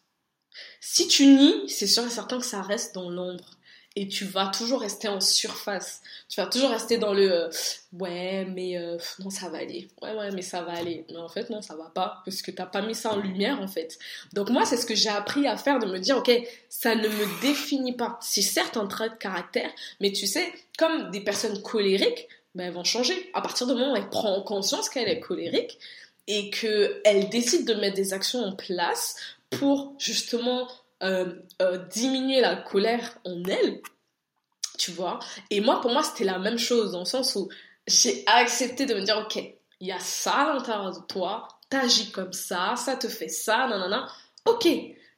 Si 0.80 1.08
tu 1.08 1.26
nies, 1.26 1.70
c'est 1.70 1.88
sûr 1.88 2.06
et 2.06 2.10
certain 2.10 2.40
que 2.40 2.46
ça 2.46 2.62
reste 2.62 2.94
dans 2.94 3.10
l'ombre. 3.10 3.58
Et 3.96 4.08
tu 4.08 4.26
vas 4.26 4.48
toujours 4.48 4.82
rester 4.82 5.08
en 5.08 5.22
surface. 5.22 6.02
Tu 6.28 6.42
vas 6.42 6.48
toujours 6.48 6.72
rester 6.72 6.98
dans 6.98 7.14
le 7.14 7.32
euh, 7.32 7.50
ouais, 7.94 8.44
mais 8.46 8.76
euh, 8.76 8.98
non, 9.20 9.30
ça 9.30 9.50
va 9.50 9.60
aller. 9.60 9.88
Ouais, 10.02 10.16
ouais, 10.16 10.32
mais 10.32 10.42
ça 10.42 10.64
va 10.64 10.72
aller. 10.74 11.06
Mais 11.10 11.18
en 11.18 11.30
fait, 11.30 11.52
non, 11.52 11.62
ça 11.62 11.76
va 11.76 11.92
pas. 11.94 12.24
Parce 12.26 12.42
que 12.42 12.50
t'as 12.50 12.66
pas 12.66 12.82
mis 12.82 12.96
ça 12.96 13.12
en 13.12 13.18
lumière, 13.18 13.62
en 13.62 13.68
fait. 13.68 14.00
Donc, 14.34 14.50
moi, 14.50 14.66
c'est 14.66 14.78
ce 14.78 14.88
que 14.88 14.96
j'ai 14.96 15.10
appris 15.10 15.46
à 15.46 15.58
faire 15.58 15.78
de 15.78 15.86
me 15.86 16.00
dire, 16.00 16.18
ok, 16.18 16.32
ça 16.70 16.96
ne 16.96 17.08
me 17.08 17.42
définit 17.42 17.96
pas. 17.96 18.18
C'est 18.20 18.42
certes 18.42 18.78
un 18.78 18.88
trait 18.88 19.12
de 19.12 19.16
caractère, 19.16 19.70
mais 20.00 20.12
tu 20.12 20.26
sais, 20.26 20.52
comme 20.80 21.12
des 21.12 21.22
personnes 21.22 21.62
colériques, 21.62 22.28
ben, 22.56 22.68
elles 22.68 22.74
vont 22.74 22.84
changer. 22.84 23.32
À 23.34 23.42
partir 23.42 23.68
du 23.68 23.74
moment 23.74 23.94
où 23.94 23.96
elle 23.96 24.10
prend 24.10 24.42
conscience 24.42 24.90
qu'elle 24.90 25.10
est 25.10 25.20
colérique, 25.20 25.80
et 26.28 26.50
qu'elle 26.50 27.30
décide 27.30 27.68
de 27.68 27.74
mettre 27.74 27.96
des 27.96 28.14
actions 28.14 28.44
en 28.44 28.56
place 28.56 29.16
pour 29.50 29.94
justement 29.98 30.68
euh, 31.04 31.34
euh, 31.62 31.78
diminuer 31.90 32.42
la 32.42 32.56
colère 32.56 33.18
en 33.26 33.44
elle, 33.44 33.82
tu 34.78 34.92
vois. 34.92 35.20
Et 35.50 35.60
moi, 35.60 35.82
pour 35.82 35.92
moi, 35.92 36.04
c'était 36.04 36.24
la 36.24 36.40
même 36.40 36.58
chose, 36.58 36.94
dans 36.94 37.00
le 37.00 37.06
sens 37.06 37.36
où 37.36 37.50
j'ai 37.88 38.24
accepté 38.26 38.86
de 38.86 38.94
me 38.94 39.02
dire, 39.02 39.18
ok, 39.18 39.36
il 39.82 39.88
y 39.88 39.92
a 39.92 40.00
ça 40.00 40.34
à 40.34 40.54
l'intérieur 40.54 40.92
de 40.92 41.06
toi, 41.06 41.48
t'agis 41.70 42.12
comme 42.12 42.34
ça, 42.34 42.76
ça 42.78 42.96
te 42.96 43.10
fait 43.10 43.28
ça, 43.28 43.68
nanana. 43.68 44.08
Ok, 44.46 44.68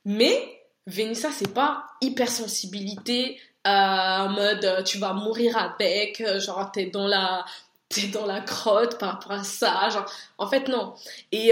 mais 0.05 0.64
Vénissa, 0.87 1.29
c'est 1.31 1.53
pas 1.53 1.87
hypersensibilité, 2.01 3.39
euh, 3.65 3.69
en 3.69 4.29
mode 4.29 4.83
tu 4.85 4.97
vas 4.99 5.13
mourir 5.13 5.57
avec, 5.57 6.23
genre 6.39 6.71
t'es 6.71 6.87
dans 6.87 7.07
la 7.07 7.45
t'es 7.89 8.07
dans 8.07 8.25
la 8.25 8.41
crotte 8.41 8.97
par 8.99 9.13
rapport 9.13 9.31
à 9.33 9.43
ça, 9.43 9.89
genre 9.89 10.11
en 10.37 10.47
fait 10.47 10.67
non. 10.67 10.93
Et 11.31 11.51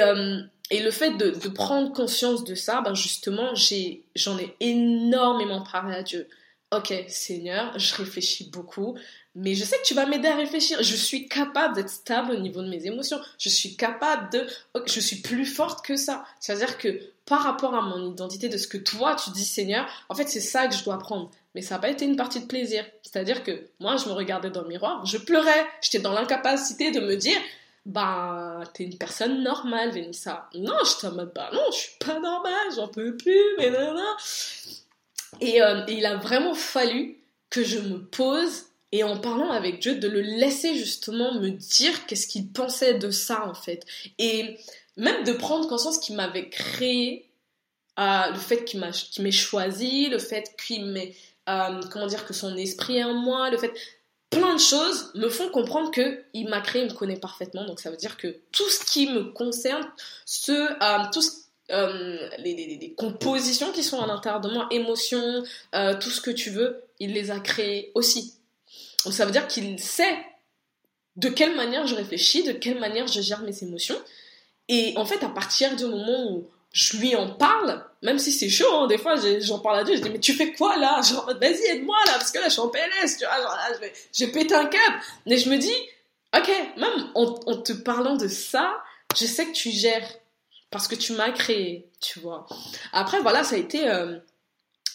et 0.73 0.81
le 0.81 0.89
fait 0.89 1.11
de, 1.11 1.49
prendre 1.49 1.93
conscience 1.93 2.43
de 2.43 2.55
ça, 2.55 2.81
ben 2.81 2.95
justement, 2.95 3.53
j'ai, 3.53 4.03
j'en 4.15 4.39
ai 4.39 4.55
énormément 4.59 5.61
parlé 5.61 5.95
à 5.95 6.01
Dieu. 6.01 6.27
Ok, 6.75 6.91
Seigneur, 7.07 7.77
je 7.77 7.93
réfléchis 7.93 8.49
beaucoup, 8.49 8.97
mais 9.35 9.55
je 9.55 9.63
sais 9.63 9.77
que 9.77 9.83
tu 9.83 9.95
vas 9.95 10.05
m'aider 10.05 10.27
à 10.27 10.35
réfléchir. 10.35 10.81
Je 10.83 10.95
suis 10.95 11.27
capable 11.27 11.75
d'être 11.75 11.89
stable 11.89 12.33
au 12.33 12.39
niveau 12.39 12.61
de 12.61 12.69
mes 12.69 12.85
émotions. 12.85 13.19
Je 13.39 13.49
suis 13.49 13.75
capable 13.75 14.31
de... 14.31 14.45
Je 14.85 14.99
suis 14.99 15.21
plus 15.21 15.45
forte 15.45 15.83
que 15.83 15.95
ça. 15.95 16.23
C'est-à-dire 16.39 16.77
que 16.77 16.99
par 17.25 17.41
rapport 17.41 17.73
à 17.73 17.81
mon 17.81 18.11
identité, 18.11 18.47
de 18.49 18.57
ce 18.57 18.67
que 18.67 18.77
toi 18.77 19.15
tu 19.15 19.31
dis, 19.31 19.45
Seigneur, 19.45 19.87
en 20.09 20.15
fait, 20.15 20.27
c'est 20.27 20.41
ça 20.41 20.67
que 20.67 20.75
je 20.75 20.83
dois 20.83 20.99
prendre. 20.99 21.31
Mais 21.55 21.61
ça 21.61 21.75
n'a 21.75 21.81
pas 21.81 21.89
été 21.89 22.05
une 22.05 22.15
partie 22.15 22.41
de 22.41 22.45
plaisir. 22.45 22.85
C'est-à-dire 23.01 23.43
que 23.43 23.67
moi, 23.79 23.97
je 23.97 24.07
me 24.07 24.13
regardais 24.13 24.51
dans 24.51 24.61
le 24.61 24.67
miroir, 24.67 25.05
je 25.05 25.17
pleurais. 25.17 25.65
J'étais 25.81 25.99
dans 25.99 26.13
l'incapacité 26.13 26.91
de 26.91 26.99
me 26.99 27.15
dire, 27.15 27.37
bah, 27.85 28.61
t'es 28.73 28.83
une 28.83 28.97
personne 28.97 29.41
normale, 29.41 29.91
Vénissa. 29.91 30.49
Non, 30.53 30.77
je 30.85 31.07
te 31.07 31.13
mode, 31.13 31.31
bah 31.33 31.49
non, 31.53 31.63
je 31.71 31.77
suis 31.77 31.97
pas 31.99 32.19
normale, 32.19 32.67
j'en 32.75 32.87
peux 32.87 33.15
plus, 33.15 33.41
mais 33.57 33.71
non, 33.71 33.93
non. 33.93 34.15
Et, 35.41 35.61
euh, 35.61 35.85
et 35.87 35.93
il 35.93 36.05
a 36.05 36.17
vraiment 36.17 36.53
fallu 36.53 37.17
que 37.49 37.63
je 37.63 37.79
me 37.79 37.99
pose 37.99 38.65
et 38.93 39.03
en 39.03 39.17
parlant 39.17 39.49
avec 39.49 39.79
Dieu, 39.79 39.95
de 39.95 40.07
le 40.07 40.21
laisser 40.21 40.75
justement 40.75 41.33
me 41.33 41.49
dire 41.49 42.05
qu'est-ce 42.05 42.27
qu'il 42.27 42.49
pensait 42.49 42.93
de 42.93 43.09
ça 43.09 43.47
en 43.47 43.55
fait. 43.55 43.83
Et 44.19 44.59
même 44.97 45.23
de 45.23 45.33
prendre 45.33 45.67
conscience 45.67 45.97
qu'il 45.97 46.15
m'avait 46.15 46.47
créé, 46.47 47.27
euh, 47.99 48.29
le 48.29 48.37
fait 48.37 48.63
qu'il 48.65 48.79
m'ait 48.79 49.31
choisi, 49.31 50.09
le 50.09 50.19
fait 50.19 50.55
qu'il 50.63 50.85
m'ait, 50.85 51.15
euh, 51.49 51.81
comment 51.91 52.05
dire, 52.05 52.23
que 52.27 52.35
son 52.35 52.55
esprit 52.55 52.97
est 52.97 53.03
en 53.03 53.15
moi, 53.15 53.49
le 53.49 53.57
fait 53.57 53.73
plein 54.29 54.53
de 54.53 54.59
choses 54.59 55.11
me 55.15 55.27
font 55.27 55.49
comprendre 55.49 55.89
que 55.89 56.23
il 56.33 56.47
m'a 56.47 56.61
créé, 56.61 56.83
il 56.83 56.89
me 56.89 56.93
connaît 56.93 57.19
parfaitement. 57.19 57.65
Donc 57.65 57.79
ça 57.79 57.89
veut 57.89 57.97
dire 57.97 58.15
que 58.15 58.41
tout 58.51 58.69
ce 58.69 58.85
qui 58.85 59.07
me 59.07 59.31
concerne, 59.31 59.87
ce, 60.27 60.51
euh, 60.51 61.09
tout 61.11 61.21
les, 62.37 62.93
compositions 62.95 63.71
qui 63.71 63.81
sont 63.81 63.99
à 64.01 64.05
l'intérieur 64.05 64.39
de 64.41 64.49
moi, 64.49 64.67
émotions, 64.69 65.41
tout 65.99 66.09
ce 66.11 66.21
que 66.21 66.29
tu 66.29 66.51
veux, 66.51 66.83
il 66.99 67.13
les 67.13 67.31
a 67.31 67.39
créées 67.39 67.91
aussi. 67.95 68.35
Donc 69.05 69.13
ça 69.13 69.25
veut 69.25 69.31
dire 69.31 69.47
qu'il 69.47 69.79
sait 69.79 70.17
de 71.15 71.29
quelle 71.29 71.55
manière 71.55 71.85
je 71.87 71.95
réfléchis, 71.95 72.43
de 72.43 72.53
quelle 72.53 72.79
manière 72.79 73.07
je 73.07 73.21
gère 73.21 73.41
mes 73.41 73.63
émotions. 73.63 73.99
Et 74.69 74.93
en 74.97 75.05
fait, 75.05 75.23
à 75.23 75.29
partir 75.29 75.75
du 75.75 75.85
moment 75.85 76.31
où 76.31 76.47
je 76.71 76.97
lui 76.97 77.15
en 77.15 77.29
parle, 77.29 77.85
même 78.01 78.17
si 78.17 78.31
c'est 78.31 78.49
chaud, 78.49 78.73
hein, 78.73 78.87
des 78.87 78.97
fois 78.97 79.15
j'en 79.41 79.59
parle 79.59 79.79
à 79.79 79.83
Dieu, 79.83 79.95
je 79.95 80.01
dis 80.01 80.09
mais 80.09 80.19
tu 80.19 80.33
fais 80.33 80.53
quoi 80.53 80.75
là? 80.77 81.01
Genre 81.01 81.25
vas-y 81.39 81.63
aide-moi 81.65 81.97
là, 82.07 82.13
parce 82.13 82.31
que 82.31 82.39
là 82.39 82.45
je 82.45 82.53
suis 82.53 82.61
en 82.61 82.69
PLS, 82.69 83.17
tu 83.17 83.25
vois, 83.25 83.37
genre 83.41 83.55
là 83.55 83.91
je 84.11 84.25
vais, 84.25 84.31
péter 84.31 84.55
un 84.55 84.65
câble. 84.65 84.99
Mais 85.27 85.37
je 85.37 85.49
me 85.49 85.57
dis, 85.57 85.75
ok, 86.35 86.49
même 86.77 87.11
en, 87.13 87.33
te 87.61 87.73
parlant 87.73 88.15
de 88.15 88.27
ça, 88.27 88.81
je 89.15 89.25
sais 89.25 89.45
que 89.45 89.51
tu 89.51 89.69
gères, 89.69 90.09
parce 90.71 90.87
que 90.87 90.95
tu 90.95 91.13
m'as 91.13 91.31
créé, 91.31 91.87
tu 92.01 92.19
vois. 92.19 92.47
Après 92.91 93.19
voilà, 93.19 93.43
ça 93.43 93.55
a 93.55 93.59
été, 93.59 93.87
euh, 93.87 94.17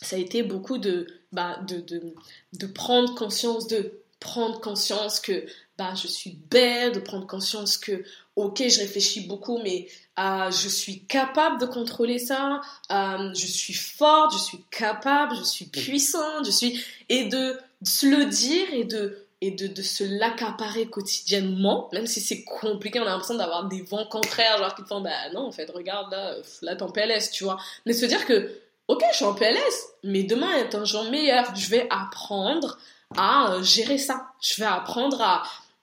ça 0.02 0.16
a 0.16 0.18
été 0.18 0.42
beaucoup 0.42 0.78
de, 0.78 1.06
bah, 1.32 1.58
de, 1.66 1.80
de, 1.80 2.14
de 2.54 2.66
prendre 2.66 3.14
conscience 3.14 3.66
de 3.68 4.02
prendre 4.20 4.60
conscience 4.60 5.20
que 5.20 5.44
bah, 5.76 5.94
je 5.94 6.08
suis 6.08 6.38
belle, 6.50 6.92
de 6.92 6.98
prendre 6.98 7.26
conscience 7.26 7.76
que, 7.76 8.04
ok, 8.34 8.64
je 8.68 8.80
réfléchis 8.80 9.26
beaucoup, 9.28 9.58
mais 9.62 9.86
euh, 10.18 10.50
je 10.50 10.68
suis 10.68 11.04
capable 11.04 11.60
de 11.60 11.66
contrôler 11.66 12.18
ça, 12.18 12.60
euh, 12.90 13.32
je 13.34 13.46
suis 13.46 13.74
forte, 13.74 14.32
je 14.32 14.38
suis 14.38 14.64
capable, 14.70 15.36
je 15.36 15.44
suis 15.44 15.66
puissante, 15.66 16.44
je 16.44 16.50
suis... 16.50 16.84
Et 17.08 17.28
de, 17.28 17.56
se 17.84 18.06
le 18.06 18.24
dire 18.24 18.66
et 18.72 18.84
de 18.84 19.24
et 19.40 19.52
de, 19.52 19.68
de 19.68 19.82
se 19.82 20.02
l'accaparer 20.02 20.88
quotidiennement, 20.88 21.88
même 21.92 22.08
si 22.08 22.20
c'est 22.20 22.42
compliqué, 22.42 22.98
on 22.98 23.02
a 23.02 23.10
l'impression 23.10 23.36
d'avoir 23.36 23.68
des 23.68 23.82
vents 23.82 24.04
contraires, 24.06 24.58
genre 24.58 24.74
qui 24.74 24.82
te 24.82 24.88
font, 24.88 25.00
bah 25.00 25.30
non, 25.32 25.42
en 25.42 25.52
fait, 25.52 25.70
regarde 25.70 26.10
là, 26.10 26.34
là 26.62 26.74
t'es 26.74 26.82
en 26.82 26.90
PLS, 26.90 27.30
tu 27.30 27.44
vois. 27.44 27.56
Mais 27.86 27.92
se 27.92 28.04
dire 28.04 28.26
que, 28.26 28.50
ok, 28.88 29.02
je 29.10 29.16
suis 29.16 29.24
en 29.24 29.34
PLS, 29.34 29.88
mais 30.02 30.22
demain 30.24 30.52
est 30.56 30.74
un 30.74 30.84
jour 30.84 31.04
meilleur, 31.04 31.54
je 31.54 31.68
vais 31.68 31.86
apprendre 31.90 32.78
à 33.16 33.52
euh, 33.52 33.62
gérer 33.62 33.98
ça, 33.98 34.32
je 34.42 34.56
vais 34.56 34.66
apprendre 34.66 35.22
à, 35.22 35.42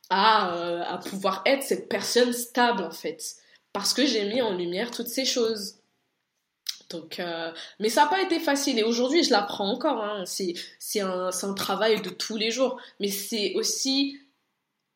à, 0.09 0.93
à 0.93 0.97
pouvoir 0.97 1.41
être 1.45 1.63
cette 1.63 1.89
personne 1.89 2.33
stable, 2.33 2.83
en 2.83 2.91
fait 2.91 3.37
parce 3.75 3.93
que 3.93 4.05
j'ai 4.05 4.23
mis 4.23 4.41
en 4.41 4.55
lumière 4.55 4.89
toutes 4.89 5.09
ces 5.09 5.25
choses. 5.25 5.75
Donc, 6.89 7.19
euh, 7.19 7.51
mais 7.81 7.89
ça 7.89 8.03
n'a 8.03 8.07
pas 8.07 8.21
été 8.21 8.39
facile 8.39 8.79
et 8.79 8.83
aujourd'hui 8.83 9.21
je 9.21 9.31
l'apprends 9.31 9.69
encore. 9.69 10.01
Hein. 10.01 10.23
C'est 10.25 10.53
c'est 10.79 11.01
un, 11.01 11.29
un 11.29 11.53
travail 11.53 12.01
de 12.01 12.09
tous 12.09 12.37
les 12.37 12.51
jours, 12.51 12.79
mais 13.01 13.09
c'est 13.09 13.53
aussi 13.55 14.17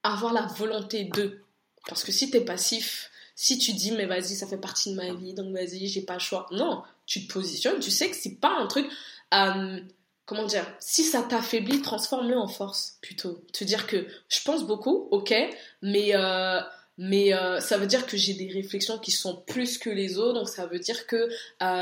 avoir 0.03 0.32
la 0.32 0.43
volonté 0.43 1.03
de. 1.03 1.41
Parce 1.89 2.05
que 2.05 2.14
si 2.14 2.32
tu 2.32 2.38
es 2.38 2.41
passif, 2.41 3.12
si 3.36 3.57
tu 3.57 3.74
dis 3.74 3.91
mais 3.91 4.05
vas-y 4.05 4.34
ça 4.36 4.47
fait 4.47 4.55
partie 4.55 4.91
de 4.91 4.95
ma 4.95 5.14
vie 5.14 5.34
donc 5.34 5.53
vas-y 5.53 5.89
j'ai 5.89 6.03
pas 6.03 6.14
le 6.14 6.20
choix. 6.22 6.47
Non, 6.51 6.82
tu 7.10 7.28
te 7.28 7.34
positionnes, 7.34 7.80
tu 7.80 7.91
sais 7.91 8.10
que 8.10 8.16
c'est 8.16 8.39
pas 8.39 8.55
un 8.60 8.68
truc. 8.68 8.88
Euh, 9.34 9.80
comment 10.26 10.45
dire 10.45 10.66
Si 10.80 11.03
ça 11.03 11.24
t'affaiblit, 11.24 11.82
transforme-le 11.82 12.38
en 12.38 12.47
force 12.47 12.99
plutôt. 13.01 13.43
Te 13.51 13.64
dire 13.64 13.88
que 13.88 14.07
je 14.30 14.39
pense 14.45 14.66
beaucoup, 14.66 15.10
ok, 15.12 15.34
mais 15.82 16.12
euh, 16.16 16.62
mais 16.99 17.34
euh, 17.34 17.60
ça 17.60 17.78
veut 17.78 17.88
dire 17.88 18.05
que 18.05 18.16
j'ai 18.16 18.34
des 18.34 18.51
réflexions 18.51 18.99
qui 18.99 19.12
sont 19.12 19.41
plus 19.47 19.78
que 19.80 19.89
les 19.89 20.18
autres, 20.20 20.39
donc 20.39 20.49
ça 20.49 20.68
veut 20.68 20.80
dire 20.80 21.07
que 21.07 21.30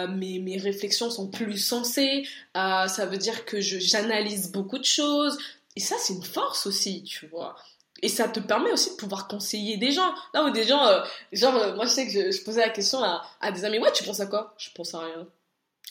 mes, 0.08 0.40
mes 0.40 0.58
réflexions 0.58 1.10
sont 1.10 1.30
plus 1.30 1.58
sensées, 1.58 2.28
ça 2.54 3.06
veut 3.10 3.18
dire 3.18 3.44
que 3.46 3.60
j'analyse 3.60 4.52
beaucoup 4.52 4.78
de 4.78 4.86
choses, 4.86 5.38
et 5.76 5.80
ça 5.80 5.96
c'est 6.00 6.14
une 6.14 6.24
force 6.24 6.68
aussi, 6.68 7.04
tu 7.04 7.28
vois. 7.28 7.56
Et 8.02 8.10
ça 8.10 8.28
te 8.28 8.40
permet 8.40 8.72
aussi 8.72 8.92
de 8.92 8.96
pouvoir 8.96 9.28
conseiller 9.28 9.78
des 9.78 9.92
gens. 9.92 10.14
Là 10.34 10.44
où 10.44 10.50
des 10.52 10.64
gens, 10.64 10.86
genre, 11.32 11.76
moi 11.76 11.86
je 11.86 11.90
sais 11.90 12.06
que 12.08 12.32
je, 12.32 12.44
posais 12.44 12.62
la 12.62 12.70
question 12.70 13.04
à, 13.04 13.24
à 13.42 13.52
des 13.52 13.66
amis, 13.66 13.80
ouais, 13.80 13.92
tu 13.92 14.04
penses 14.04 14.20
à 14.20 14.28
quoi? 14.28 14.54
Je 14.58 14.70
pense 14.76 14.94
à 14.94 15.00
rien. 15.00 15.28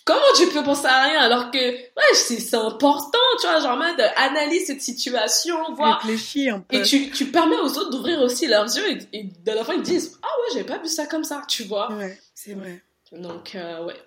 Comment 0.06 0.20
tu 0.36 0.46
peux 0.50 0.62
penser 0.62 0.86
à 0.86 1.02
rien 1.02 1.20
alors 1.20 1.50
que 1.50 1.58
ouais 1.58 2.14
c'est 2.14 2.54
important 2.54 3.18
tu 3.40 3.46
vois 3.48 3.58
genre 3.58 3.76
mode 3.76 4.00
analyse 4.14 4.66
cette 4.68 4.80
situation 4.80 5.74
voir. 5.74 6.00
Réfléchis 6.00 6.48
un 6.48 6.60
peu. 6.60 6.76
Et 6.76 6.82
tu, 6.82 7.10
tu 7.10 7.26
permets 7.26 7.58
aux 7.58 7.76
autres 7.76 7.90
d'ouvrir 7.90 8.20
aussi 8.20 8.46
leurs 8.46 8.66
yeux 8.66 8.88
et, 8.88 8.98
et 9.12 9.24
de 9.24 9.50
la 9.50 9.64
fin 9.64 9.74
ils 9.74 9.82
disent 9.82 10.16
ah 10.22 10.26
ouais 10.26 10.52
j'avais 10.52 10.64
pas 10.64 10.78
vu 10.78 10.86
ça 10.86 11.06
comme 11.06 11.24
ça 11.24 11.42
tu 11.48 11.64
vois. 11.64 11.92
Ouais 11.92 12.16
c'est 12.34 12.54
vrai. 12.54 12.84
Donc 13.10 13.56
euh, 13.56 13.84
ouais. 13.84 14.00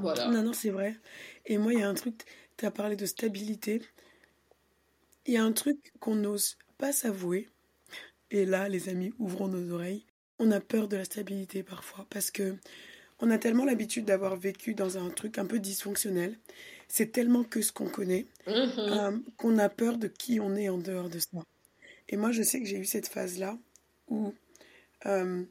Voilà. 0.00 0.26
Non 0.26 0.42
non 0.42 0.52
c'est 0.52 0.68
vrai. 0.68 0.94
Et 1.46 1.56
moi 1.56 1.72
il 1.72 1.80
y 1.80 1.82
a 1.82 1.88
un 1.88 1.94
truc 1.94 2.16
tu 2.58 2.66
as 2.66 2.70
parlé 2.70 2.94
de 2.94 3.06
stabilité. 3.06 3.80
Il 5.24 5.32
y 5.32 5.38
a 5.38 5.42
un 5.42 5.52
truc 5.52 5.94
qu'on 6.00 6.16
n'ose 6.16 6.58
pas 6.84 6.92
s'avouer 6.92 7.48
et 8.30 8.44
là 8.44 8.68
les 8.68 8.90
amis 8.90 9.10
ouvrons 9.18 9.48
nos 9.48 9.72
oreilles 9.72 10.04
on 10.38 10.50
a 10.50 10.60
peur 10.60 10.86
de 10.86 10.98
la 10.98 11.04
stabilité 11.06 11.62
parfois 11.62 12.06
parce 12.10 12.30
que 12.30 12.56
on 13.20 13.30
a 13.30 13.38
tellement 13.38 13.64
l'habitude 13.64 14.04
d'avoir 14.04 14.36
vécu 14.36 14.74
dans 14.74 14.98
un 14.98 15.08
truc 15.08 15.38
un 15.38 15.46
peu 15.46 15.60
dysfonctionnel. 15.60 16.36
C'est 16.88 17.10
tellement 17.10 17.42
que 17.42 17.62
ce 17.62 17.72
qu'on 17.72 17.88
connaît 17.88 18.26
mm-hmm. 18.46 18.78
euh, 18.78 19.18
qu'on 19.38 19.56
a 19.56 19.70
peur 19.70 19.96
de 19.96 20.08
qui 20.08 20.40
on 20.40 20.56
est 20.56 20.68
en 20.68 20.76
dehors 20.76 21.08
de 21.08 21.20
ça. 21.20 21.42
Et 22.10 22.18
moi, 22.18 22.32
je 22.32 22.42
sais 22.42 22.60
que 22.60 22.66
j'ai 22.66 22.76
eu 22.76 22.84
cette 22.84 23.08
phase-là 23.08 23.56
où 24.08 24.34
euh, 25.06 25.42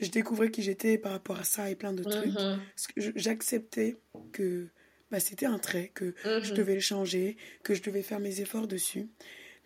je 0.00 0.08
découvrais 0.08 0.50
qui 0.50 0.62
j'étais 0.62 0.96
par 0.96 1.12
rapport 1.12 1.38
à 1.38 1.44
ça 1.44 1.68
et 1.68 1.74
plein 1.74 1.92
de 1.92 2.04
trucs. 2.04 2.32
Mm-hmm. 2.32 3.12
J'acceptais 3.16 3.96
que 4.32 4.68
bah, 5.10 5.20
c'était 5.20 5.46
un 5.46 5.58
trait, 5.58 5.90
que 5.94 6.14
je 6.24 6.28
Mm-hmm. 6.28 6.54
devais 6.54 6.74
le 6.74 6.80
changer, 6.80 7.36
que 7.64 7.74
je 7.74 7.82
devais 7.82 8.02
faire 8.02 8.20
mes 8.20 8.40
efforts 8.40 8.68
dessus. 8.68 9.08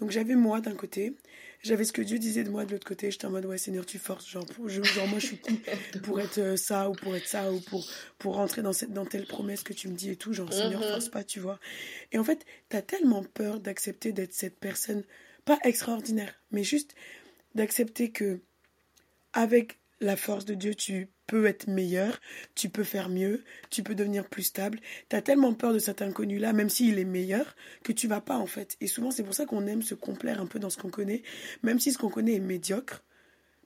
Donc 0.02 0.10
j'avais 0.10 0.34
moi 0.34 0.60
d'un 0.60 0.74
côté, 0.74 1.14
j'avais 1.62 1.84
ce 1.84 1.92
que 1.92 2.02
Dieu 2.02 2.18
disait 2.18 2.42
de 2.42 2.50
moi 2.50 2.64
de 2.64 2.72
l'autre 2.72 2.88
côté. 2.88 3.08
J'étais 3.12 3.26
en 3.26 3.30
mode, 3.30 3.46
ouais, 3.46 3.56
Seigneur, 3.56 3.86
tu 3.86 4.00
forces. 4.00 4.28
Genre, 4.28 4.44
pour, 4.44 4.68
genre 4.68 5.06
moi, 5.06 5.20
je 5.20 5.26
suis 5.26 5.38
qui 5.38 5.60
pour 6.02 6.20
être 6.20 6.38
euh, 6.38 6.56
ça 6.56 6.90
ou 6.90 6.94
pour 6.94 7.14
être 7.14 7.28
ça 7.28 7.52
ou 7.52 7.60
pour, 7.60 7.86
pour 8.18 8.34
rentrer 8.34 8.62
dans, 8.62 8.72
cette, 8.72 8.92
dans 8.92 9.06
telle 9.06 9.26
promesse 9.26 9.62
que 9.62 9.72
tu 9.72 9.86
me 9.86 9.94
dis 9.94 10.10
et 10.10 10.16
tout. 10.16 10.32
Genre, 10.32 10.52
Seigneur, 10.52 10.80
Mhm. 10.80 10.88
force 10.88 11.08
pas, 11.08 11.22
tu 11.22 11.38
vois. 11.38 11.60
Et 12.10 12.18
en 12.18 12.24
fait, 12.24 12.44
t'as 12.68 12.82
tellement 12.82 13.22
peur 13.22 13.60
d'accepter 13.60 14.10
d'être 14.10 14.34
cette 14.34 14.58
personne, 14.58 15.04
pas 15.44 15.60
extraordinaire, 15.62 16.34
mais 16.50 16.64
juste 16.64 16.96
d'accepter 17.54 18.10
que, 18.10 18.40
avec 19.32 19.78
la 20.00 20.16
force 20.16 20.46
de 20.46 20.54
Dieu, 20.54 20.74
tu 20.74 21.10
peux 21.32 21.46
être 21.46 21.66
meilleur, 21.66 22.20
tu 22.54 22.68
peux 22.68 22.84
faire 22.84 23.08
mieux, 23.08 23.42
tu 23.70 23.82
peux 23.82 23.94
devenir 23.94 24.28
plus 24.28 24.42
stable. 24.42 24.80
Tu 25.08 25.16
as 25.16 25.22
tellement 25.22 25.54
peur 25.54 25.72
de 25.72 25.78
cet 25.78 26.02
inconnu-là, 26.02 26.52
même 26.52 26.68
s'il 26.68 26.98
est 26.98 27.06
meilleur, 27.06 27.56
que 27.84 27.92
tu 27.92 28.06
vas 28.06 28.20
pas 28.20 28.36
en 28.36 28.44
fait. 28.46 28.76
Et 28.82 28.86
souvent, 28.86 29.10
c'est 29.10 29.22
pour 29.22 29.32
ça 29.32 29.46
qu'on 29.46 29.66
aime 29.66 29.80
se 29.80 29.94
complaire 29.94 30.42
un 30.42 30.46
peu 30.46 30.58
dans 30.58 30.68
ce 30.68 30.76
qu'on 30.76 30.90
connaît, 30.90 31.22
même 31.62 31.80
si 31.80 31.90
ce 31.90 31.96
qu'on 31.96 32.10
connaît 32.10 32.34
est 32.34 32.38
médiocre, 32.54 33.02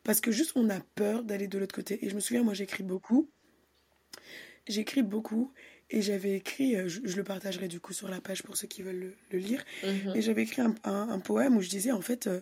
parce 0.04 0.20
que 0.20 0.30
juste 0.30 0.52
on 0.54 0.70
a 0.70 0.78
peur 0.94 1.24
d'aller 1.24 1.48
de 1.48 1.58
l'autre 1.58 1.74
côté. 1.74 2.04
Et 2.04 2.08
je 2.08 2.14
me 2.14 2.20
souviens, 2.20 2.44
moi 2.44 2.54
j'écris 2.54 2.84
beaucoup, 2.84 3.28
j'écris 4.68 5.02
beaucoup, 5.02 5.52
et 5.90 6.02
j'avais 6.02 6.36
écrit, 6.36 6.76
euh, 6.76 6.86
je, 6.88 7.00
je 7.04 7.16
le 7.16 7.24
partagerai 7.24 7.66
du 7.66 7.80
coup 7.80 7.92
sur 7.92 8.08
la 8.08 8.20
page 8.20 8.42
pour 8.44 8.56
ceux 8.56 8.68
qui 8.68 8.82
veulent 8.82 9.00
le, 9.00 9.14
le 9.32 9.38
lire, 9.38 9.64
Mhm. 9.82 10.14
et 10.16 10.22
j'avais 10.22 10.42
écrit 10.42 10.62
un, 10.62 10.74
un- 10.84 11.08
un 11.08 11.18
poème 11.20 11.56
où 11.56 11.60
je 11.62 11.68
disais, 11.68 11.90
en 11.92 12.00
fait, 12.00 12.28
euh, 12.28 12.40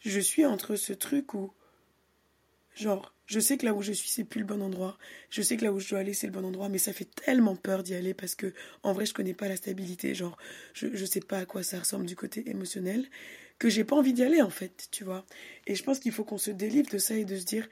je 0.00 0.20
suis 0.20 0.46
entre 0.46 0.76
ce 0.76 0.92
truc 0.94 1.34
où, 1.34 1.52
genre, 2.74 3.14
je 3.26 3.40
sais 3.40 3.56
que 3.56 3.64
là 3.64 3.74
où 3.74 3.82
je 3.82 3.92
suis, 3.92 4.08
c'est 4.08 4.24
plus 4.24 4.40
le 4.40 4.46
bon 4.46 4.62
endroit. 4.62 4.98
Je 5.30 5.42
sais 5.42 5.56
que 5.56 5.64
là 5.64 5.72
où 5.72 5.80
je 5.80 5.88
dois 5.88 6.00
aller, 6.00 6.14
c'est 6.14 6.26
le 6.26 6.32
bon 6.32 6.44
endroit, 6.44 6.68
mais 6.68 6.78
ça 6.78 6.92
fait 6.92 7.08
tellement 7.14 7.56
peur 7.56 7.82
d'y 7.82 7.94
aller 7.94 8.14
parce 8.14 8.34
que, 8.34 8.52
en 8.82 8.92
vrai, 8.92 9.06
je 9.06 9.14
connais 9.14 9.34
pas 9.34 9.48
la 9.48 9.56
stabilité. 9.56 10.14
Genre, 10.14 10.36
je, 10.74 10.88
je 10.94 11.04
sais 11.04 11.20
pas 11.20 11.38
à 11.38 11.46
quoi 11.46 11.62
ça 11.62 11.78
ressemble 11.78 12.06
du 12.06 12.16
côté 12.16 12.48
émotionnel, 12.48 13.06
que 13.58 13.68
j'ai 13.68 13.84
pas 13.84 13.96
envie 13.96 14.12
d'y 14.12 14.22
aller, 14.24 14.42
en 14.42 14.50
fait, 14.50 14.88
tu 14.90 15.04
vois. 15.04 15.24
Et 15.66 15.74
je 15.74 15.82
pense 15.82 15.98
qu'il 16.00 16.12
faut 16.12 16.24
qu'on 16.24 16.38
se 16.38 16.50
délivre 16.50 16.90
de 16.90 16.98
ça 16.98 17.14
et 17.16 17.24
de 17.24 17.36
se 17.36 17.44
dire, 17.44 17.68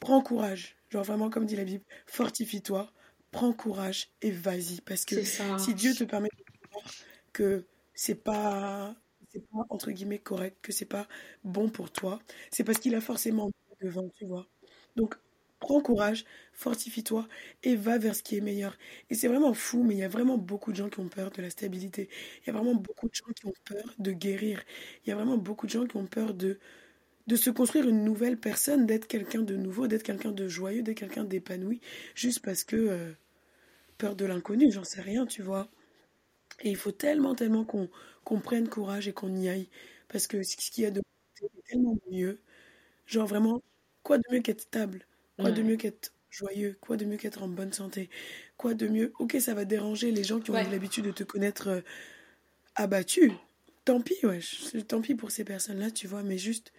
prends 0.00 0.22
courage. 0.22 0.76
Genre, 0.90 1.04
vraiment, 1.04 1.30
comme 1.30 1.46
dit 1.46 1.56
la 1.56 1.64
Bible, 1.64 1.84
fortifie-toi, 2.06 2.92
prends 3.30 3.52
courage 3.52 4.08
et 4.22 4.30
vas-y. 4.30 4.80
Parce 4.80 5.04
que 5.04 5.16
si 5.22 5.74
Dieu 5.74 5.94
te 5.94 6.04
permet 6.04 6.28
de 6.36 6.44
voir 6.72 6.84
que 7.32 7.66
c'est 7.94 8.14
pas 8.14 8.96
c'est 9.32 9.46
pas 9.50 9.66
entre 9.68 9.90
guillemets 9.90 10.18
correct, 10.18 10.56
que 10.62 10.72
c'est 10.72 10.86
pas 10.86 11.06
bon 11.44 11.68
pour 11.68 11.92
toi, 11.92 12.20
c'est 12.50 12.64
parce 12.64 12.78
qu'il 12.78 12.94
a 12.94 13.00
forcément 13.00 13.50
devant, 13.82 14.08
tu 14.16 14.26
vois. 14.26 14.48
Donc 14.96 15.16
prends 15.60 15.80
courage, 15.80 16.24
fortifie-toi 16.52 17.28
et 17.64 17.74
va 17.76 17.98
vers 17.98 18.14
ce 18.14 18.22
qui 18.22 18.36
est 18.36 18.40
meilleur. 18.40 18.76
Et 19.10 19.14
c'est 19.14 19.28
vraiment 19.28 19.54
fou, 19.54 19.82
mais 19.82 19.94
il 19.94 19.98
y 19.98 20.04
a 20.04 20.08
vraiment 20.08 20.38
beaucoup 20.38 20.70
de 20.72 20.76
gens 20.76 20.88
qui 20.88 21.00
ont 21.00 21.08
peur 21.08 21.30
de 21.32 21.42
la 21.42 21.50
stabilité. 21.50 22.08
Il 22.42 22.46
y 22.48 22.50
a 22.50 22.52
vraiment 22.52 22.74
beaucoup 22.76 23.08
de 23.08 23.14
gens 23.14 23.32
qui 23.34 23.46
ont 23.46 23.52
peur 23.64 23.94
de 23.98 24.12
guérir. 24.12 24.62
Il 25.04 25.10
y 25.10 25.12
a 25.12 25.16
vraiment 25.16 25.36
beaucoup 25.38 25.66
de 25.66 25.72
gens 25.72 25.86
qui 25.86 25.96
ont 25.96 26.06
peur 26.06 26.34
de 26.34 26.58
de 27.26 27.36
se 27.36 27.50
construire 27.50 27.88
une 27.88 28.04
nouvelle 28.04 28.38
personne, 28.38 28.86
d'être 28.86 29.06
quelqu'un 29.06 29.42
de 29.42 29.56
nouveau, 29.56 29.86
d'être 29.88 30.02
quelqu'un 30.02 30.32
de 30.32 30.48
joyeux, 30.48 30.82
d'être 30.82 30.98
quelqu'un 30.98 31.24
d'épanoui, 31.24 31.80
juste 32.14 32.40
parce 32.40 32.64
que 32.64 32.76
euh, 32.76 33.12
peur 33.98 34.16
de 34.16 34.24
l'inconnu, 34.26 34.70
j'en 34.72 34.84
sais 34.84 35.00
rien, 35.02 35.26
tu 35.26 35.42
vois. 35.42 35.70
Et 36.62 36.70
il 36.70 36.76
faut 36.76 36.92
tellement, 36.92 37.34
tellement 37.34 37.64
qu'on 37.64 38.40
prenne 38.40 38.68
courage 38.68 39.08
et 39.08 39.12
qu'on 39.12 39.34
y 39.36 39.48
aille. 39.48 39.68
Parce 40.08 40.26
que 40.26 40.42
ce 40.42 40.56
qu'il 40.56 40.84
y 40.84 40.86
a 40.86 40.90
de 40.90 41.02
tellement 41.68 41.96
mieux. 42.10 42.40
Genre 43.08 43.26
vraiment, 43.28 43.62
quoi 44.04 44.18
de 44.18 44.24
mieux 44.32 44.40
qu'être 44.42 44.62
stable? 44.62 45.06
Quoi 45.38 45.52
de 45.52 45.62
mieux 45.64 45.76
qu'être 45.78 46.14
joyeux? 46.30 46.78
Quoi 46.80 46.96
de 46.98 47.06
mieux 47.06 47.18
qu'être 47.18 47.42
en 47.42 47.48
bonne 47.48 47.72
santé? 47.74 48.10
Quoi 48.58 48.74
de 48.74 48.88
mieux? 48.88 49.12
Ok, 49.20 49.36
ça 49.40 49.54
va 49.54 49.66
déranger 49.66 50.12
les 50.12 50.24
gens 50.24 50.40
qui 50.40 50.52
ont 50.52 50.56
Ouais. 50.56 50.68
l'habitude 50.68 51.06
de 51.06 51.12
te 51.12 51.24
connaître 51.24 51.68
euh, 51.68 51.82
abattu. 52.76 53.32
Tant 53.84 54.00
pis, 54.02 54.24
ouais. 54.24 54.40
Tant 54.88 55.02
pis 55.02 55.14
pour 55.16 55.30
ces 55.32 55.44
personnes-là, 55.44 55.90
tu 55.92 56.06
vois. 56.08 56.22
Mais 56.24 56.38
juste, 56.38 56.72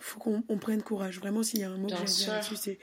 faut 0.00 0.18
qu'on 0.20 0.42
on 0.48 0.58
prenne 0.58 0.82
courage. 0.82 1.18
Vraiment, 1.18 1.42
s'il 1.42 1.60
y 1.60 1.64
a 1.64 1.70
un 1.70 1.76
mot 1.78 1.90
que 1.92 1.96
Bien 1.96 1.98
j'aime 1.98 2.14
bien 2.16 2.30
sûr. 2.30 2.30
là-dessus, 2.30 2.56
c'est 2.56 2.78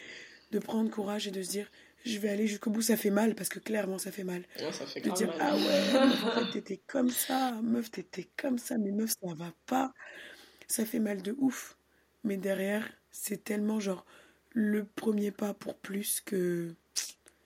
de 0.52 0.60
prendre 0.60 0.91
courage 0.91 1.28
et 1.28 1.32
de 1.32 1.43
se 1.43 1.50
dire, 1.50 1.72
je 2.06 2.20
vais 2.20 2.30
aller 2.30 2.48
jusqu'au 2.48 2.72
bout. 2.72 2.84
Ça 2.84 2.98
fait 2.98 3.12
mal, 3.12 3.36
parce 3.36 3.50
que 3.50 3.60
clairement, 3.60 4.00
ça 4.00 4.12
fait 4.14 4.26
mal 4.26 4.45
Ouais, 4.60 4.74
ça 4.74 4.86
fait 4.86 5.00
de 5.02 5.12
dire 5.12 5.30
mal. 5.30 5.39
ah 5.39 5.58
ouais 5.58 6.00
meuf, 6.00 6.26
t'étais 6.52 6.78
comme 6.88 7.14
ça 7.14 7.62
meuf 7.64 7.91
t'étais 7.91 8.30
comme 8.38 8.58
ça 8.60 8.78
mais 8.80 8.91
meuf 8.91 9.12
ça 9.12 9.34
va 9.36 9.54
pas 9.68 9.93
ça 10.68 10.86
fait 10.86 11.00
mal 11.00 11.22
de 11.24 11.34
ouf 11.39 11.76
mais 12.28 12.38
derrière 12.38 12.88
c'est 13.11 13.43
tellement 13.43 13.80
genre 13.80 14.05
le 14.51 14.86
premier 14.86 15.32
pas 15.32 15.53
pour 15.53 15.75
plus 15.75 16.21
que 16.21 16.73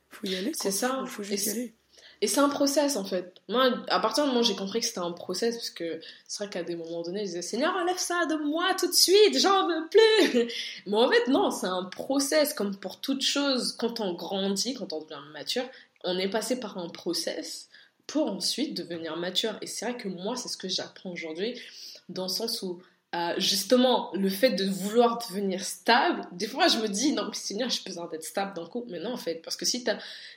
faut 0.09 0.27
y 0.27 0.36
aller. 0.36 0.51
C'est 0.53 0.71
ça. 0.71 0.99
faut, 1.01 1.07
faut 1.07 1.23
juste 1.23 1.47
Et 1.47 1.49
y 1.49 1.51
aller 1.51 1.73
Et 2.21 2.27
c'est 2.27 2.39
un 2.39 2.49
process 2.49 2.95
en 2.95 3.05
fait. 3.05 3.36
Moi, 3.47 3.71
à 3.88 3.99
partir 3.99 4.23
du 4.23 4.29
moment 4.29 4.41
où 4.41 4.43
j'ai 4.43 4.55
compris 4.55 4.82
que 4.82 4.86
c'était 4.86 4.99
un 4.99 5.11
process, 5.11 5.55
parce 5.55 5.69
que 5.69 5.99
c'est 6.27 6.43
vrai 6.43 6.51
qu'à 6.51 6.63
des 6.63 6.75
moments 6.75 7.01
donnés, 7.01 7.21
je 7.21 7.25
disais 7.25 7.41
Seigneur, 7.41 7.75
enlève 7.75 7.97
ça 7.97 8.25
de 8.25 8.36
moi 8.36 8.73
tout 8.77 8.88
de 8.88 8.93
suite, 8.93 9.38
j'en 9.39 9.67
veux 9.67 9.88
plus. 9.89 10.47
Mais 10.88 10.97
en 10.97 11.09
fait, 11.09 11.27
non, 11.27 11.51
c'est 11.51 11.67
un 11.67 11.86
process, 11.86 12.53
comme 12.53 12.75
pour 12.75 12.99
toute 12.99 13.21
chose. 13.21 13.75
Quand 13.77 13.99
on 13.99 14.13
grandit, 14.13 14.73
quand 14.73 14.93
on 14.93 15.01
devient 15.01 15.19
mature, 15.34 15.65
on 16.03 16.17
est 16.17 16.29
passé 16.29 16.59
par 16.59 16.77
un 16.77 16.89
process 16.89 17.69
pour 18.07 18.29
ensuite 18.29 18.75
devenir 18.75 19.15
mature. 19.17 19.55
Et 19.61 19.67
c'est 19.67 19.86
vrai 19.86 19.97
que 19.97 20.07
moi, 20.07 20.36
c'est 20.36 20.49
ce 20.49 20.57
que 20.57 20.67
j'apprends 20.67 21.11
aujourd'hui, 21.11 21.59
dans 22.09 22.23
le 22.23 22.29
sens 22.29 22.61
où 22.61 22.82
euh, 23.14 23.34
justement, 23.38 24.09
le 24.14 24.30
fait 24.30 24.51
de 24.51 24.64
vouloir 24.64 25.20
devenir 25.28 25.64
stable, 25.66 26.26
des 26.32 26.47
fois 26.47 26.70
je 26.70 26.78
me 26.78 26.88
dis, 26.88 27.12
non, 27.12 27.26
mais 27.26 27.34
Seigneur, 27.34 27.70
j'ai 27.70 27.82
besoin 27.86 28.07
d'être 28.07 28.24
stable 28.24 28.53
d'un 28.55 28.66
coup. 28.66 28.86
Mais 28.88 28.99
non, 28.99 29.14
en 29.14 29.18
fait, 29.18 29.41
parce 29.43 29.57
que 29.57 29.66
si, 29.66 29.86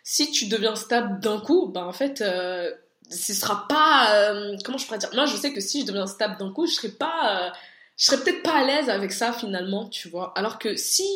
si 0.03 0.31
tu 0.33 0.47
deviens 0.47 0.75
stable 0.75 1.20
d'un 1.20 1.39
coup, 1.41 1.68
ben 1.68 1.85
en 1.85 1.93
fait, 1.93 2.20
euh, 2.20 2.72
ce 3.11 3.33
sera 3.33 3.68
pas. 3.68 4.12
euh, 4.16 4.57
comment 4.64 4.79
je 4.79 4.87
pourrais 4.87 4.99
dire? 4.99 5.11
Moi, 5.14 5.27
je 5.27 5.37
sais 5.37 5.53
que 5.53 5.61
si 5.61 5.83
je 5.83 5.87
deviens 5.87 6.07
stable 6.07 6.37
d'un 6.37 6.51
coup, 6.51 6.66
je 6.66 6.72
serais 6.72 6.89
pas. 6.89 7.53
je 7.97 8.07
serais 8.07 8.18
peut-être 8.18 8.43
pas 8.43 8.57
à 8.59 8.64
l'aise 8.64 8.91
avec 8.91 9.12
ça 9.12 9.33
finalement, 9.33 9.89
tu 9.89 10.09
vois. 10.09 10.33
Alors 10.37 10.59
que 10.59 10.75
si, 10.75 11.09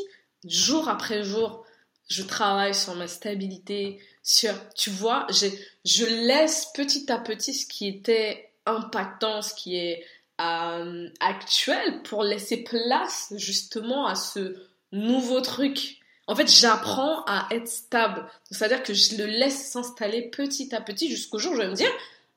jour 0.45 0.89
après 0.89 1.25
jour, 1.25 1.65
je 2.09 2.23
travaille 2.23 2.75
sur 2.75 2.95
ma 2.95 3.09
stabilité, 3.09 3.99
sur. 4.23 4.55
Tu 4.77 4.91
vois, 4.91 5.27
je 5.31 6.05
laisse 6.05 6.69
petit 6.73 7.11
à 7.11 7.19
petit 7.19 7.53
ce 7.53 7.67
qui 7.67 7.89
était 7.89 8.53
impactant, 8.65 9.43
ce 9.43 9.55
qui 9.55 9.77
est 9.77 10.05
euh, 10.41 11.09
actuel 11.20 12.03
pour 12.03 12.22
laisser 12.22 12.62
place 12.62 13.32
justement 13.36 14.07
à 14.07 14.14
ce 14.14 14.57
nouveau 14.93 15.41
truc. 15.41 15.99
En 16.26 16.34
fait, 16.36 16.49
j'apprends 16.49 17.24
à 17.26 17.49
être 17.51 17.68
stable. 17.68 18.26
C'est-à-dire 18.51 18.82
que 18.82 18.93
je 18.93 19.16
le 19.16 19.26
laisse 19.26 19.70
s'installer 19.70 20.28
petit 20.30 20.74
à 20.74 20.80
petit 20.80 21.11
jusqu'au 21.11 21.39
jour 21.39 21.53
où 21.53 21.57
je 21.57 21.62
vais 21.62 21.68
me 21.68 21.74
dire, 21.74 21.91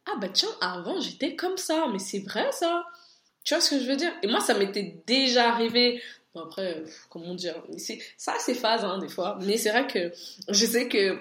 ah 0.07 0.17
bah 0.19 0.29
tiens, 0.29 0.49
avant 0.61 0.99
j'étais 0.99 1.35
comme 1.35 1.57
ça, 1.57 1.87
mais 1.91 1.99
c'est 1.99 2.19
vrai 2.19 2.49
ça. 2.51 2.85
Tu 3.43 3.53
vois 3.53 3.61
ce 3.61 3.71
que 3.71 3.81
je 3.81 3.87
veux 3.87 3.95
dire? 3.95 4.13
Et 4.23 4.27
moi, 4.27 4.39
ça 4.39 4.53
m'était 4.53 5.01
déjà 5.05 5.49
arrivé. 5.49 6.01
Après, 6.33 6.83
comment 7.09 7.35
dire? 7.35 7.61
Ça, 8.17 8.33
c'est 8.39 8.53
phase, 8.53 8.85
hein, 8.85 8.99
des 8.99 9.09
fois. 9.09 9.37
Mais 9.41 9.57
c'est 9.57 9.71
vrai 9.71 9.87
que 9.87 10.11
je 10.47 10.65
sais 10.65 10.87
que 10.87 11.19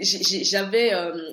j'avais 0.00 0.92
euh, 0.92 1.32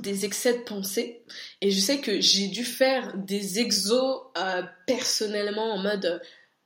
des 0.00 0.24
excès 0.24 0.58
de 0.58 0.62
pensée. 0.62 1.22
Et 1.60 1.70
je 1.70 1.80
sais 1.80 1.98
que 1.98 2.20
j'ai 2.20 2.48
dû 2.48 2.64
faire 2.64 3.16
des 3.16 3.58
exos 3.58 4.22
euh, 4.36 4.62
personnellement 4.86 5.74
en 5.74 5.78
mode 5.78 6.04
euh, 6.04 6.18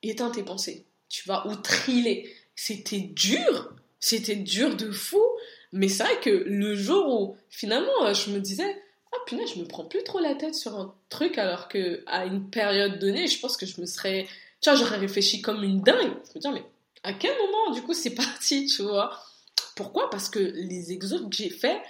éteins 0.03 0.31
tes 0.31 0.43
pensées. 0.43 0.85
Tu 1.09 1.23
vois, 1.27 1.47
ou 1.47 1.55
triller. 1.57 2.33
C'était 2.55 3.01
dur. 3.01 3.75
C'était 4.01 4.37
dur 4.37 4.77
de 4.77 4.91
fou. 4.91 5.23
Mais 5.73 5.89
c'est 5.89 6.05
vrai 6.05 6.21
que 6.21 6.31
le 6.31 6.75
jour 6.75 7.09
où 7.09 7.37
finalement 7.51 8.13
je 8.13 8.31
me 8.31 8.41
disais, 8.41 8.83
ah 9.13 9.19
punaise, 9.27 9.51
je 9.55 9.61
me 9.61 9.67
prends 9.67 9.85
plus 9.85 10.03
trop 10.05 10.21
la 10.21 10.35
tête 10.35 10.55
sur 10.55 10.77
un 10.79 10.95
truc 11.09 11.39
alors 11.39 11.69
que 11.69 12.03
à 12.07 12.25
une 12.25 12.51
période 12.51 12.99
donnée, 12.99 13.27
je 13.27 13.39
pense 13.41 13.57
que 13.57 13.67
je 13.67 13.81
me 13.81 13.87
serais, 13.87 14.27
tu 14.61 14.71
vois, 14.71 14.79
j'aurais 14.79 14.99
réfléchi 14.99 15.43
comme 15.43 15.63
une 15.63 15.81
dingue. 15.81 16.13
Je 16.29 16.39
me 16.39 16.41
dire, 16.41 16.53
mais 16.53 16.65
à 17.03 17.13
quel 17.13 17.37
moment 17.37 17.71
du 17.73 17.83
coup 17.83 17.95
c'est 17.95 18.15
parti, 18.15 18.67
tu 18.67 18.83
vois? 18.83 19.21
Pourquoi? 19.75 20.09
Parce 20.11 20.29
que 20.29 20.39
les 20.39 20.93
exos 20.93 21.21
que 21.21 21.37
j'ai 21.37 21.51
faits, 21.51 21.81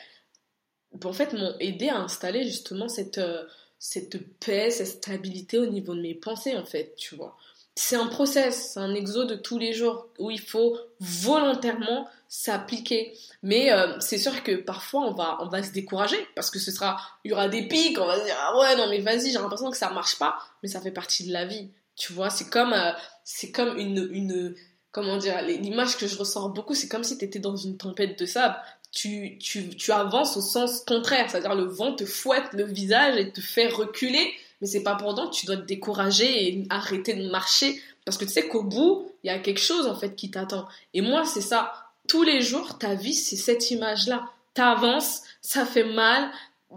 en 1.05 1.13
fait, 1.13 1.33
m'ont 1.33 1.55
aidé 1.61 1.89
à 1.89 1.99
installer 1.99 2.45
justement 2.45 2.89
cette, 2.89 3.19
euh, 3.19 3.45
cette 3.79 4.19
paix, 4.41 4.71
cette 4.71 4.87
stabilité 4.87 5.59
au 5.59 5.67
niveau 5.67 5.95
de 5.95 6.01
mes 6.01 6.15
pensées, 6.15 6.57
en 6.57 6.65
fait, 6.65 6.95
tu 6.97 7.15
vois. 7.17 7.37
C'est 7.75 7.97
un 7.97 8.07
process, 8.07 8.73
c'est 8.73 8.81
un 8.81 8.95
exo 8.95 9.25
de 9.25 9.35
tous 9.35 9.59
les 9.59 9.75
jours 9.75 10.09
où 10.19 10.31
il 10.31 10.41
faut 10.41 10.79
volontairement 10.99 12.09
s'appliquer. 12.29 13.17
Mais 13.43 13.71
euh, 13.71 14.01
c'est 14.01 14.19
sûr 14.19 14.43
que 14.43 14.57
parfois 14.57 15.03
on 15.03 15.13
va, 15.13 15.39
on 15.43 15.49
va 15.49 15.63
se 15.63 15.73
décourager 15.73 16.17
parce 16.35 16.51
que 16.51 16.59
ce 16.59 16.71
sera, 16.71 16.97
il 17.23 17.31
y 17.31 17.35
aura 17.35 17.49
des 17.49 17.69
pics, 17.69 17.99
on 17.99 18.07
va 18.07 18.19
se 18.19 18.25
dire 18.25 18.35
ah 18.39 18.59
ouais 18.59 18.77
non 18.77 18.89
mais 18.89 19.01
vas-y 19.01 19.31
j'ai 19.31 19.39
l'impression 19.39 19.71
que 19.71 19.77
ça 19.77 19.91
marche 19.91 20.19
pas, 20.19 20.39
mais 20.63 20.69
ça 20.69 20.81
fait 20.81 20.91
partie 20.91 21.27
de 21.27 21.33
la 21.33 21.45
vie. 21.45 21.69
Tu 21.97 22.13
vois, 22.13 22.31
c'est 22.31 22.49
comme, 22.49 22.73
euh, 22.73 22.93
c'est 23.25 23.51
comme 23.51 23.79
une, 23.79 24.09
une, 24.13 24.55
comment 24.93 25.17
dire, 25.17 25.41
l'image 25.43 25.97
que 25.97 26.07
je 26.07 26.17
ressens 26.17 26.51
beaucoup, 26.51 26.75
c'est 26.75 26.89
comme 26.89 27.05
si 27.05 27.17
tu 27.17 27.25
étais 27.25 27.39
dans 27.39 27.57
une 27.57 27.77
tempête 27.79 28.19
de 28.19 28.27
sable. 28.27 28.57
Tu, 28.97 29.37
tu, 29.39 29.69
tu 29.69 29.93
avances 29.93 30.39
au 30.39 30.41
sens 30.41 30.81
contraire, 30.81 31.31
c'est-à-dire 31.31 31.55
le 31.55 31.65
vent 31.65 31.95
te 31.95 32.07
fouette 32.07 32.47
le 32.55 32.65
visage 32.65 33.19
et 33.19 33.31
te 33.31 33.43
fait 33.43 33.67
reculer, 33.67 34.33
mais 34.61 34.67
c'est 34.67 34.83
pas 34.83 34.97
autant 35.05 35.29
que 35.29 35.35
tu 35.35 35.45
dois 35.45 35.59
te 35.59 35.67
décourager 35.67 36.49
et 36.49 36.67
arrêter 36.71 37.13
de 37.13 37.29
marcher 37.29 37.79
parce 38.07 38.17
que 38.17 38.25
tu 38.25 38.31
sais 38.31 38.49
qu'au 38.49 38.63
bout, 38.63 39.11
il 39.23 39.27
y 39.27 39.31
a 39.31 39.39
quelque 39.39 39.61
chose 39.61 39.87
en 39.87 39.97
fait 39.97 40.15
qui 40.15 40.31
t'attend. 40.31 40.67
Et 40.95 41.03
moi, 41.03 41.27
c'est 41.27 41.43
ça 41.43 41.73
tous 42.09 42.23
les 42.23 42.41
jours, 42.41 42.79
ta 42.79 42.95
vie, 42.95 43.15
c'est 43.15 43.37
cette 43.37 43.71
image-là. 43.71 44.25
T'avances, 44.55 45.23
ça 45.43 45.67
fait 45.67 45.85
mal. 45.85 46.31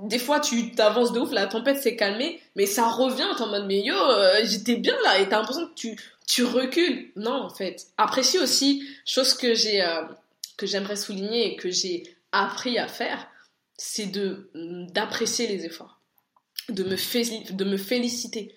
Des 0.03 0.19
fois, 0.19 0.39
tu 0.39 0.71
t'avances 0.71 1.13
de 1.13 1.19
ouf, 1.19 1.31
la 1.31 1.45
tempête 1.47 1.81
s'est 1.81 1.95
calmée, 1.95 2.41
mais 2.55 2.65
ça 2.65 2.87
revient, 2.89 3.27
en 3.39 3.47
mode, 3.47 3.67
mais 3.67 3.81
yo, 3.81 3.95
euh, 3.95 4.41
j'étais 4.43 4.75
bien 4.75 4.95
là, 5.03 5.19
et 5.19 5.29
t'as 5.29 5.37
l'impression 5.37 5.67
que 5.67 5.75
tu, 5.75 5.95
tu 6.27 6.43
recules. 6.43 7.11
Non, 7.15 7.43
en 7.43 7.49
fait. 7.49 7.87
Apprécie 7.97 8.39
aussi, 8.39 8.83
chose 9.05 9.33
que 9.35 9.53
j'ai, 9.53 9.83
euh, 9.83 10.01
que 10.59 10.67
j'aimerais 10.67 10.97
souligner 10.97 11.53
et 11.53 11.55
que 11.55 11.71
j'ai 11.71 12.03
appris 12.33 12.77
à 12.77 12.87
faire, 12.89 13.27
c'est 13.77 14.07
de, 14.07 14.51
d'apprécier 14.91 15.47
les 15.47 15.65
efforts. 15.65 16.01
De 16.67 16.83
me, 16.83 17.53
de 17.53 17.63
me 17.63 17.77
féliciter. 17.77 18.53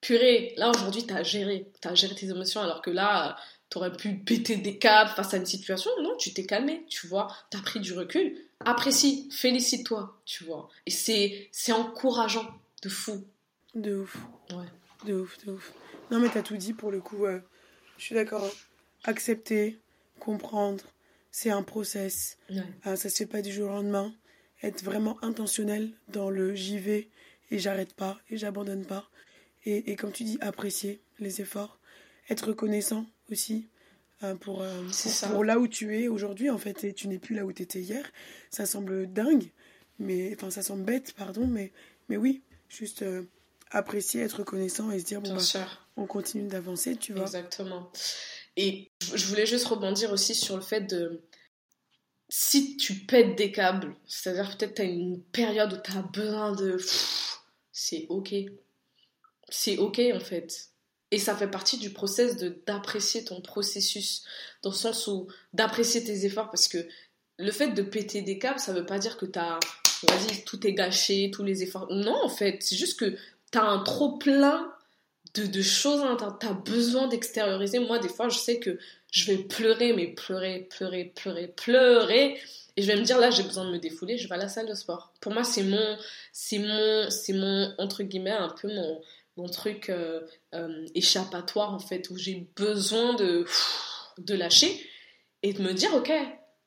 Purée, 0.00 0.54
là 0.56 0.70
aujourd'hui, 0.70 1.06
t'as 1.06 1.22
géré, 1.22 1.70
t'as 1.82 1.94
géré 1.94 2.14
tes 2.14 2.30
émotions, 2.30 2.62
alors 2.62 2.80
que 2.80 2.90
là, 2.90 3.36
t'aurais 3.68 3.92
pu 3.92 4.16
péter 4.16 4.56
des 4.56 4.78
câbles 4.78 5.10
face 5.10 5.34
à 5.34 5.36
une 5.36 5.44
situation. 5.44 5.90
Non, 6.02 6.16
tu 6.16 6.32
t'es 6.32 6.46
calmé, 6.46 6.86
tu 6.88 7.06
vois. 7.08 7.28
T'as 7.50 7.60
pris 7.60 7.78
du 7.78 7.92
recul. 7.92 8.34
Apprécie, 8.64 9.28
félicite-toi, 9.30 10.18
tu 10.24 10.44
vois. 10.44 10.70
Et 10.86 10.90
c'est, 10.90 11.48
c'est 11.52 11.72
encourageant, 11.72 12.48
de 12.82 12.88
fou. 12.88 13.22
De 13.74 13.96
ouf. 13.96 14.16
Ouais. 14.50 15.06
De 15.06 15.12
ouf, 15.12 15.44
de 15.44 15.52
ouf. 15.52 15.72
Non, 16.10 16.20
mais 16.20 16.30
t'as 16.30 16.42
tout 16.42 16.56
dit 16.56 16.72
pour 16.72 16.90
le 16.90 17.02
coup. 17.02 17.26
je 17.98 18.02
suis 18.02 18.14
d'accord. 18.14 18.44
Hein. 18.44 18.50
Accepter, 19.04 19.78
comprendre, 20.18 20.84
c'est 21.34 21.50
un 21.50 21.64
process. 21.64 22.38
Euh, 22.52 22.94
ça 22.94 23.10
se 23.10 23.16
fait 23.16 23.26
pas 23.26 23.42
du 23.42 23.52
jour 23.52 23.68
au 23.68 23.72
lendemain. 23.72 24.14
Être 24.62 24.84
vraiment 24.84 25.18
intentionnel 25.24 25.90
dans 26.06 26.30
le 26.30 26.54
j'y 26.54 26.78
vais 26.78 27.08
et 27.50 27.58
j'arrête 27.58 27.92
pas 27.92 28.20
et 28.30 28.36
j'abandonne 28.36 28.86
pas. 28.86 29.10
Et, 29.64 29.90
et 29.90 29.96
comme 29.96 30.12
tu 30.12 30.22
dis, 30.22 30.38
apprécier 30.40 31.00
les 31.18 31.40
efforts. 31.40 31.80
Être 32.30 32.50
reconnaissant 32.50 33.04
aussi 33.32 33.66
euh, 34.22 34.36
pour, 34.36 34.62
euh, 34.62 34.80
pour, 35.32 35.42
là 35.42 35.58
où 35.58 35.66
tu 35.66 35.98
es 35.98 36.06
aujourd'hui 36.06 36.50
en 36.50 36.58
fait 36.58 36.84
et 36.84 36.92
tu 36.92 37.08
n'es 37.08 37.18
plus 37.18 37.34
là 37.34 37.44
où 37.44 37.52
tu 37.52 37.62
étais 37.62 37.80
hier 37.80 38.04
ça 38.48 38.64
semble 38.64 39.12
dingue 39.12 39.50
mais 39.98 40.32
enfin 40.36 40.50
ça 40.50 40.62
semble 40.62 40.84
bête 40.84 41.14
pardon 41.16 41.48
mais 41.48 41.72
mais 42.08 42.16
oui 42.16 42.42
juste 42.68 43.02
euh, 43.02 43.24
apprécier 43.72 44.22
être 44.22 44.38
reconnaissant 44.38 44.92
et 44.92 45.00
se 45.00 45.04
dire 45.04 45.20
bon 45.20 45.34
bah, 45.34 45.66
on 45.96 46.06
continue 46.06 46.46
d'avancer 46.46 46.94
tu 46.94 47.12
vois 47.12 47.24
exactement 47.24 47.90
et 48.56 48.90
je 49.14 49.26
voulais 49.26 49.46
juste 49.46 49.66
rebondir 49.66 50.12
aussi 50.12 50.34
sur 50.34 50.56
le 50.56 50.62
fait 50.62 50.82
de 50.82 51.22
si 52.28 52.76
tu 52.76 52.94
pètes 52.94 53.36
des 53.36 53.52
câbles 53.52 53.96
c'est 54.06 54.30
à 54.30 54.34
dire 54.34 54.56
peut-être 54.56 54.74
tu 54.74 54.82
as 54.82 54.86
une 54.86 55.22
période 55.22 55.72
où 55.72 55.76
tu 55.82 55.96
as 55.96 56.02
besoin 56.02 56.52
de 56.52 56.78
c'est 57.72 58.06
ok 58.08 58.34
c'est 59.48 59.78
ok 59.78 60.00
en 60.14 60.20
fait 60.20 60.70
et 61.14 61.18
ça 61.20 61.36
fait 61.36 61.46
partie 61.46 61.78
du 61.78 61.90
process 61.90 62.36
d'apprécier 62.66 63.24
ton 63.24 63.40
processus, 63.40 64.24
dans 64.62 64.70
le 64.70 64.74
sens 64.74 65.06
où 65.06 65.28
d'apprécier 65.52 66.02
tes 66.02 66.24
efforts, 66.24 66.50
parce 66.50 66.66
que 66.66 66.88
le 67.38 67.52
fait 67.52 67.68
de 67.68 67.82
péter 67.82 68.20
des 68.20 68.36
câbles, 68.36 68.58
ça 68.58 68.72
veut 68.72 68.84
pas 68.84 68.98
dire 68.98 69.16
que 69.16 69.24
t'as, 69.24 69.60
vas-y, 70.08 70.42
tout 70.42 70.66
est 70.66 70.72
gâché, 70.72 71.30
tous 71.32 71.44
les 71.44 71.62
efforts. 71.62 71.86
Non, 71.88 72.24
en 72.24 72.28
fait, 72.28 72.58
c'est 72.62 72.74
juste 72.74 72.98
que 72.98 73.16
t'as 73.52 73.62
un 73.62 73.78
trop 73.84 74.18
plein 74.18 74.73
de, 75.34 75.46
de 75.46 75.62
choses, 75.62 76.00
hein, 76.00 76.16
t'as 76.18 76.48
as 76.48 76.52
besoin 76.52 77.08
d'extérioriser. 77.08 77.78
Moi, 77.78 77.98
des 77.98 78.08
fois, 78.08 78.28
je 78.28 78.38
sais 78.38 78.58
que 78.58 78.78
je 79.10 79.26
vais 79.30 79.38
pleurer, 79.38 79.92
mais 79.92 80.08
pleurer, 80.08 80.68
pleurer, 80.70 81.12
pleurer, 81.14 81.48
pleurer. 81.48 82.38
Et 82.76 82.82
je 82.82 82.86
vais 82.86 82.96
me 82.96 83.02
dire, 83.02 83.18
là, 83.18 83.30
j'ai 83.30 83.42
besoin 83.44 83.66
de 83.66 83.70
me 83.70 83.78
défouler, 83.78 84.18
je 84.18 84.28
vais 84.28 84.34
à 84.34 84.38
la 84.38 84.48
salle 84.48 84.68
de 84.68 84.74
sport. 84.74 85.12
Pour 85.20 85.32
moi, 85.32 85.44
c'est 85.44 85.62
mon, 85.62 85.96
c'est 86.32 86.58
mon, 86.58 87.10
c'est 87.10 87.32
mon, 87.32 87.72
entre 87.78 88.02
guillemets, 88.02 88.30
un 88.30 88.48
peu 88.48 88.68
mon, 88.68 89.00
mon 89.36 89.48
truc 89.48 89.90
euh, 89.90 90.20
euh, 90.54 90.86
échappatoire 90.94 91.72
en 91.74 91.78
fait 91.78 92.10
où 92.10 92.16
j'ai 92.16 92.46
besoin 92.56 93.14
de 93.14 93.46
de 94.18 94.34
lâcher 94.34 94.88
et 95.42 95.52
de 95.52 95.62
me 95.62 95.72
dire 95.72 95.92
ok 95.94 96.12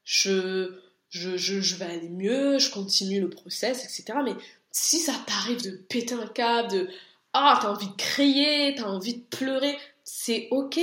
je 0.03 0.74
je, 1.09 1.38
je, 1.38 1.76
vais 1.76 1.86
aller 1.86 2.09
mieux 2.09 2.59
je 2.59 2.70
continue 2.70 3.22
le 3.22 3.30
process 3.30 3.86
etc 3.86 4.20
mais 4.24 4.34
si 4.72 4.99
ça 4.99 5.13
t'arrive 5.26 5.63
de 5.63 5.72
péter 5.72 6.15
un 6.15 6.28
câble 6.28 6.72
de 6.72 6.89
ah 7.34 7.59
t'as 7.61 7.69
envie 7.69 7.88
de 7.88 7.95
crier 7.95 8.75
t'as 8.75 8.86
envie 8.86 9.17
de 9.17 9.23
pleurer 9.23 9.78
c'est 10.03 10.47
ok 10.51 10.80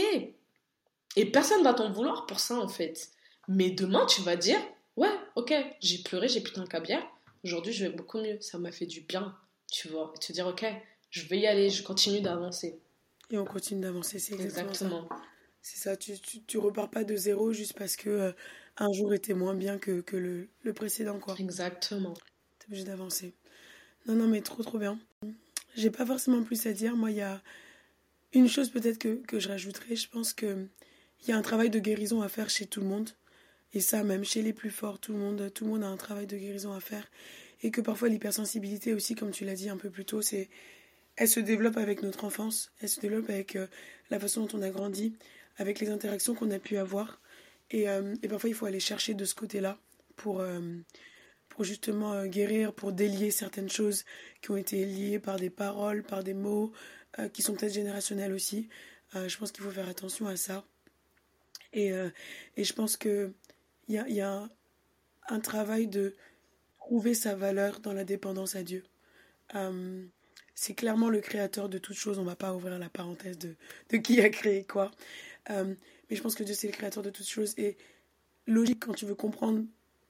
et 1.17 1.27
personne 1.27 1.63
va 1.63 1.75
t'en 1.75 1.91
vouloir 1.91 2.27
pour 2.27 2.41
ça 2.41 2.59
en 2.59 2.69
fait 2.69 3.11
mais 3.49 3.71
demain 3.71 4.07
tu 4.07 4.23
vas 4.23 4.37
dire 4.37 4.59
ouais 4.97 5.13
ok 5.37 5.55
j'ai 5.81 5.99
pleuré 5.99 6.29
j'ai 6.29 6.41
pété 6.41 6.61
un 6.61 6.85
hier 6.85 7.03
aujourd'hui 7.45 7.73
je 7.73 7.87
vais 7.87 7.93
beaucoup 7.93 8.19
mieux 8.19 8.41
ça 8.41 8.59
m'a 8.59 8.73
fait 8.73 8.87
du 8.87 9.01
bien 9.01 9.37
tu 9.71 9.89
vois 9.89 10.13
et 10.15 10.19
te 10.19 10.33
dire 10.33 10.47
ok 10.47 10.65
je 11.15 11.29
vais 11.29 11.39
y 11.39 11.47
aller, 11.47 11.71
je 11.71 11.85
continue 11.85 12.21
d'avancer. 12.21 12.81
Et 13.31 13.39
on 13.39 13.45
continue 13.45 13.81
d'avancer, 13.81 14.19
c'est 14.19 14.35
exactement, 14.35 15.09
C'est 15.63 15.79
ça, 15.79 15.97
tu, 15.97 16.19
tu, 16.19 16.43
tu, 16.43 16.59
repars 16.59 16.91
pas 16.91 17.05
de 17.05 17.15
zéro 17.15 17.53
juste 17.53 17.75
parce 17.75 17.95
que 17.95 18.11
euh, 18.11 18.33
un 18.79 18.93
jour 18.93 19.15
était 19.15 19.33
moins 19.33 19.55
bien 19.55 19.79
que, 19.79 20.01
que 20.01 20.17
le, 20.17 20.49
le, 20.65 20.73
précédent, 20.73 21.21
quoi. 21.21 21.37
Exactement. 21.39 22.15
T'es 22.59 22.67
obligé 22.67 22.83
d'avancer. 22.83 23.33
Non, 24.07 24.17
non, 24.17 24.27
mais 24.27 24.43
trop, 24.43 24.65
trop 24.65 24.79
bien. 24.79 24.99
J'ai 25.77 25.91
pas 25.91 26.07
forcément 26.07 26.43
plus 26.43 26.67
à 26.67 26.73
dire. 26.73 26.97
Moi, 26.97 27.11
il 27.11 27.17
y 27.19 27.23
a 27.23 27.43
une 28.33 28.49
chose 28.49 28.71
peut-être 28.71 28.99
que, 28.99 29.15
que 29.27 29.39
je 29.39 29.49
rajouterais. 29.49 29.97
Je 29.97 30.09
pense 30.09 30.33
qu'il 30.33 30.69
y 31.27 31.33
a 31.33 31.37
un 31.37 31.43
travail 31.43 31.71
de 31.71 31.79
guérison 31.79 32.23
à 32.23 32.29
faire 32.29 32.51
chez 32.51 32.67
tout 32.67 32.81
le 32.81 32.87
monde. 32.87 33.11
Et 33.73 33.81
ça, 33.81 34.05
même 34.05 34.25
chez 34.25 34.43
les 34.43 34.53
plus 34.53 34.71
forts, 34.71 35.01
tout 35.01 35.13
le 35.13 35.19
monde, 35.19 35.53
tout 35.53 35.65
le 35.65 35.71
monde 35.71 35.83
a 35.83 35.89
un 35.89 35.97
travail 35.97 36.27
de 36.27 36.37
guérison 36.37 36.73
à 36.73 36.81
faire. 36.81 37.11
Et 37.63 37.71
que 37.71 37.81
parfois 37.81 38.09
l'hypersensibilité 38.09 38.95
aussi, 38.95 39.15
comme 39.15 39.33
tu 39.33 39.45
l'as 39.45 39.55
dit 39.55 39.69
un 39.69 39.77
peu 39.77 39.91
plus 39.91 40.05
tôt, 40.05 40.23
c'est 40.23 40.49
elle 41.17 41.29
se 41.29 41.41
développe 41.41 41.77
avec 41.77 42.03
notre 42.03 42.25
enfance, 42.25 42.73
elle 42.81 42.89
se 42.89 43.01
développe 43.01 43.31
avec 43.31 43.57
euh, 43.57 43.67
la 44.11 44.19
façon 44.19 44.45
dont 44.45 44.59
on 44.59 44.63
a 44.63 44.71
grandi, 44.71 45.17
avec 45.57 45.81
les 45.81 45.91
interactions 45.91 46.35
qu'on 46.35 46.51
a 46.51 46.59
pu 46.59 46.77
avoir. 46.77 47.21
Et, 47.71 47.89
euh, 47.89 48.15
et, 48.23 48.29
parfois, 48.29 48.51
il 48.51 48.55
faut 48.55 48.67
aller 48.67 48.81
chercher 48.81 49.15
de 49.15 49.25
ce 49.25 49.35
côté-là 49.35 49.79
pour, 50.17 50.41
euh, 50.41 50.61
pour 51.55 51.65
justement 51.65 52.27
guérir, 52.27 52.75
pour 52.75 52.93
délier 52.93 53.31
certaines 53.31 53.71
choses 53.71 54.05
qui 54.43 54.51
ont 54.51 54.57
été 54.57 54.85
liées 54.85 55.19
par 55.19 55.39
des 55.39 55.51
paroles, 55.51 56.03
par 56.03 56.23
des 56.23 56.35
mots, 56.35 56.73
qui 57.33 57.43
sont 57.43 57.55
peut-être 57.55 57.73
générationnels 57.73 58.33
aussi. 58.33 58.69
je 59.15 59.37
pense 59.39 59.53
qu'il 59.53 59.63
faut 59.63 59.71
faire 59.71 59.89
attention 59.89 60.27
à 60.27 60.37
ça. 60.37 60.65
Et, 61.73 61.93
et 62.57 62.65
je 62.65 62.73
pense 62.73 62.97
qu'il 62.97 63.33
y 63.89 63.99
a, 63.99 64.09
y 64.09 64.21
a 64.21 64.49
un, 65.29 65.41
travail 65.41 65.87
de 65.87 66.17
trouver 66.79 67.15
sa 67.15 67.37
valeur 67.37 67.79
dans 67.79 67.93
la 67.93 68.05
dépendance 68.05 68.57
à 68.57 68.65
Dieu 68.65 68.83
c'est 70.55 70.75
clairement 70.75 71.09
le 71.09 71.21
créateur 71.21 71.69
de 71.69 71.79
toutes 71.79 71.97
choses. 71.97 72.19
On 72.19 72.25
va 72.25 72.37
pas 72.37 72.55
ouvrir 72.55 72.79
la 72.79 72.89
parenthèse 72.89 73.39
de, 73.39 73.97
qui 73.99 74.21
a 74.21 74.31
créé 74.31 74.65
quoi. 74.65 74.91
Euh, 75.51 75.75
Mais 76.09 76.17
je 76.17 76.23
pense 76.23 76.35
que 76.35 76.45
Dieu, 76.45 76.55
c'est 76.55 76.69
le 76.69 76.73
créateur 76.73 77.03
de 77.03 77.11
toutes 77.11 77.29
choses. 77.29 77.55
Et 77.59 77.77
logique, 78.47 78.85
quand 78.85 78.95
tu 78.95 79.05
veux 79.05 79.15
comprendre 79.15 79.65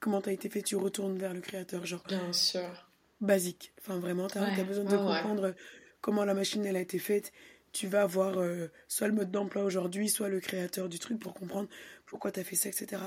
comment 0.05 0.21
tu 0.21 0.29
as 0.29 0.33
été 0.33 0.51
fait, 0.51 0.61
tu 0.61 0.77
retournes 0.77 1.17
vers 1.17 1.33
le 1.33 1.41
créateur. 1.41 1.87
Genre, 1.87 2.05
Bien 2.07 2.31
sûr. 2.35 2.91
Basique. 3.23 3.73
Enfin, 3.81 3.99
vraiment, 3.99 4.27
tu 4.27 4.37
as, 4.37 4.63
besoin 4.63 4.85
de 4.85 4.97
comprendre 4.99 5.55
comment 6.03 6.27
la 6.27 6.35
machine, 6.35 6.65
elle 6.67 6.77
a 6.77 6.81
été 6.81 6.99
faite. 6.99 7.33
Tu 7.73 7.87
vas 7.87 8.03
avoir 8.03 8.39
euh, 8.39 8.67
soit 8.87 9.09
le 9.09 9.15
mode 9.15 9.31
d'emploi 9.31 9.65
aujourd'hui, 9.65 10.11
soit 10.11 10.29
le 10.29 10.41
créateur 10.41 10.91
du 10.91 10.99
truc 10.99 11.19
pour 11.19 11.33
comprendre 11.33 11.71
pourquoi 12.05 12.31
tu 12.33 12.39
as 12.39 12.45
fait 12.45 12.55
ça, 12.55 12.69
etc. 12.69 13.01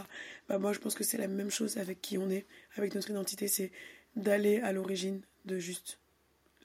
Bah, 0.49 0.57
moi, 0.57 0.73
je 0.73 0.79
pense 0.79 0.95
que 0.95 1.03
c'est 1.03 1.19
la 1.19 1.27
même 1.27 1.51
chose 1.51 1.77
avec 1.77 2.01
qui 2.01 2.17
on 2.17 2.31
est, 2.31 2.47
avec 2.77 2.95
notre 2.95 3.11
identité. 3.11 3.47
C'est 3.47 3.71
d'aller 4.15 4.59
à 4.61 4.71
l'origine 4.71 5.21
de 5.45 5.59
juste 5.59 5.99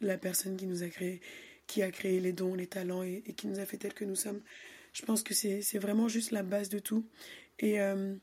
la 0.01 0.17
personne 0.17 0.57
qui 0.57 0.65
nous 0.65 0.83
a 0.83 0.89
créé, 0.89 1.21
qui 1.67 1.83
a 1.83 1.91
créé 1.91 2.21
les 2.21 2.33
dons, 2.33 2.55
les 2.55 2.67
talents 2.67 3.03
et, 3.03 3.21
qui 3.37 3.49
nous 3.49 3.59
a 3.59 3.67
fait 3.67 3.77
tel 3.77 3.93
que 3.93 4.07
nous 4.07 4.17
sommes. 4.17 4.41
Je 4.95 5.05
pense 5.05 5.23
que 5.23 5.35
c'est 5.35 5.79
vraiment 5.79 6.09
juste 6.09 6.31
la 6.31 6.43
base 6.43 6.71
de 6.71 6.79
tout. 6.79 7.05
Et, 7.59 7.83
euh, 7.83 8.15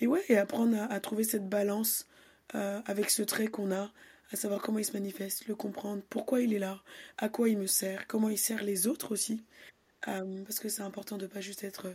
et 0.00 0.06
ouais, 0.06 0.24
et 0.28 0.36
apprendre 0.36 0.76
à, 0.90 1.00
trouver 1.00 1.24
cette 1.24 1.48
balance 1.48 2.06
euh, 2.54 2.80
avec 2.86 3.10
ce 3.10 3.22
trait 3.22 3.48
qu'on 3.48 3.72
a, 3.72 3.90
à 4.30 4.36
savoir 4.36 4.60
comment 4.60 4.78
il 4.78 4.84
se 4.84 4.92
manifeste, 4.92 5.46
le 5.46 5.54
comprendre, 5.54 6.02
pourquoi 6.08 6.40
il 6.40 6.52
est 6.54 6.58
là, 6.58 6.82
à 7.16 7.28
quoi 7.28 7.48
il 7.48 7.58
me 7.58 7.66
sert, 7.66 8.06
comment 8.06 8.28
il 8.28 8.38
sert 8.38 8.62
les 8.62 8.86
autres 8.86 9.12
aussi. 9.12 9.42
Euh, 10.06 10.44
parce 10.44 10.60
que 10.60 10.68
c'est 10.68 10.82
important 10.82 11.16
de 11.16 11.24
ne 11.24 11.28
pas 11.28 11.40
juste 11.40 11.64
être 11.64 11.94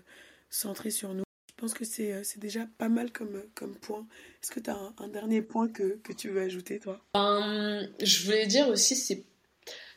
centré 0.49 0.91
sur 0.91 1.13
nous. 1.13 1.23
Je 1.49 1.61
pense 1.61 1.73
que 1.73 1.85
c'est 1.85 2.39
déjà 2.39 2.67
pas 2.77 2.89
mal 2.89 3.11
comme, 3.11 3.41
comme 3.55 3.75
point. 3.75 4.05
Est-ce 4.41 4.51
que 4.51 4.59
tu 4.59 4.69
as 4.69 4.77
un, 4.97 5.07
dernier 5.07 5.41
point 5.41 5.69
que, 5.69 5.97
que, 6.03 6.11
tu 6.11 6.29
veux 6.29 6.41
ajouter, 6.41 6.79
toi? 6.79 6.99
Ben, 7.13 7.87
Je 8.01 8.25
voulais 8.25 8.47
dire 8.47 8.67
aussi, 8.67 8.97
c'est 8.97 9.23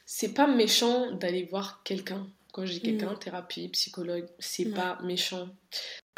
c'est 0.09 0.33
pas 0.33 0.47
méchant 0.47 1.11
d'aller 1.13 1.43
voir 1.45 1.83
quelqu'un. 1.83 2.29
Quand 2.57 2.65
j'ai 2.65 2.81
quelqu'un, 2.81 3.13
mm. 3.13 3.19
thérapie, 3.19 3.69
psychologue, 3.69 4.27
c'est 4.39 4.73
pas 4.73 4.99
méchant. 5.03 5.51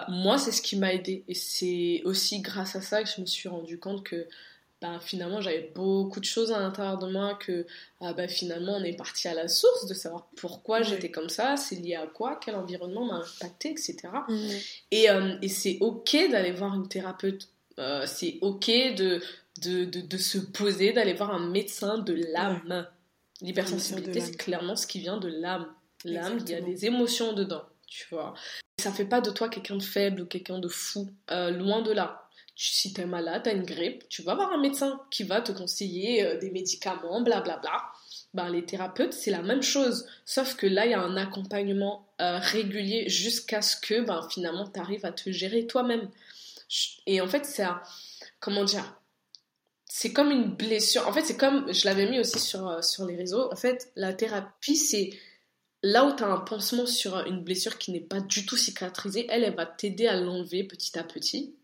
Moi, 0.07 0.39
c'est 0.39 0.53
ce 0.53 0.62
qui 0.62 0.76
m'a 0.76 0.95
aidé. 0.95 1.24
Et 1.26 1.34
c'est 1.34 2.01
aussi 2.05 2.43
grâce 2.43 2.76
à 2.76 2.80
ça 2.80 3.03
que 3.03 3.11
je 3.11 3.20
me 3.20 3.26
suis 3.26 3.49
rendu 3.49 3.80
compte 3.80 4.05
que 4.05 4.28
bah, 4.80 5.01
finalement, 5.01 5.41
j'avais 5.41 5.72
beaucoup 5.74 6.20
de 6.20 6.24
choses 6.24 6.53
à 6.53 6.61
l'intérieur 6.61 6.97
de 6.99 7.11
moi, 7.11 7.34
que 7.34 7.66
ah, 8.01 8.12
bah, 8.12 8.28
finalement, 8.28 8.76
on 8.76 8.84
est 8.84 8.97
parti 8.97 9.26
à 9.26 9.34
la 9.34 9.49
source 9.49 9.86
de 9.86 9.95
savoir 9.95 10.28
pourquoi 10.36 10.82
j'étais 10.82 11.11
comme 11.11 11.28
ça, 11.28 11.57
c'est 11.57 11.74
lié 11.74 11.97
à 11.97 12.07
quoi, 12.07 12.39
quel 12.41 12.55
environnement 12.55 13.05
m'a 13.05 13.16
impacté, 13.16 13.70
etc. 13.70 13.97
Mm. 14.28 14.49
Et, 14.93 15.11
euh, 15.11 15.34
et 15.43 15.49
c'est 15.49 15.78
ok 15.80 16.30
d'aller 16.30 16.53
voir 16.53 16.72
une 16.76 16.86
thérapeute. 16.86 17.49
Euh, 17.80 18.07
c'est 18.07 18.39
ok 18.43 18.68
de 18.97 19.20
de, 19.61 19.86
de, 19.86 20.01
de, 20.01 20.18
se 20.18 20.39
poser, 20.39 20.93
d'aller 20.93 21.14
voir 21.14 21.32
un 21.32 21.51
médecin 21.51 21.99
de 21.99 22.14
l'âme. 22.32 22.86
L'hypersensibilité, 23.41 24.20
c'est 24.20 24.36
clairement 24.36 24.76
ce 24.76 24.86
qui 24.86 25.01
vient 25.01 25.16
de 25.16 25.26
l'âme. 25.26 25.66
L'âme, 26.05 26.38
il 26.40 26.51
y 26.51 26.55
a 26.55 26.61
des 26.61 26.86
émotions 26.86 27.32
dedans, 27.32 27.64
tu 27.86 28.07
vois. 28.11 28.34
Ça 28.80 28.92
fait 28.92 29.05
pas 29.05 29.20
de 29.20 29.30
toi 29.30 29.49
quelqu'un 29.49 29.76
de 29.76 29.82
faible 29.82 30.22
ou 30.22 30.26
quelqu'un 30.26 30.59
de 30.59 30.68
fou, 30.68 31.11
euh, 31.30 31.51
loin 31.51 31.82
de 31.82 31.92
là. 31.92 32.24
Si 32.55 32.92
t'es 32.92 33.07
malade, 33.07 33.42
t'as 33.44 33.55
une 33.55 33.64
grippe, 33.64 34.09
tu 34.09 34.22
vas 34.22 34.34
voir 34.34 34.53
un 34.53 34.61
médecin 34.61 35.01
qui 35.11 35.22
va 35.22 35.40
te 35.40 35.53
conseiller 35.53 36.24
euh, 36.24 36.38
des 36.38 36.51
médicaments, 36.51 37.20
blablabla. 37.20 37.61
Bla, 37.61 37.61
bla. 37.61 37.92
Ben, 38.34 38.51
les 38.51 38.64
thérapeutes, 38.64 39.14
c'est 39.14 39.30
la 39.30 39.42
même 39.42 39.62
chose, 39.62 40.07
sauf 40.26 40.55
que 40.55 40.66
là, 40.66 40.84
il 40.84 40.90
y 40.90 40.94
a 40.94 41.01
un 41.01 41.16
accompagnement 41.16 42.07
euh, 42.20 42.38
régulier 42.38 43.09
jusqu'à 43.09 43.62
ce 43.62 43.74
que 43.76 44.03
ben, 44.03 44.26
finalement, 44.30 44.68
tu 44.68 44.78
arrives 44.78 45.07
à 45.07 45.12
te 45.12 45.30
gérer 45.30 45.66
toi-même. 45.66 46.11
Et 47.07 47.22
en 47.22 47.26
fait, 47.26 47.46
c'est 47.46 47.64
comment 48.38 48.64
dire, 48.64 49.01
c'est 49.86 50.12
comme 50.12 50.30
une 50.30 50.55
blessure. 50.55 51.09
En 51.09 51.12
fait, 51.12 51.24
c'est 51.24 51.38
comme, 51.38 51.72
je 51.72 51.86
l'avais 51.86 52.09
mis 52.09 52.20
aussi 52.20 52.38
sur, 52.38 52.68
euh, 52.68 52.82
sur 52.82 53.07
les 53.07 53.16
réseaux, 53.16 53.51
en 53.51 53.57
fait, 53.57 53.90
la 53.96 54.12
thérapie, 54.12 54.76
c'est 54.76 55.11
là 55.83 56.05
où 56.07 56.16
tu 56.16 56.22
as 56.22 56.29
un 56.29 56.41
pansement 56.41 56.87
sur 56.87 57.18
une 57.26 57.43
blessure 57.43 57.79
qui 57.79 57.93
n'est 57.93 58.01
pas 58.01 58.20
du 58.20 58.47
tout 58.47 58.57
cicatrisée, 58.57 59.26
elle, 59.31 59.45
elle 59.45 59.55
va 59.55 59.66
t'aider 59.66 60.07
à 60.07 60.20
l'enlever 60.20 60.64
petit 60.64 60.99
à 60.99 61.05
petit 61.05 61.55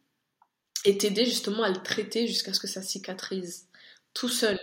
et 0.85 0.99
t'aider 0.99 1.25
justement 1.25 1.63
à 1.63 1.71
le 1.71 1.83
traiter 1.83 2.27
jusqu'à 2.27 2.53
ce 2.53 2.61
que 2.61 2.67
ça 2.67 2.83
cicatrise 2.83 3.69
tout 4.13 4.29
seul. 4.29 4.59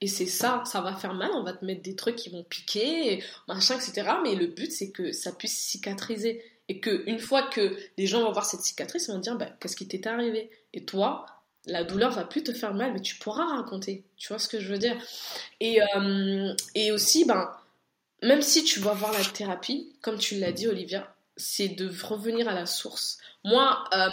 Et 0.00 0.06
c'est 0.08 0.26
ça, 0.26 0.62
ça 0.66 0.80
va 0.80 0.94
faire 0.94 1.14
mal, 1.14 1.30
on 1.34 1.44
va 1.44 1.52
te 1.52 1.64
mettre 1.64 1.82
des 1.82 1.94
trucs 1.94 2.16
qui 2.16 2.28
vont 2.28 2.42
piquer, 2.42 3.22
machin, 3.46 3.76
etc. 3.76 4.16
Mais 4.24 4.34
le 4.34 4.48
but, 4.48 4.70
c'est 4.70 4.90
que 4.90 5.12
ça 5.12 5.32
puisse 5.32 5.56
cicatriser. 5.56 6.42
Et 6.68 6.80
qu'une 6.80 7.18
fois 7.18 7.42
que 7.48 7.76
les 7.98 8.06
gens 8.06 8.22
vont 8.22 8.32
voir 8.32 8.44
cette 8.44 8.62
cicatrice, 8.62 9.06
ils 9.08 9.12
vont 9.12 9.18
dire, 9.18 9.36
bah, 9.36 9.50
qu'est-ce 9.60 9.76
qui 9.76 9.86
t'est 9.86 10.06
arrivé? 10.06 10.50
Et 10.72 10.84
toi, 10.84 11.26
la 11.66 11.84
douleur 11.84 12.10
va 12.10 12.24
plus 12.24 12.42
te 12.42 12.52
faire 12.52 12.74
mal, 12.74 12.92
mais 12.92 13.00
tu 13.00 13.16
pourras 13.16 13.44
raconter. 13.44 14.04
Tu 14.16 14.28
vois 14.28 14.38
ce 14.40 14.48
que 14.48 14.60
je 14.60 14.68
veux 14.72 14.78
dire? 14.78 14.96
Et, 15.60 15.80
euh, 15.80 16.54
et 16.74 16.90
aussi, 16.90 17.24
ben, 17.24 17.48
même 18.22 18.42
si 18.42 18.64
tu 18.64 18.80
vas 18.80 18.94
voir 18.94 19.12
la 19.12 19.24
thérapie, 19.24 19.92
comme 20.00 20.18
tu 20.18 20.38
l'as 20.38 20.52
dit, 20.52 20.68
Olivia, 20.68 21.14
c'est 21.36 21.68
de 21.68 21.90
revenir 22.02 22.48
à 22.48 22.54
la 22.54 22.66
source. 22.66 23.18
Moi, 23.44 23.84
euh, 23.94 24.08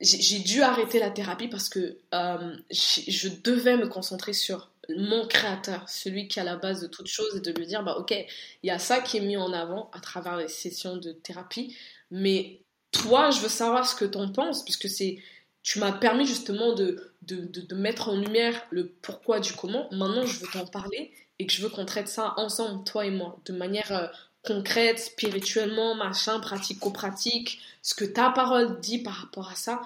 j'ai 0.00 0.38
dû 0.40 0.62
arrêter 0.62 0.98
la 0.98 1.10
thérapie 1.10 1.48
parce 1.48 1.68
que 1.68 1.98
euh, 2.14 2.56
je 2.70 3.28
devais 3.42 3.76
me 3.76 3.88
concentrer 3.88 4.32
sur 4.32 4.70
mon 4.96 5.26
créateur, 5.26 5.88
celui 5.88 6.28
qui 6.28 6.40
à 6.40 6.44
la 6.44 6.56
base 6.56 6.80
de 6.82 6.86
toute 6.86 7.06
chose, 7.06 7.36
et 7.36 7.40
de 7.40 7.52
lui 7.52 7.66
dire, 7.66 7.82
bah, 7.82 7.96
ok, 7.98 8.12
il 8.12 8.66
y 8.66 8.70
a 8.70 8.78
ça 8.78 9.00
qui 9.00 9.16
est 9.16 9.20
mis 9.20 9.36
en 9.36 9.52
avant 9.52 9.90
à 9.92 10.00
travers 10.00 10.36
les 10.36 10.48
sessions 10.48 10.96
de 10.96 11.12
thérapie, 11.12 11.76
mais 12.10 12.60
toi, 12.92 13.30
je 13.30 13.40
veux 13.40 13.48
savoir 13.48 13.88
ce 13.88 13.94
que 13.94 14.04
tu 14.04 14.18
en 14.18 14.30
penses, 14.30 14.64
puisque 14.64 14.88
c'est 14.88 15.18
tu 15.62 15.78
m'as 15.78 15.92
permis 15.92 16.26
justement 16.26 16.74
de, 16.74 17.14
de, 17.22 17.74
mettre 17.74 18.10
en 18.10 18.16
lumière 18.16 18.66
le 18.70 18.86
pourquoi 18.86 19.40
du 19.40 19.54
comment. 19.54 19.88
Maintenant, 19.92 20.26
je 20.26 20.38
veux 20.40 20.46
t'en 20.52 20.66
parler 20.66 21.10
et 21.38 21.46
que 21.46 21.52
je 21.52 21.62
veux 21.62 21.68
qu'on 21.68 21.84
traite 21.84 22.08
ça 22.08 22.34
ensemble, 22.36 22.84
toi 22.84 23.06
et 23.06 23.10
moi, 23.10 23.38
de 23.44 23.52
manière 23.52 23.92
euh, 23.92 24.06
concrète, 24.42 24.98
spirituellement, 24.98 25.94
machin, 25.94 26.38
pratico-pratique, 26.40 27.60
ce 27.82 27.94
que 27.94 28.04
ta 28.04 28.30
parole 28.30 28.80
dit 28.80 28.98
par 29.02 29.14
rapport 29.14 29.50
à 29.50 29.54
ça. 29.54 29.82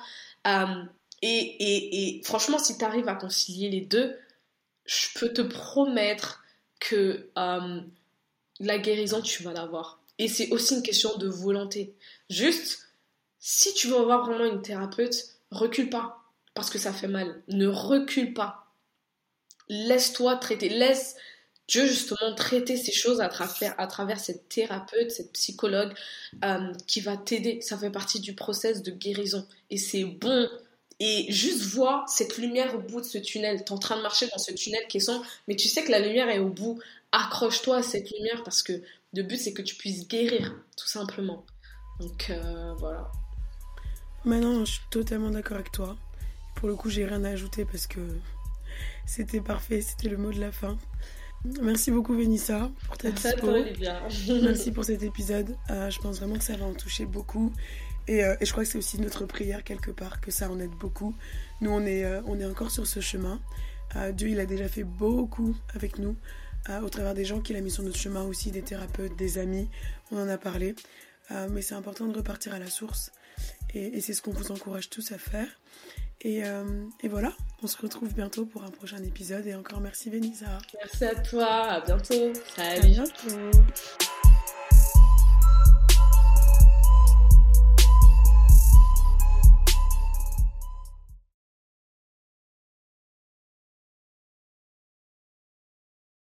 Euh, 0.47 0.85
et, 1.23 2.17
et, 2.19 2.23
franchement, 2.23 2.59
si 2.59 2.79
tu 2.79 2.85
arrives 2.85 3.09
à 3.09 3.15
concilier 3.15 3.71
les 3.71 3.81
deux, 3.81 4.17
je 4.85 5.19
peux 5.19 5.33
te 5.33 5.43
promettre 5.43 6.43
que 6.81 7.29
euh, 7.37 7.81
la 8.61 8.79
guérison, 8.79 9.21
tu 9.21 9.43
vas 9.43 9.53
l'avoir. 9.53 10.01
Et 10.19 10.29
c'est 10.29 10.51
aussi 10.51 10.75
une 10.75 10.83
question 10.83 11.17
de 11.17 11.29
volonté. 11.29 11.95
Juste, 12.31 12.89
si 13.41 13.73
tu 13.75 13.89
veux 13.89 13.97
avoir 13.97 14.25
vraiment 14.25 14.53
une 14.53 14.63
thérapeute, 14.63 15.15
recule 15.51 15.91
pas 15.91 16.19
parce 16.55 16.71
que 16.71 16.79
ça 16.79 16.93
fait 16.93 17.09
mal. 17.09 17.41
Ne 17.49 17.69
recule 17.69 18.35
pas. 18.35 18.67
Laisse-toi 19.69 20.37
traiter. 20.37 20.69
Laisse 20.69 21.17
Dieu 21.69 21.87
justement 21.87 22.35
traiter 22.35 22.79
ces 22.79 22.93
choses 22.93 23.21
à 23.21 23.29
travers, 23.29 23.75
à 23.79 23.87
travers 23.87 24.19
cette 24.19 24.49
thérapeute, 24.49 25.11
cette 25.11 25.33
psychologue 25.33 25.93
euh, 26.43 26.73
qui 26.87 27.01
va 27.01 27.17
t'aider. 27.19 27.61
Ça 27.61 27.77
fait 27.77 27.91
partie 27.91 28.21
du 28.21 28.35
process 28.35 28.83
de 28.83 28.91
guérison. 28.91 29.47
Et 29.71 29.77
c'est 29.77 30.05
bon. 30.05 30.49
Et 30.99 31.31
juste 31.31 31.63
vois 31.63 32.05
cette 32.09 32.39
lumière 32.39 32.75
au 32.75 32.79
bout 32.79 33.03
de 33.03 33.07
ce 33.07 33.19
tunnel. 33.19 33.65
Tu 33.65 33.65
es 33.65 33.73
en 33.73 33.79
train 33.79 33.97
de 33.97 34.03
marcher 34.03 34.27
dans 34.29 34.39
ce 34.39 34.53
tunnel 34.53 34.83
qui 34.89 34.97
est 34.97 35.01
sombre, 35.01 35.25
mais 35.47 35.57
tu 35.57 35.69
sais 35.69 35.85
que 35.85 35.93
la 35.93 36.01
lumière 36.01 36.29
est 36.31 36.39
au 36.39 36.49
bout. 36.49 36.81
Accroche-toi 37.13 37.77
à 37.77 37.83
cette 37.83 38.11
lumière 38.11 38.43
parce 38.43 38.63
que 38.63 38.73
le 39.15 39.23
but 39.23 39.37
c'est 39.37 39.53
que 39.53 39.63
tu 39.63 39.75
puisses 39.75 40.09
guérir, 40.09 40.55
tout 40.77 40.89
simplement. 40.89 41.45
Donc 42.01 42.31
euh, 42.31 42.75
voilà. 42.79 43.13
Maintenant, 44.25 44.65
je 44.65 44.73
suis 44.73 44.83
totalement 44.91 45.31
d'accord 45.31 45.57
avec 45.57 45.71
toi. 45.71 45.97
Pour 46.57 46.69
le 46.69 46.75
coup, 46.75 46.91
j'ai 46.91 47.05
rien 47.05 47.23
à 47.25 47.31
ajouter 47.31 47.65
parce 47.65 47.87
que 47.87 48.01
c'était 49.07 49.41
parfait, 49.41 49.81
c'était 49.81 50.09
le 50.09 50.17
mot 50.17 50.33
de 50.33 50.41
la 50.41 50.51
fin. 50.51 50.77
Merci 51.45 51.91
beaucoup 51.91 52.17
Vénissa 52.17 52.71
pour 52.87 52.99
ta 52.99 53.11
dispo. 53.11 53.47
Merci 54.43 54.73
pour 54.73 54.85
cet 54.85 55.03
épisode. 55.03 55.57
Euh, 55.71 55.89
je 55.91 55.99
pense 56.01 56.19
vraiment 56.19 56.37
que 56.37 56.45
ça 56.45 56.57
va 56.57 56.67
en 56.67 56.75
toucher 56.75 57.07
beaucoup. 57.07 57.53
Euh, 58.11 58.37
et, 58.41 58.45
je 58.45 58.53
crois 58.53 58.65
que 58.65 58.71
c'est 58.71 58.79
aussi 58.79 59.01
notre 59.01 59.25
prière 59.25 59.63
quelque 59.63 59.91
part, 59.91 60.21
que 60.21 60.31
ça 60.31 60.51
en 60.51 60.59
aide 60.59 60.75
beaucoup. 60.81 61.15
Nous, 61.61 61.71
on 61.71 61.85
est, 61.85 62.05
euh, 62.05 62.21
on 62.27 62.41
est 62.41 62.45
encore 62.45 62.71
sur 62.71 62.87
ce 62.87 63.01
chemin. 63.01 63.41
Dieu, 64.13 64.29
il 64.29 64.39
a 64.39 64.45
déjà 64.45 64.69
fait 64.69 64.85
beaucoup 64.85 65.57
avec 65.75 65.99
nous, 65.99 66.15
au 66.83 66.91
travers 66.91 67.15
des 67.15 67.25
gens 67.25 67.41
qu'il 67.41 67.57
a 67.57 67.63
mis 67.63 67.71
sur 67.71 67.83
notre 67.83 67.97
chemin 67.97 68.23
aussi, 68.23 68.51
des 68.51 68.61
thérapeutes, 68.61 69.17
des 69.17 69.39
amis. 69.39 69.71
On 70.13 70.21
en 70.21 70.29
a 70.29 70.37
parlé. 70.37 70.75
mais 71.49 71.63
c'est 71.63 71.75
important 71.75 72.05
de 72.05 72.15
repartir 72.15 72.53
à 72.53 72.59
la 72.59 72.67
source. 72.67 73.13
Et, 73.73 74.03
c'est 74.03 74.13
ce 74.13 74.21
qu'on 74.21 74.33
vous 74.33 74.53
encourage 74.53 74.91
tous 74.91 75.11
à 75.13 75.17
faire. 75.17 75.49
Euh, 76.27 76.85
et, 77.01 77.09
voilà, 77.09 77.33
on 77.63 77.67
se 77.67 77.81
retrouve 77.81 78.13
bientôt 78.13 78.45
pour 78.45 78.65
un 78.65 78.71
prochain 78.71 79.03
épisode. 79.03 79.47
Et 79.47 79.55
encore 79.55 79.81
merci 79.81 80.11
Vénisa. 80.11 80.59
Merci 80.75 81.05
à 81.05 81.15
toi, 81.15 81.47
à 81.47 81.81
bientôt. 81.81 82.33
Salut. 82.57 82.81
À 82.81 82.87
bientôt. 82.87 83.59